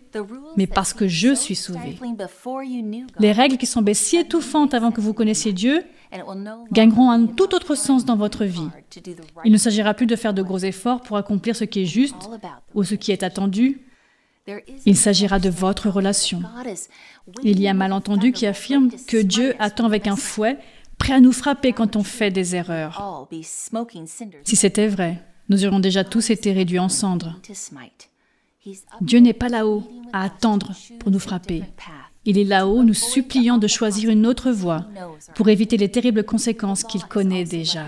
mais 0.56 0.68
parce 0.68 0.94
que 0.94 1.08
je 1.08 1.36
suis 1.36 1.56
sauvé. 1.56 1.98
Les 3.20 3.32
règles 3.32 3.58
qui 3.58 3.66
semblaient 3.66 3.94
si 3.94 4.18
étouffantes 4.18 4.74
avant 4.74 4.92
que 4.92 5.02
vous 5.02 5.14
connaissiez 5.14 5.52
Dieu 5.52 5.84
gagneront 6.72 7.10
un 7.10 7.26
tout 7.26 7.54
autre 7.54 7.76
sens 7.76 8.06
dans 8.06 8.16
votre 8.16 8.46
vie. 8.46 8.70
Il 9.44 9.52
ne 9.52 9.58
s'agira 9.58 9.94
plus 9.94 10.06
de 10.06 10.16
faire 10.16 10.34
de 10.34 10.42
gros 10.42 10.60
efforts 10.60 11.02
pour 11.02 11.18
accomplir 11.18 11.56
ce 11.56 11.66
qui 11.66 11.82
est 11.82 11.86
juste 11.86 12.30
ou 12.74 12.84
ce 12.84 12.96
qui 12.96 13.12
est 13.12 13.24
attendu. 13.24 13.82
Il 14.86 14.98
s'agira 14.98 15.40
de 15.40 15.50
votre 15.50 15.90
relation. 15.90 16.42
Il 17.44 17.62
y 17.62 17.68
a 17.68 17.72
un 17.72 17.76
malentendu 17.76 18.32
qui 18.32 18.46
affirme 18.46 18.90
que 19.08 19.18
Dieu 19.18 19.56
attend 19.60 19.86
avec 19.86 20.08
un 20.08 20.18
fouet 20.18 20.58
prêt 20.98 21.14
à 21.14 21.20
nous 21.20 21.32
frapper 21.32 21.74
quand 21.74 21.96
on 21.96 22.04
fait 22.04 22.32
des 22.32 22.56
erreurs. 22.56 23.28
Si 24.44 24.56
c'était 24.56 24.88
vrai, 24.88 25.24
nous 25.50 25.66
aurions 25.66 25.80
déjà 25.80 26.04
tous 26.04 26.30
été 26.30 26.54
réduits 26.54 26.80
en 26.80 26.90
cendres. 26.90 27.40
Dieu 29.02 29.20
n'est 29.20 29.34
pas 29.34 29.50
là-haut 29.50 29.84
à 30.14 30.24
attendre 30.24 30.72
pour 31.00 31.12
nous 31.12 31.20
frapper. 31.20 31.64
Il 32.26 32.38
est 32.38 32.46
là-haut 32.46 32.84
nous 32.84 32.94
suppliant 32.94 33.58
de 33.58 33.68
choisir 33.68 34.10
une 34.10 34.26
autre 34.26 34.52
voie 34.52 34.86
pour 35.36 35.50
éviter 35.50 35.76
les 35.76 35.92
terribles 35.92 36.24
conséquences 36.24 36.84
qu'il 36.84 37.04
connaît 37.04 37.44
déjà. 37.44 37.86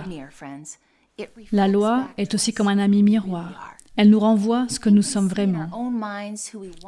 La 1.53 1.69
loi 1.69 2.09
est 2.17 2.33
aussi 2.33 2.53
comme 2.53 2.67
un 2.67 2.77
ami 2.77 3.03
miroir. 3.03 3.75
Elle 3.95 4.09
nous 4.09 4.19
renvoie 4.19 4.65
ce 4.67 4.79
que 4.79 4.89
nous 4.89 5.01
sommes 5.01 5.29
vraiment. 5.29 5.69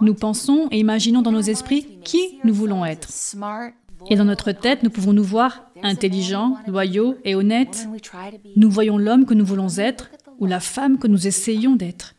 Nous 0.02 0.14
pensons 0.14 0.68
et 0.72 0.80
imaginons 0.80 1.22
dans 1.22 1.32
nos 1.32 1.42
esprits 1.42 2.00
qui 2.04 2.40
nous 2.44 2.54
voulons 2.54 2.86
être. 2.86 3.08
Et 4.10 4.16
dans 4.16 4.26
notre 4.26 4.52
tête, 4.52 4.84
nous 4.84 4.90
pouvons 4.90 5.14
nous 5.14 5.24
voir 5.24 5.72
intelligents, 5.84 6.58
loyaux 6.68 7.16
et 7.24 7.36
honnêtes. 7.36 7.88
Nous 8.56 8.70
voyons 8.70 8.98
l'homme 8.98 9.26
que 9.26 9.34
nous 9.34 9.46
voulons 9.46 9.78
être 9.78 10.10
ou 10.40 10.46
la 10.46 10.60
femme 10.60 10.98
que 10.98 11.08
nous 11.08 11.28
essayons 11.28 11.76
d'être. 11.76 12.14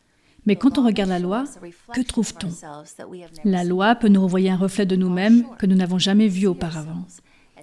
Mais 0.45 0.55
quand 0.55 0.77
on 0.77 0.85
regarde 0.85 1.09
la 1.09 1.19
loi, 1.19 1.43
que 1.93 2.01
trouve-t-on? 2.01 2.49
La 3.43 3.63
loi 3.63 3.95
peut 3.95 4.07
nous 4.07 4.21
renvoyer 4.21 4.49
un 4.49 4.57
reflet 4.57 4.85
de 4.85 4.95
nous-mêmes 4.95 5.45
que 5.57 5.65
nous 5.65 5.75
n'avons 5.75 5.99
jamais 5.99 6.27
vu 6.27 6.47
auparavant. 6.47 7.05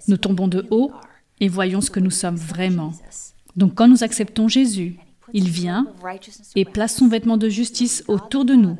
Nous 0.08 0.16
tombons 0.16 0.48
de 0.48 0.66
haut 0.70 0.92
et 1.40 1.48
voyons 1.48 1.80
ce 1.80 1.90
que 1.90 2.00
nous 2.00 2.10
sommes 2.10 2.36
vraiment. 2.36 2.92
Donc 3.56 3.74
quand 3.74 3.88
nous 3.88 4.04
acceptons 4.04 4.48
Jésus, 4.48 4.98
il 5.32 5.48
vient 5.48 5.88
et 6.54 6.64
place 6.64 6.96
son 6.96 7.08
vêtement 7.08 7.36
de 7.36 7.48
justice 7.48 8.04
autour 8.06 8.44
de 8.44 8.54
nous, 8.54 8.76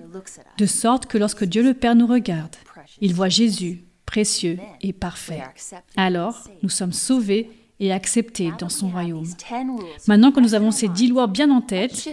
de 0.59 0.67
sorte 0.67 1.07
que 1.07 1.19
lorsque 1.19 1.45
Dieu 1.45 1.63
le 1.63 1.75
Père 1.75 1.97
nous 1.97 2.07
regarde, 2.07 2.55
il 3.01 3.15
voit 3.15 3.29
Jésus, 3.29 3.86
précieux 4.07 4.59
et 4.81 4.93
parfait. 4.93 5.43
Alors, 5.97 6.45
nous 6.63 6.71
sommes 6.71 6.93
sauvés 6.93 7.51
et 7.79 7.93
acceptés 7.93 8.53
dans 8.59 8.69
son 8.69 8.89
royaume. 8.89 9.27
Maintenant 10.07 10.33
que 10.33 10.41
nous 10.41 10.55
avons 10.55 10.71
ces 10.71 10.89
dix 10.89 11.09
lois 11.09 11.27
bien 11.27 11.51
en 11.51 11.61
tête, 11.61 12.09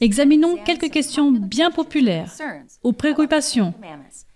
examinons 0.00 0.56
quelques 0.64 0.90
questions 0.90 1.32
bien 1.32 1.70
populaires 1.70 2.32
aux 2.82 2.92
préoccupations 2.92 3.74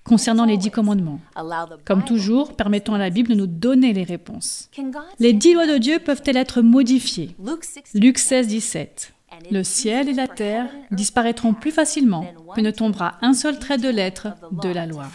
concernant 0.03 0.45
les 0.45 0.57
dix 0.57 0.71
commandements. 0.71 1.21
Comme 1.85 2.05
toujours, 2.05 2.57
permettons 2.57 2.95
à 2.95 2.99
la 2.99 3.11
Bible 3.11 3.31
de 3.31 3.35
nous 3.35 3.47
donner 3.47 3.93
les 3.93 4.03
réponses. 4.03 4.71
Les 5.19 5.33
dix 5.33 5.55
lois 5.55 5.67
de 5.67 5.79
Dieu 5.79 5.99
peuvent-elles 5.99 6.37
être 6.37 6.61
modifiées? 6.61 7.37
Luc 7.95 8.19
16, 8.19 8.49
17. 8.49 9.15
Le 9.51 9.63
ciel 9.65 10.09
et 10.09 10.13
la 10.13 10.29
terre 10.29 10.69
disparaîtront 10.91 11.55
plus 11.55 11.73
facilement 11.73 12.25
que 12.55 12.61
ne 12.61 12.71
tombera 12.71 13.15
un 13.21 13.33
seul 13.33 13.59
trait 13.59 13.79
de 13.79 13.89
lettre 13.89 14.29
de 14.53 14.69
la 14.69 14.87
loi. 14.87 15.07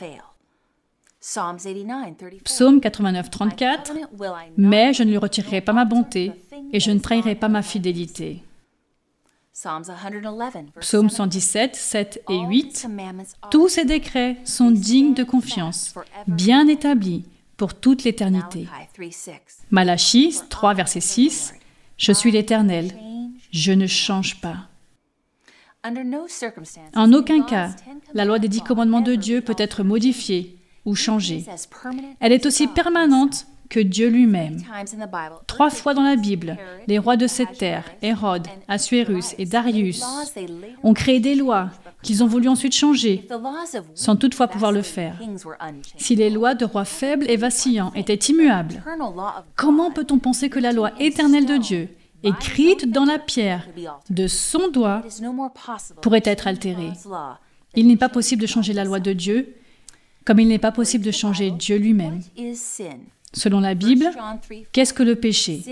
Psaume 2.44 2.82
89, 2.82 3.30
34. 3.30 3.94
Mais 4.58 4.94
je 4.94 5.04
ne 5.04 5.10
lui 5.10 5.18
retirerai 5.18 5.62
pas 5.62 5.74
ma 5.74 5.86
bonté 5.86 6.32
et 6.72 6.80
je 6.80 6.92
ne 6.92 7.00
trahirai 7.00 7.36
pas 7.36 7.50
ma 7.50 7.62
fidélité. 7.62 8.44
Psaume 10.80 11.10
117, 11.10 11.76
7 11.76 12.24
et 12.30 12.40
8. 12.40 12.88
Tous 13.52 13.68
ces 13.68 13.86
décrets 13.86 14.38
sont 14.46 14.72
dignes 14.72 15.14
de 15.14 15.24
confiance, 15.24 15.94
bien 16.28 16.68
établis 16.68 17.26
pour 17.58 17.74
toute 17.74 18.06
l'éternité. 18.06 18.68
Malachie 19.70 20.40
3, 20.50 20.74
verset 20.74 21.02
6. 21.02 21.54
Je 21.98 22.12
suis 22.14 22.32
l'Éternel, 22.32 22.94
je 23.52 23.74
ne 23.74 23.86
change 23.86 24.40
pas. 24.40 24.70
En 26.96 27.14
aucun 27.14 27.44
cas, 27.44 27.70
la 28.14 28.26
loi 28.26 28.40
des 28.40 28.48
dix 28.48 28.62
commandements 28.62 29.02
de 29.02 29.16
Dieu 29.16 29.42
peut 29.42 29.56
être 29.58 29.84
modifiée 29.84 30.59
ou 30.90 30.96
changée. 30.96 31.46
Elle 32.20 32.34
est 32.34 32.46
aussi 32.46 32.68
permanente 32.68 33.46
que 33.70 33.80
Dieu 33.80 34.10
lui-même. 34.10 34.58
Trois 35.48 35.70
fois 35.70 35.94
dans 35.94 36.02
la 36.02 36.16
Bible, 36.16 36.58
les 36.88 36.98
rois 36.98 37.18
de 37.18 37.28
cette 37.28 37.58
terre, 37.58 37.86
Hérode, 38.02 38.48
Assuérus 38.68 39.36
et 39.38 39.46
Darius, 39.46 40.04
ont 40.84 40.94
créé 40.94 41.20
des 41.20 41.36
lois 41.36 41.70
qu'ils 42.02 42.24
ont 42.24 42.28
voulu 42.28 42.48
ensuite 42.48 42.74
changer, 42.74 43.28
sans 43.94 44.16
toutefois 44.16 44.48
pouvoir 44.48 44.72
le 44.72 44.82
faire. 44.82 45.16
Si 45.98 46.16
les 46.16 46.30
lois 46.30 46.56
de 46.56 46.66
rois 46.66 46.86
faibles 46.86 47.30
et 47.30 47.38
vacillants 47.38 47.94
étaient 47.94 48.16
immuables, 48.16 48.82
comment 49.56 49.92
peut-on 49.92 50.18
penser 50.18 50.50
que 50.50 50.60
la 50.60 50.72
loi 50.72 50.92
éternelle 51.00 51.46
de 51.46 51.58
Dieu, 51.58 51.90
écrite 52.24 52.90
dans 52.92 53.06
la 53.06 53.20
pierre 53.20 53.68
de 54.10 54.28
son 54.28 54.70
doigt, 54.70 55.04
pourrait 56.02 56.24
être 56.26 56.48
altérée 56.48 56.92
Il 57.76 57.88
n'est 57.88 57.98
pas 57.98 58.10
possible 58.10 58.42
de 58.42 58.48
changer 58.48 58.74
la 58.74 58.84
loi 58.84 59.00
de 59.00 59.14
Dieu, 59.14 59.56
comme 60.30 60.40
il 60.40 60.48
n'est 60.48 60.60
pas 60.60 60.72
possible 60.72 61.04
de 61.04 61.10
changer 61.10 61.50
Dieu 61.50 61.78
lui-même. 61.78 62.22
Selon 63.34 63.62
la 63.62 63.74
Bible, 63.74 64.12
qu'est-ce 64.72 64.94
que 64.94 65.02
le 65.02 65.16
péché? 65.16 65.64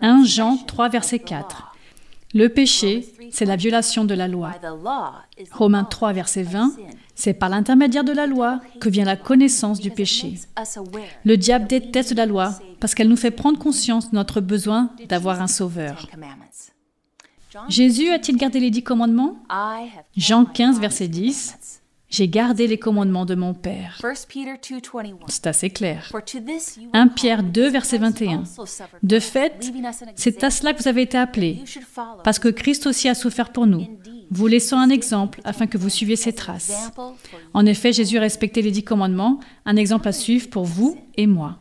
1 0.00 0.24
Jean 0.24 0.56
3, 0.56 0.88
verset 0.88 1.18
4. 1.18 1.74
Le 2.32 2.48
péché, 2.48 3.12
c'est 3.32 3.44
la 3.44 3.56
violation 3.56 4.04
de 4.04 4.14
la 4.14 4.28
loi. 4.28 4.52
Romains 5.50 5.82
3, 5.82 6.12
verset 6.12 6.44
20. 6.44 6.74
C'est 7.16 7.34
par 7.34 7.48
l'intermédiaire 7.48 8.04
de 8.04 8.12
la 8.12 8.28
loi 8.28 8.60
que 8.80 8.88
vient 8.88 9.04
la 9.04 9.16
connaissance 9.16 9.80
du 9.80 9.90
péché. 9.90 10.38
Le 11.24 11.36
diable 11.36 11.66
déteste 11.66 12.14
la 12.14 12.26
loi 12.26 12.54
parce 12.78 12.94
qu'elle 12.94 13.08
nous 13.08 13.16
fait 13.16 13.32
prendre 13.32 13.58
conscience 13.58 14.12
de 14.12 14.14
notre 14.14 14.40
besoin 14.40 14.92
d'avoir 15.08 15.42
un 15.42 15.48
sauveur. 15.48 16.06
Jésus 17.68 18.10
a-t-il 18.10 18.38
gardé 18.38 18.60
les 18.60 18.70
dix 18.70 18.84
commandements? 18.84 19.38
Jean 20.16 20.44
15, 20.44 20.78
verset 20.78 21.08
10. 21.08 21.81
J'ai 22.12 22.28
gardé 22.28 22.66
les 22.66 22.78
commandements 22.78 23.24
de 23.24 23.34
mon 23.34 23.54
Père. 23.54 23.98
C'est 25.28 25.46
assez 25.46 25.70
clair. 25.70 26.12
1 26.92 27.08
Pierre 27.08 27.42
2, 27.42 27.70
verset 27.70 27.96
21. 27.96 28.44
De 29.02 29.18
fait, 29.18 29.72
c'est 30.14 30.44
à 30.44 30.50
cela 30.50 30.74
que 30.74 30.82
vous 30.82 30.88
avez 30.88 31.00
été 31.02 31.16
appelés, 31.16 31.64
parce 32.22 32.38
que 32.38 32.48
Christ 32.48 32.86
aussi 32.86 33.08
a 33.08 33.14
souffert 33.14 33.50
pour 33.50 33.66
nous, 33.66 33.86
vous 34.30 34.46
laissant 34.46 34.78
un 34.78 34.90
exemple 34.90 35.40
afin 35.44 35.66
que 35.66 35.78
vous 35.78 35.88
suiviez 35.88 36.16
ses 36.16 36.34
traces. 36.34 36.92
En 37.54 37.64
effet, 37.64 37.94
Jésus 37.94 38.18
a 38.18 38.20
respecté 38.20 38.60
les 38.60 38.72
dix 38.72 38.84
commandements, 38.84 39.40
un 39.64 39.76
exemple 39.76 40.06
à 40.06 40.12
suivre 40.12 40.50
pour 40.50 40.64
vous 40.64 40.98
et 41.16 41.26
moi. 41.26 41.60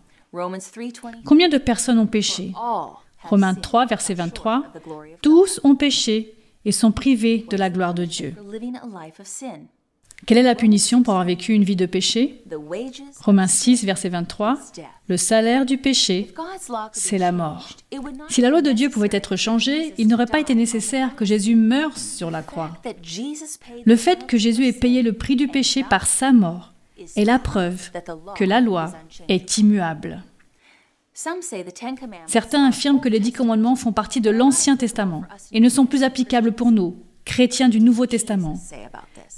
Combien 1.24 1.48
de 1.48 1.60
personnes 1.60 1.98
ont 1.98 2.08
péché? 2.08 2.52
Romains 3.24 3.56
3, 3.56 3.86
verset 3.86 4.16
23. 4.16 4.66
Tous 5.22 5.62
ont 5.64 5.76
péché 5.76 6.36
et 6.66 6.74
sont 6.74 6.92
privés 6.92 7.46
de 7.50 7.56
la 7.56 7.70
gloire 7.70 7.94
de 7.94 8.04
Dieu. 8.04 8.36
Quelle 10.28 10.38
est 10.38 10.44
la 10.44 10.56
punition 10.56 11.02
pour 11.02 11.14
avoir 11.14 11.26
vécu 11.26 11.54
une 11.54 11.64
vie 11.64 11.76
de 11.76 11.86
péché? 11.86 12.44
Romains 13.24 13.48
6, 13.48 13.84
verset 13.86 14.10
23. 14.10 14.58
Le 15.08 15.18
salaire 15.18 15.66
du 15.66 15.78
péché, 15.78 16.34
c'est 16.94 17.18
la 17.18 17.32
mort. 17.32 17.70
Si 18.30 18.42
la 18.42 18.50
loi 18.50 18.62
de 18.62 18.72
Dieu 18.72 18.90
pouvait 18.90 19.10
être 19.12 19.36
changée, 19.36 19.94
il 19.98 20.08
n'aurait 20.08 20.28
pas 20.28 20.40
été 20.40 20.54
nécessaire 20.54 21.16
que 21.16 21.26
Jésus 21.26 21.56
meure 21.56 21.98
sur 21.98 22.30
la 22.30 22.44
croix. 22.44 22.72
Le 23.86 23.96
fait 23.96 24.28
que 24.28 24.38
Jésus 24.38 24.68
ait 24.68 24.74
payé 24.74 25.02
le 25.02 25.14
prix 25.14 25.36
du 25.36 25.48
péché 25.48 25.84
par 25.84 26.06
sa 26.06 26.32
mort 26.32 26.74
est 27.16 27.26
la 27.26 27.40
preuve 27.40 27.90
que 28.36 28.44
la 28.44 28.62
loi 28.62 28.94
est 29.28 29.58
immuable. 29.58 30.24
Certains 32.28 32.66
affirment 32.68 33.02
que 33.02 33.10
les 33.10 33.20
dix 33.20 33.34
commandements 33.34 33.76
font 33.76 33.92
partie 33.92 34.22
de 34.22 34.30
l'Ancien 34.30 34.78
Testament 34.78 35.24
et 35.52 35.60
ne 35.60 35.70
sont 35.70 35.86
plus 35.86 36.04
applicables 36.04 36.54
pour 36.54 36.72
nous, 36.72 36.96
chrétiens 37.32 37.70
du 37.70 37.80
Nouveau 37.80 38.08
Testament. 38.08 38.60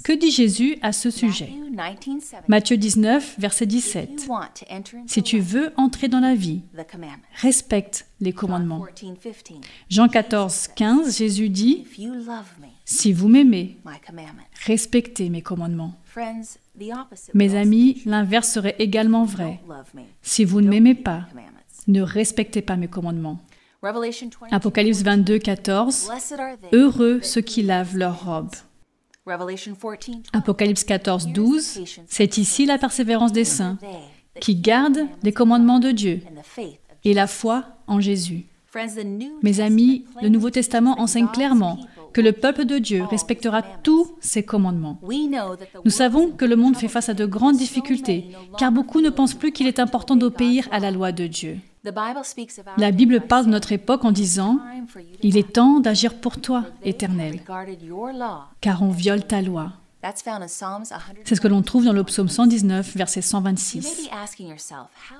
Que 0.02 0.12
dit 0.12 0.32
Jésus 0.32 0.76
à 0.82 0.90
ce 0.92 1.10
sujet? 1.10 1.48
Matthieu 2.48 2.76
19, 2.76 3.36
verset 3.38 3.66
17. 3.66 4.28
Si 5.06 5.22
tu 5.22 5.38
veux 5.38 5.72
entrer 5.76 6.08
dans 6.08 6.18
la 6.18 6.34
vie, 6.34 6.62
respecte 7.40 8.06
les 8.20 8.32
commandements. 8.32 8.84
Jean 9.88 10.08
14, 10.08 10.70
15, 10.74 11.18
Jésus 11.18 11.48
dit, 11.48 11.84
Si 12.84 13.12
vous 13.12 13.28
m'aimez, 13.28 13.78
respectez 14.66 15.30
mes 15.30 15.42
commandements. 15.42 15.94
Mes 17.32 17.54
amis, 17.54 18.02
l'inverse 18.06 18.50
serait 18.50 18.74
également 18.80 19.24
vrai. 19.24 19.60
Si 20.20 20.44
vous 20.44 20.60
ne 20.60 20.68
m'aimez 20.68 20.96
pas, 20.96 21.28
ne 21.86 22.02
respectez 22.02 22.62
pas 22.62 22.76
mes 22.76 22.88
commandements. 22.88 23.38
Apocalypse 24.50 25.02
22, 25.02 25.38
14. 25.38 26.10
Heureux 26.72 27.20
ceux 27.22 27.40
qui 27.40 27.62
lavent 27.62 27.96
leurs 27.96 28.24
robes. 28.24 28.54
Apocalypse 30.32 30.84
14, 30.84 31.28
12, 31.28 31.80
c'est 32.06 32.38
ici 32.38 32.66
la 32.66 32.78
persévérance 32.78 33.32
des 33.32 33.44
saints 33.44 33.78
qui 34.40 34.56
gardent 34.56 35.06
les 35.22 35.32
commandements 35.32 35.80
de 35.80 35.90
Dieu 35.90 36.20
et 37.04 37.14
la 37.14 37.26
foi 37.26 37.64
en 37.86 38.00
Jésus. 38.00 38.46
Mes 39.42 39.60
amis, 39.60 40.04
le 40.20 40.28
Nouveau 40.28 40.50
Testament 40.50 40.98
enseigne 41.00 41.28
clairement 41.28 41.78
que 42.12 42.20
le 42.20 42.32
peuple 42.32 42.64
de 42.64 42.78
Dieu 42.78 43.04
respectera 43.04 43.62
tous 43.62 44.14
ses 44.20 44.42
commandements. 44.42 45.00
Nous 45.84 45.90
savons 45.90 46.30
que 46.30 46.44
le 46.44 46.56
monde 46.56 46.76
fait 46.76 46.88
face 46.88 47.08
à 47.08 47.14
de 47.14 47.26
grandes 47.26 47.56
difficultés, 47.56 48.28
car 48.58 48.72
beaucoup 48.72 49.00
ne 49.00 49.10
pensent 49.10 49.34
plus 49.34 49.52
qu'il 49.52 49.66
est 49.66 49.78
important 49.78 50.16
d'obéir 50.16 50.68
à 50.70 50.80
la 50.80 50.90
loi 50.90 51.12
de 51.12 51.26
Dieu. 51.26 51.58
La 52.78 52.90
Bible 52.90 53.20
parle 53.20 53.46
de 53.46 53.50
notre 53.50 53.72
époque 53.72 54.04
en 54.04 54.12
disant, 54.12 54.58
Il 55.22 55.36
est 55.36 55.52
temps 55.52 55.80
d'agir 55.80 56.14
pour 56.14 56.40
toi, 56.40 56.64
Éternel, 56.82 57.40
car 58.60 58.82
on 58.82 58.90
viole 58.90 59.24
ta 59.24 59.42
loi. 59.42 59.72
C'est 61.24 61.34
ce 61.34 61.40
que 61.40 61.48
l'on 61.48 61.62
trouve 61.62 61.84
dans 61.84 61.92
le 61.92 62.04
psaume 62.04 62.28
119, 62.28 62.96
verset 62.96 63.22
126. 63.22 64.10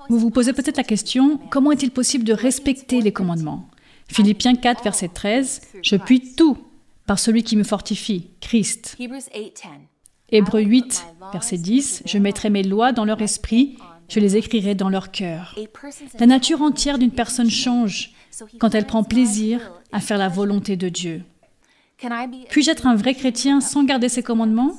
Vous 0.08 0.18
vous 0.18 0.30
posez 0.30 0.52
peut-être 0.52 0.76
la 0.76 0.84
question, 0.84 1.38
comment 1.50 1.72
est-il 1.72 1.90
possible 1.90 2.24
de 2.24 2.34
respecter 2.34 3.00
les 3.00 3.12
commandements? 3.12 3.68
Philippiens 4.08 4.54
4, 4.54 4.84
verset 4.84 5.08
13, 5.08 5.60
Je 5.82 5.96
puis 5.96 6.34
tout 6.34 6.58
par 7.06 7.18
celui 7.18 7.42
qui 7.42 7.56
me 7.56 7.64
fortifie, 7.64 8.30
Christ. 8.40 8.96
Hébreux 10.30 10.62
8, 10.62 11.06
verset 11.32 11.58
10, 11.58 12.02
Je 12.06 12.18
mettrai 12.18 12.50
mes 12.50 12.62
lois 12.62 12.92
dans 12.92 13.04
leur 13.04 13.20
esprit 13.22 13.78
je 14.08 14.20
les 14.20 14.36
écrirai 14.36 14.74
dans 14.74 14.88
leur 14.88 15.10
cœur. 15.10 15.58
La 16.18 16.26
nature 16.26 16.62
entière 16.62 16.98
d'une 16.98 17.10
personne 17.10 17.50
change 17.50 18.12
quand 18.58 18.74
elle 18.74 18.86
prend 18.86 19.04
plaisir 19.04 19.72
à 19.92 20.00
faire 20.00 20.18
la 20.18 20.28
volonté 20.28 20.76
de 20.76 20.88
Dieu. 20.88 21.22
Puis-je 22.48 22.70
être 22.70 22.86
un 22.86 22.96
vrai 22.96 23.14
chrétien 23.14 23.60
sans 23.60 23.84
garder 23.84 24.08
ses 24.08 24.22
commandements? 24.22 24.72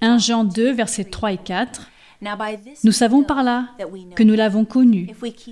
1 0.00 0.18
Jean 0.18 0.44
2, 0.44 0.72
versets 0.72 1.04
3 1.04 1.32
et 1.32 1.38
4. 1.38 1.90
Nous 2.84 2.92
savons 2.92 3.22
par 3.22 3.42
là 3.42 3.68
que 4.14 4.22
nous 4.22 4.34
l'avons 4.34 4.64
connu. 4.64 5.10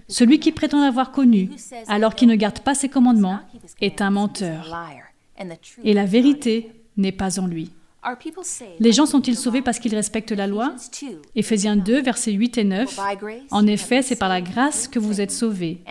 Celui 0.08 0.38
qui 0.38 0.52
prétend 0.52 0.80
l'avoir 0.80 1.12
connu, 1.12 1.50
alors 1.88 2.14
qu'il 2.14 2.28
ne 2.28 2.34
garde 2.34 2.60
pas 2.60 2.74
ses 2.74 2.88
commandements, 2.88 3.40
est 3.80 4.00
un 4.00 4.10
menteur. 4.10 4.74
Et 5.84 5.92
la 5.92 6.04
vérité 6.04 6.72
n'est 6.96 7.12
pas 7.12 7.40
en 7.40 7.46
lui. 7.46 7.72
Les 8.80 8.92
gens 8.92 9.06
sont-ils 9.06 9.36
sauvés 9.36 9.62
parce 9.62 9.78
qu'ils 9.78 9.94
respectent 9.94 10.32
la 10.32 10.46
loi? 10.46 10.74
Éphésiens 11.36 11.76
2, 11.76 12.02
versets 12.02 12.32
8 12.32 12.58
et 12.58 12.64
9. 12.64 12.98
En 13.50 13.66
effet, 13.66 14.02
c'est 14.02 14.16
par 14.16 14.28
la 14.28 14.40
grâce 14.40 14.88
que 14.88 14.98
vous 14.98 15.20
êtes 15.20 15.30
sauvés, 15.30 15.82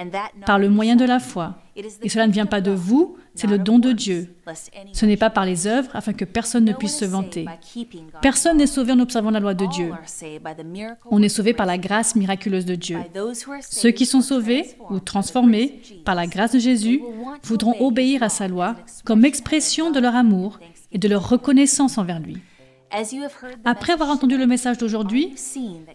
par 0.46 0.60
le 0.60 0.70
moyen 0.70 0.96
de 0.96 1.06
la 1.06 1.20
foi. 1.20 1.56
Et 2.04 2.10
cela 2.10 2.28
ne 2.28 2.34
vient 2.34 2.46
pas 2.46 2.60
de 2.60 2.72
vous, 2.72 3.16
c'est 3.34 3.48
le 3.48 3.58
don 3.58 3.80
de 3.80 3.94
Dieu. 3.94 4.36
Ce 4.92 5.06
n'est 5.06 5.18
pas 5.18 5.30
par 5.30 5.46
les 5.46 5.68
œuvres 5.68 5.90
afin 5.94 6.12
que 6.12 6.26
personne 6.26 6.66
ne 6.66 6.74
puisse 6.74 6.98
se 6.98 7.06
vanter. 7.06 7.46
Personne 8.22 8.58
n'est 8.58 8.68
sauvé 8.68 8.92
en 8.92 9.00
observant 9.00 9.32
la 9.32 9.40
loi 9.40 9.54
de 9.54 9.66
Dieu. 9.68 9.94
On 11.10 11.22
est 11.22 11.30
sauvé 11.30 11.54
par 11.54 11.66
la 11.66 11.78
grâce 11.78 12.16
miraculeuse 12.16 12.66
de 12.66 12.76
Dieu. 12.76 13.00
Ceux 13.62 13.92
qui 13.92 14.06
sont 14.06 14.22
sauvés 14.22 14.76
ou 14.90 15.00
transformés 15.00 15.82
par 16.04 16.16
la 16.16 16.28
grâce 16.28 16.52
de 16.52 16.60
Jésus 16.60 17.02
voudront 17.44 17.76
obéir 17.80 18.22
à 18.22 18.30
sa 18.30 18.50
loi 18.50 18.76
comme 19.06 19.24
expression 19.24 19.92
de 19.92 20.00
leur 20.00 20.16
amour 20.16 20.60
et 20.92 20.98
de 20.98 21.08
leur 21.08 21.30
reconnaissance 21.30 21.98
envers 21.98 22.20
lui. 22.20 22.38
Après 23.64 23.94
avoir 23.94 24.10
entendu 24.10 24.38
le 24.38 24.48
message 24.48 24.78
d'aujourd'hui, 24.78 25.34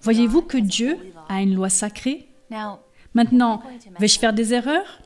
voyez-vous 0.02 0.42
que 0.42 0.56
Dieu 0.58 0.98
a 1.28 1.42
une 1.42 1.54
loi 1.54 1.68
sacrée? 1.68 2.28
Maintenant, 3.14 3.62
vais-je 3.98 4.18
faire 4.18 4.32
des 4.32 4.54
erreurs? 4.54 5.00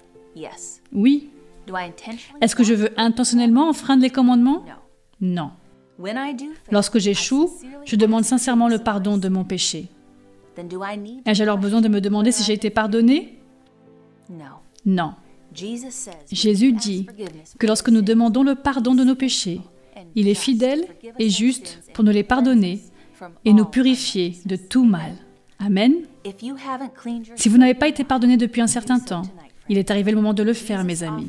Oui. 0.93 1.31
Est-ce 2.41 2.57
que 2.57 2.65
je 2.65 2.75
veux 2.75 2.91
intentionnellement 2.97 3.69
enfreindre 3.69 4.03
les 4.03 4.11
commandements? 4.11 4.65
Non. 5.21 5.51
Lorsque 6.71 6.99
j'échoue, 6.99 7.51
je 7.85 7.97
demande 7.97 8.25
sincèrement 8.25 8.69
le 8.69 8.79
pardon 8.79 9.19
de 9.19 9.29
mon 9.29 9.45
péché. 9.45 9.89
Ai-je 11.27 11.43
alors 11.43 11.59
besoin 11.59 11.81
de 11.81 11.89
me 11.89 12.01
demander 12.01 12.33
si 12.33 12.43
j'ai 12.45 12.53
été 12.53 12.71
pardonné? 12.71 13.39
Non. 14.87 15.15
Jésus 16.31 16.73
dit 16.73 17.07
que 17.59 17.67
lorsque 17.67 17.89
nous 17.89 18.03
demandons 18.03 18.43
le 18.43 18.55
pardon 18.55 18.95
de 18.95 19.05
nos 19.05 19.17
péchés, 19.17 19.61
il 20.15 20.29
est 20.29 20.35
fidèle 20.35 20.85
et 21.19 21.31
juste 21.31 21.81
pour 21.95 22.05
nous 22.05 22.13
les 22.13 22.23
pardonner 22.23 22.81
et 23.45 23.53
nous 23.53 23.65
purifier 23.65 24.37
de 24.47 24.57
tout 24.57 24.85
mal. 24.85 25.13
Amen. 25.59 25.95
Si 27.37 27.49
vous 27.49 27.59
n'avez 27.59 27.75
pas 27.75 27.89
été 27.89 28.05
pardonné 28.05 28.37
depuis 28.37 28.63
un 28.63 28.67
certain 28.67 28.99
temps, 28.99 29.23
il 29.69 29.79
est 29.79 29.91
arrivé 29.91 30.11
le 30.11 30.17
moment 30.17 30.35
de 30.35 30.43
le 30.43 30.53
faire, 30.53 30.85
mes 30.85 31.03
amis. 31.03 31.29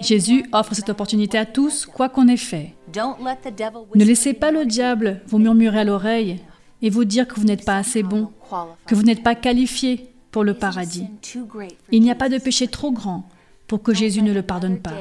Jésus 0.00 0.44
offre 0.52 0.74
cette 0.74 0.88
opportunité 0.88 1.38
à 1.38 1.46
tous, 1.46 1.86
quoi 1.86 2.08
qu'on 2.08 2.28
ait 2.28 2.36
fait. 2.36 2.74
Ne 3.94 4.04
laissez 4.04 4.32
pas 4.32 4.50
le 4.50 4.66
diable 4.66 5.20
vous 5.26 5.38
murmurer 5.38 5.80
à 5.80 5.84
l'oreille 5.84 6.40
et 6.80 6.90
vous 6.90 7.04
dire 7.04 7.28
que 7.28 7.38
vous 7.38 7.46
n'êtes 7.46 7.64
pas 7.64 7.76
assez 7.76 8.02
bon, 8.02 8.30
que 8.86 8.94
vous 8.94 9.04
n'êtes 9.04 9.22
pas 9.22 9.34
qualifié 9.34 10.08
pour 10.32 10.44
le 10.44 10.54
paradis. 10.54 11.06
Il 11.90 12.02
n'y 12.02 12.10
a 12.10 12.16
pas 12.16 12.28
de 12.28 12.38
péché 12.38 12.66
trop 12.66 12.90
grand 12.90 13.28
pour 13.72 13.82
que 13.82 13.94
Jésus 13.94 14.20
ne 14.20 14.34
le 14.34 14.42
pardonne 14.42 14.80
pas. 14.80 14.92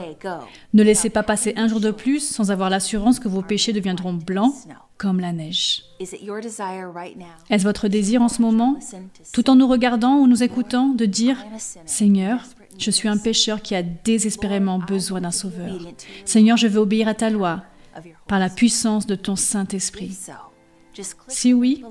Ne 0.73 0.81
laissez 0.81 1.09
pas 1.09 1.23
passer 1.23 1.53
un 1.57 1.67
jour 1.67 1.81
de 1.81 1.91
plus 1.91 2.25
sans 2.25 2.51
avoir 2.51 2.69
l'assurance 2.69 3.19
que 3.19 3.27
vos 3.27 3.41
péchés 3.41 3.73
deviendront 3.73 4.13
blancs 4.13 4.53
comme 4.97 5.19
la 5.19 5.33
neige. 5.33 5.83
Est-ce 5.99 7.63
votre 7.63 7.89
désir 7.89 8.21
en 8.21 8.29
ce 8.29 8.41
moment, 8.41 8.79
tout 9.33 9.49
en 9.49 9.55
nous 9.55 9.67
regardant 9.67 10.19
ou 10.19 10.27
nous 10.27 10.41
écoutant, 10.41 10.87
de 10.87 11.03
dire, 11.03 11.35
Seigneur, 11.85 12.45
je 12.77 12.91
suis 12.91 13.09
un 13.09 13.17
pécheur 13.17 13.61
qui 13.61 13.75
a 13.75 13.83
désespérément 13.83 14.79
besoin 14.79 15.19
d'un 15.19 15.31
sauveur. 15.31 15.77
Seigneur, 16.23 16.55
je 16.55 16.67
veux 16.67 16.79
obéir 16.79 17.09
à 17.09 17.13
ta 17.13 17.29
loi 17.29 17.63
par 18.29 18.39
la 18.39 18.47
puissance 18.47 19.05
de 19.05 19.15
ton 19.15 19.35
Saint-Esprit. 19.35 20.17
Si 21.27 21.53
oui, 21.53 21.83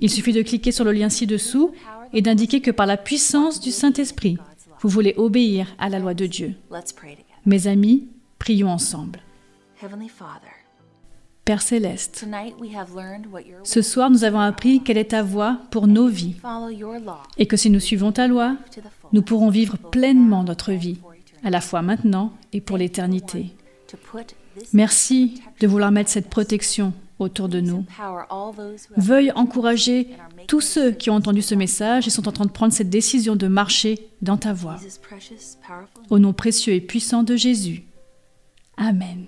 il 0.00 0.10
suffit 0.10 0.32
de 0.32 0.42
cliquer 0.42 0.72
sur 0.72 0.84
le 0.84 0.90
lien 0.90 1.08
ci-dessous 1.08 1.70
et 2.12 2.20
d'indiquer 2.20 2.60
que 2.60 2.72
par 2.72 2.86
la 2.86 2.96
puissance 2.96 3.60
du 3.60 3.70
Saint-Esprit, 3.70 4.38
vous 4.86 4.92
voulez 4.92 5.14
obéir 5.16 5.74
à 5.80 5.88
la 5.88 5.98
loi 5.98 6.14
de 6.14 6.26
Dieu. 6.26 6.54
Mes 7.44 7.66
amis, 7.66 8.06
prions 8.38 8.68
ensemble. 8.68 9.18
Père 11.44 11.60
céleste, 11.60 12.24
ce 13.64 13.82
soir 13.82 14.10
nous 14.10 14.22
avons 14.22 14.38
appris 14.38 14.84
quelle 14.84 14.98
est 14.98 15.10
ta 15.10 15.24
voie 15.24 15.58
pour 15.72 15.88
nos 15.88 16.06
vies 16.06 16.36
et 17.36 17.46
que 17.46 17.56
si 17.56 17.68
nous 17.68 17.80
suivons 17.80 18.12
ta 18.12 18.28
loi, 18.28 18.56
nous 19.12 19.22
pourrons 19.22 19.50
vivre 19.50 19.76
pleinement 19.76 20.44
notre 20.44 20.70
vie, 20.70 20.98
à 21.42 21.50
la 21.50 21.60
fois 21.60 21.82
maintenant 21.82 22.32
et 22.52 22.60
pour 22.60 22.76
l'éternité. 22.76 23.56
Merci 24.72 25.42
de 25.58 25.66
vouloir 25.66 25.90
mettre 25.90 26.10
cette 26.10 26.30
protection 26.30 26.92
autour 27.18 27.48
de 27.48 27.60
nous. 27.60 27.84
Veuille 28.96 29.32
encourager 29.32 30.08
tous 30.46 30.60
ceux 30.60 30.92
qui 30.92 31.10
ont 31.10 31.14
entendu 31.14 31.42
ce 31.42 31.54
message 31.54 32.06
et 32.06 32.10
sont 32.10 32.28
en 32.28 32.32
train 32.32 32.46
de 32.46 32.50
prendre 32.50 32.72
cette 32.72 32.90
décision 32.90 33.36
de 33.36 33.46
marcher 33.46 34.08
dans 34.22 34.36
ta 34.36 34.52
voie. 34.52 34.76
Au 36.10 36.18
nom 36.18 36.32
précieux 36.32 36.74
et 36.74 36.80
puissant 36.80 37.22
de 37.22 37.36
Jésus. 37.36 37.84
Amen. 38.76 39.26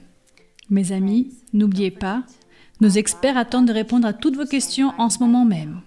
Mes 0.70 0.92
amis, 0.92 1.32
n'oubliez 1.52 1.90
pas, 1.90 2.24
nos 2.80 2.90
experts 2.90 3.38
attendent 3.38 3.68
de 3.68 3.72
répondre 3.72 4.06
à 4.06 4.12
toutes 4.12 4.36
vos 4.36 4.44
questions 4.44 4.92
en 4.98 5.10
ce 5.10 5.18
moment 5.18 5.44
même. 5.44 5.80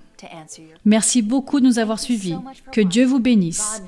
Merci 0.86 1.22
beaucoup 1.22 1.60
de 1.60 1.66
nous 1.66 1.80
avoir 1.80 2.00
suivis. 2.00 2.36
Que 2.72 2.82
Dieu 2.82 3.06
vous 3.06 3.20
bénisse. 3.20 3.82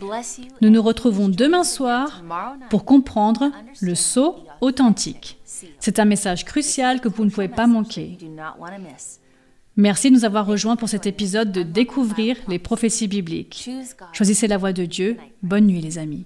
Nous 0.61 0.69
nous 0.69 0.81
retrouvons 0.81 1.29
demain 1.29 1.63
soir 1.63 2.23
pour 2.69 2.85
comprendre 2.85 3.51
le 3.81 3.95
saut 3.95 4.37
authentique. 4.61 5.37
C'est 5.79 5.99
un 5.99 6.05
message 6.05 6.45
crucial 6.45 7.01
que 7.01 7.07
vous 7.07 7.25
ne 7.25 7.29
pouvez 7.29 7.47
pas 7.47 7.67
manquer. 7.67 8.17
Merci 9.75 10.09
de 10.09 10.15
nous 10.15 10.25
avoir 10.25 10.45
rejoints 10.45 10.75
pour 10.75 10.89
cet 10.89 11.07
épisode 11.07 11.51
de 11.51 11.63
Découvrir 11.63 12.37
les 12.47 12.59
prophéties 12.59 13.07
bibliques. 13.07 13.69
Choisissez 14.11 14.47
la 14.47 14.57
voie 14.57 14.73
de 14.73 14.85
Dieu. 14.85 15.17
Bonne 15.41 15.65
nuit 15.65 15.81
les 15.81 15.97
amis. 15.97 16.25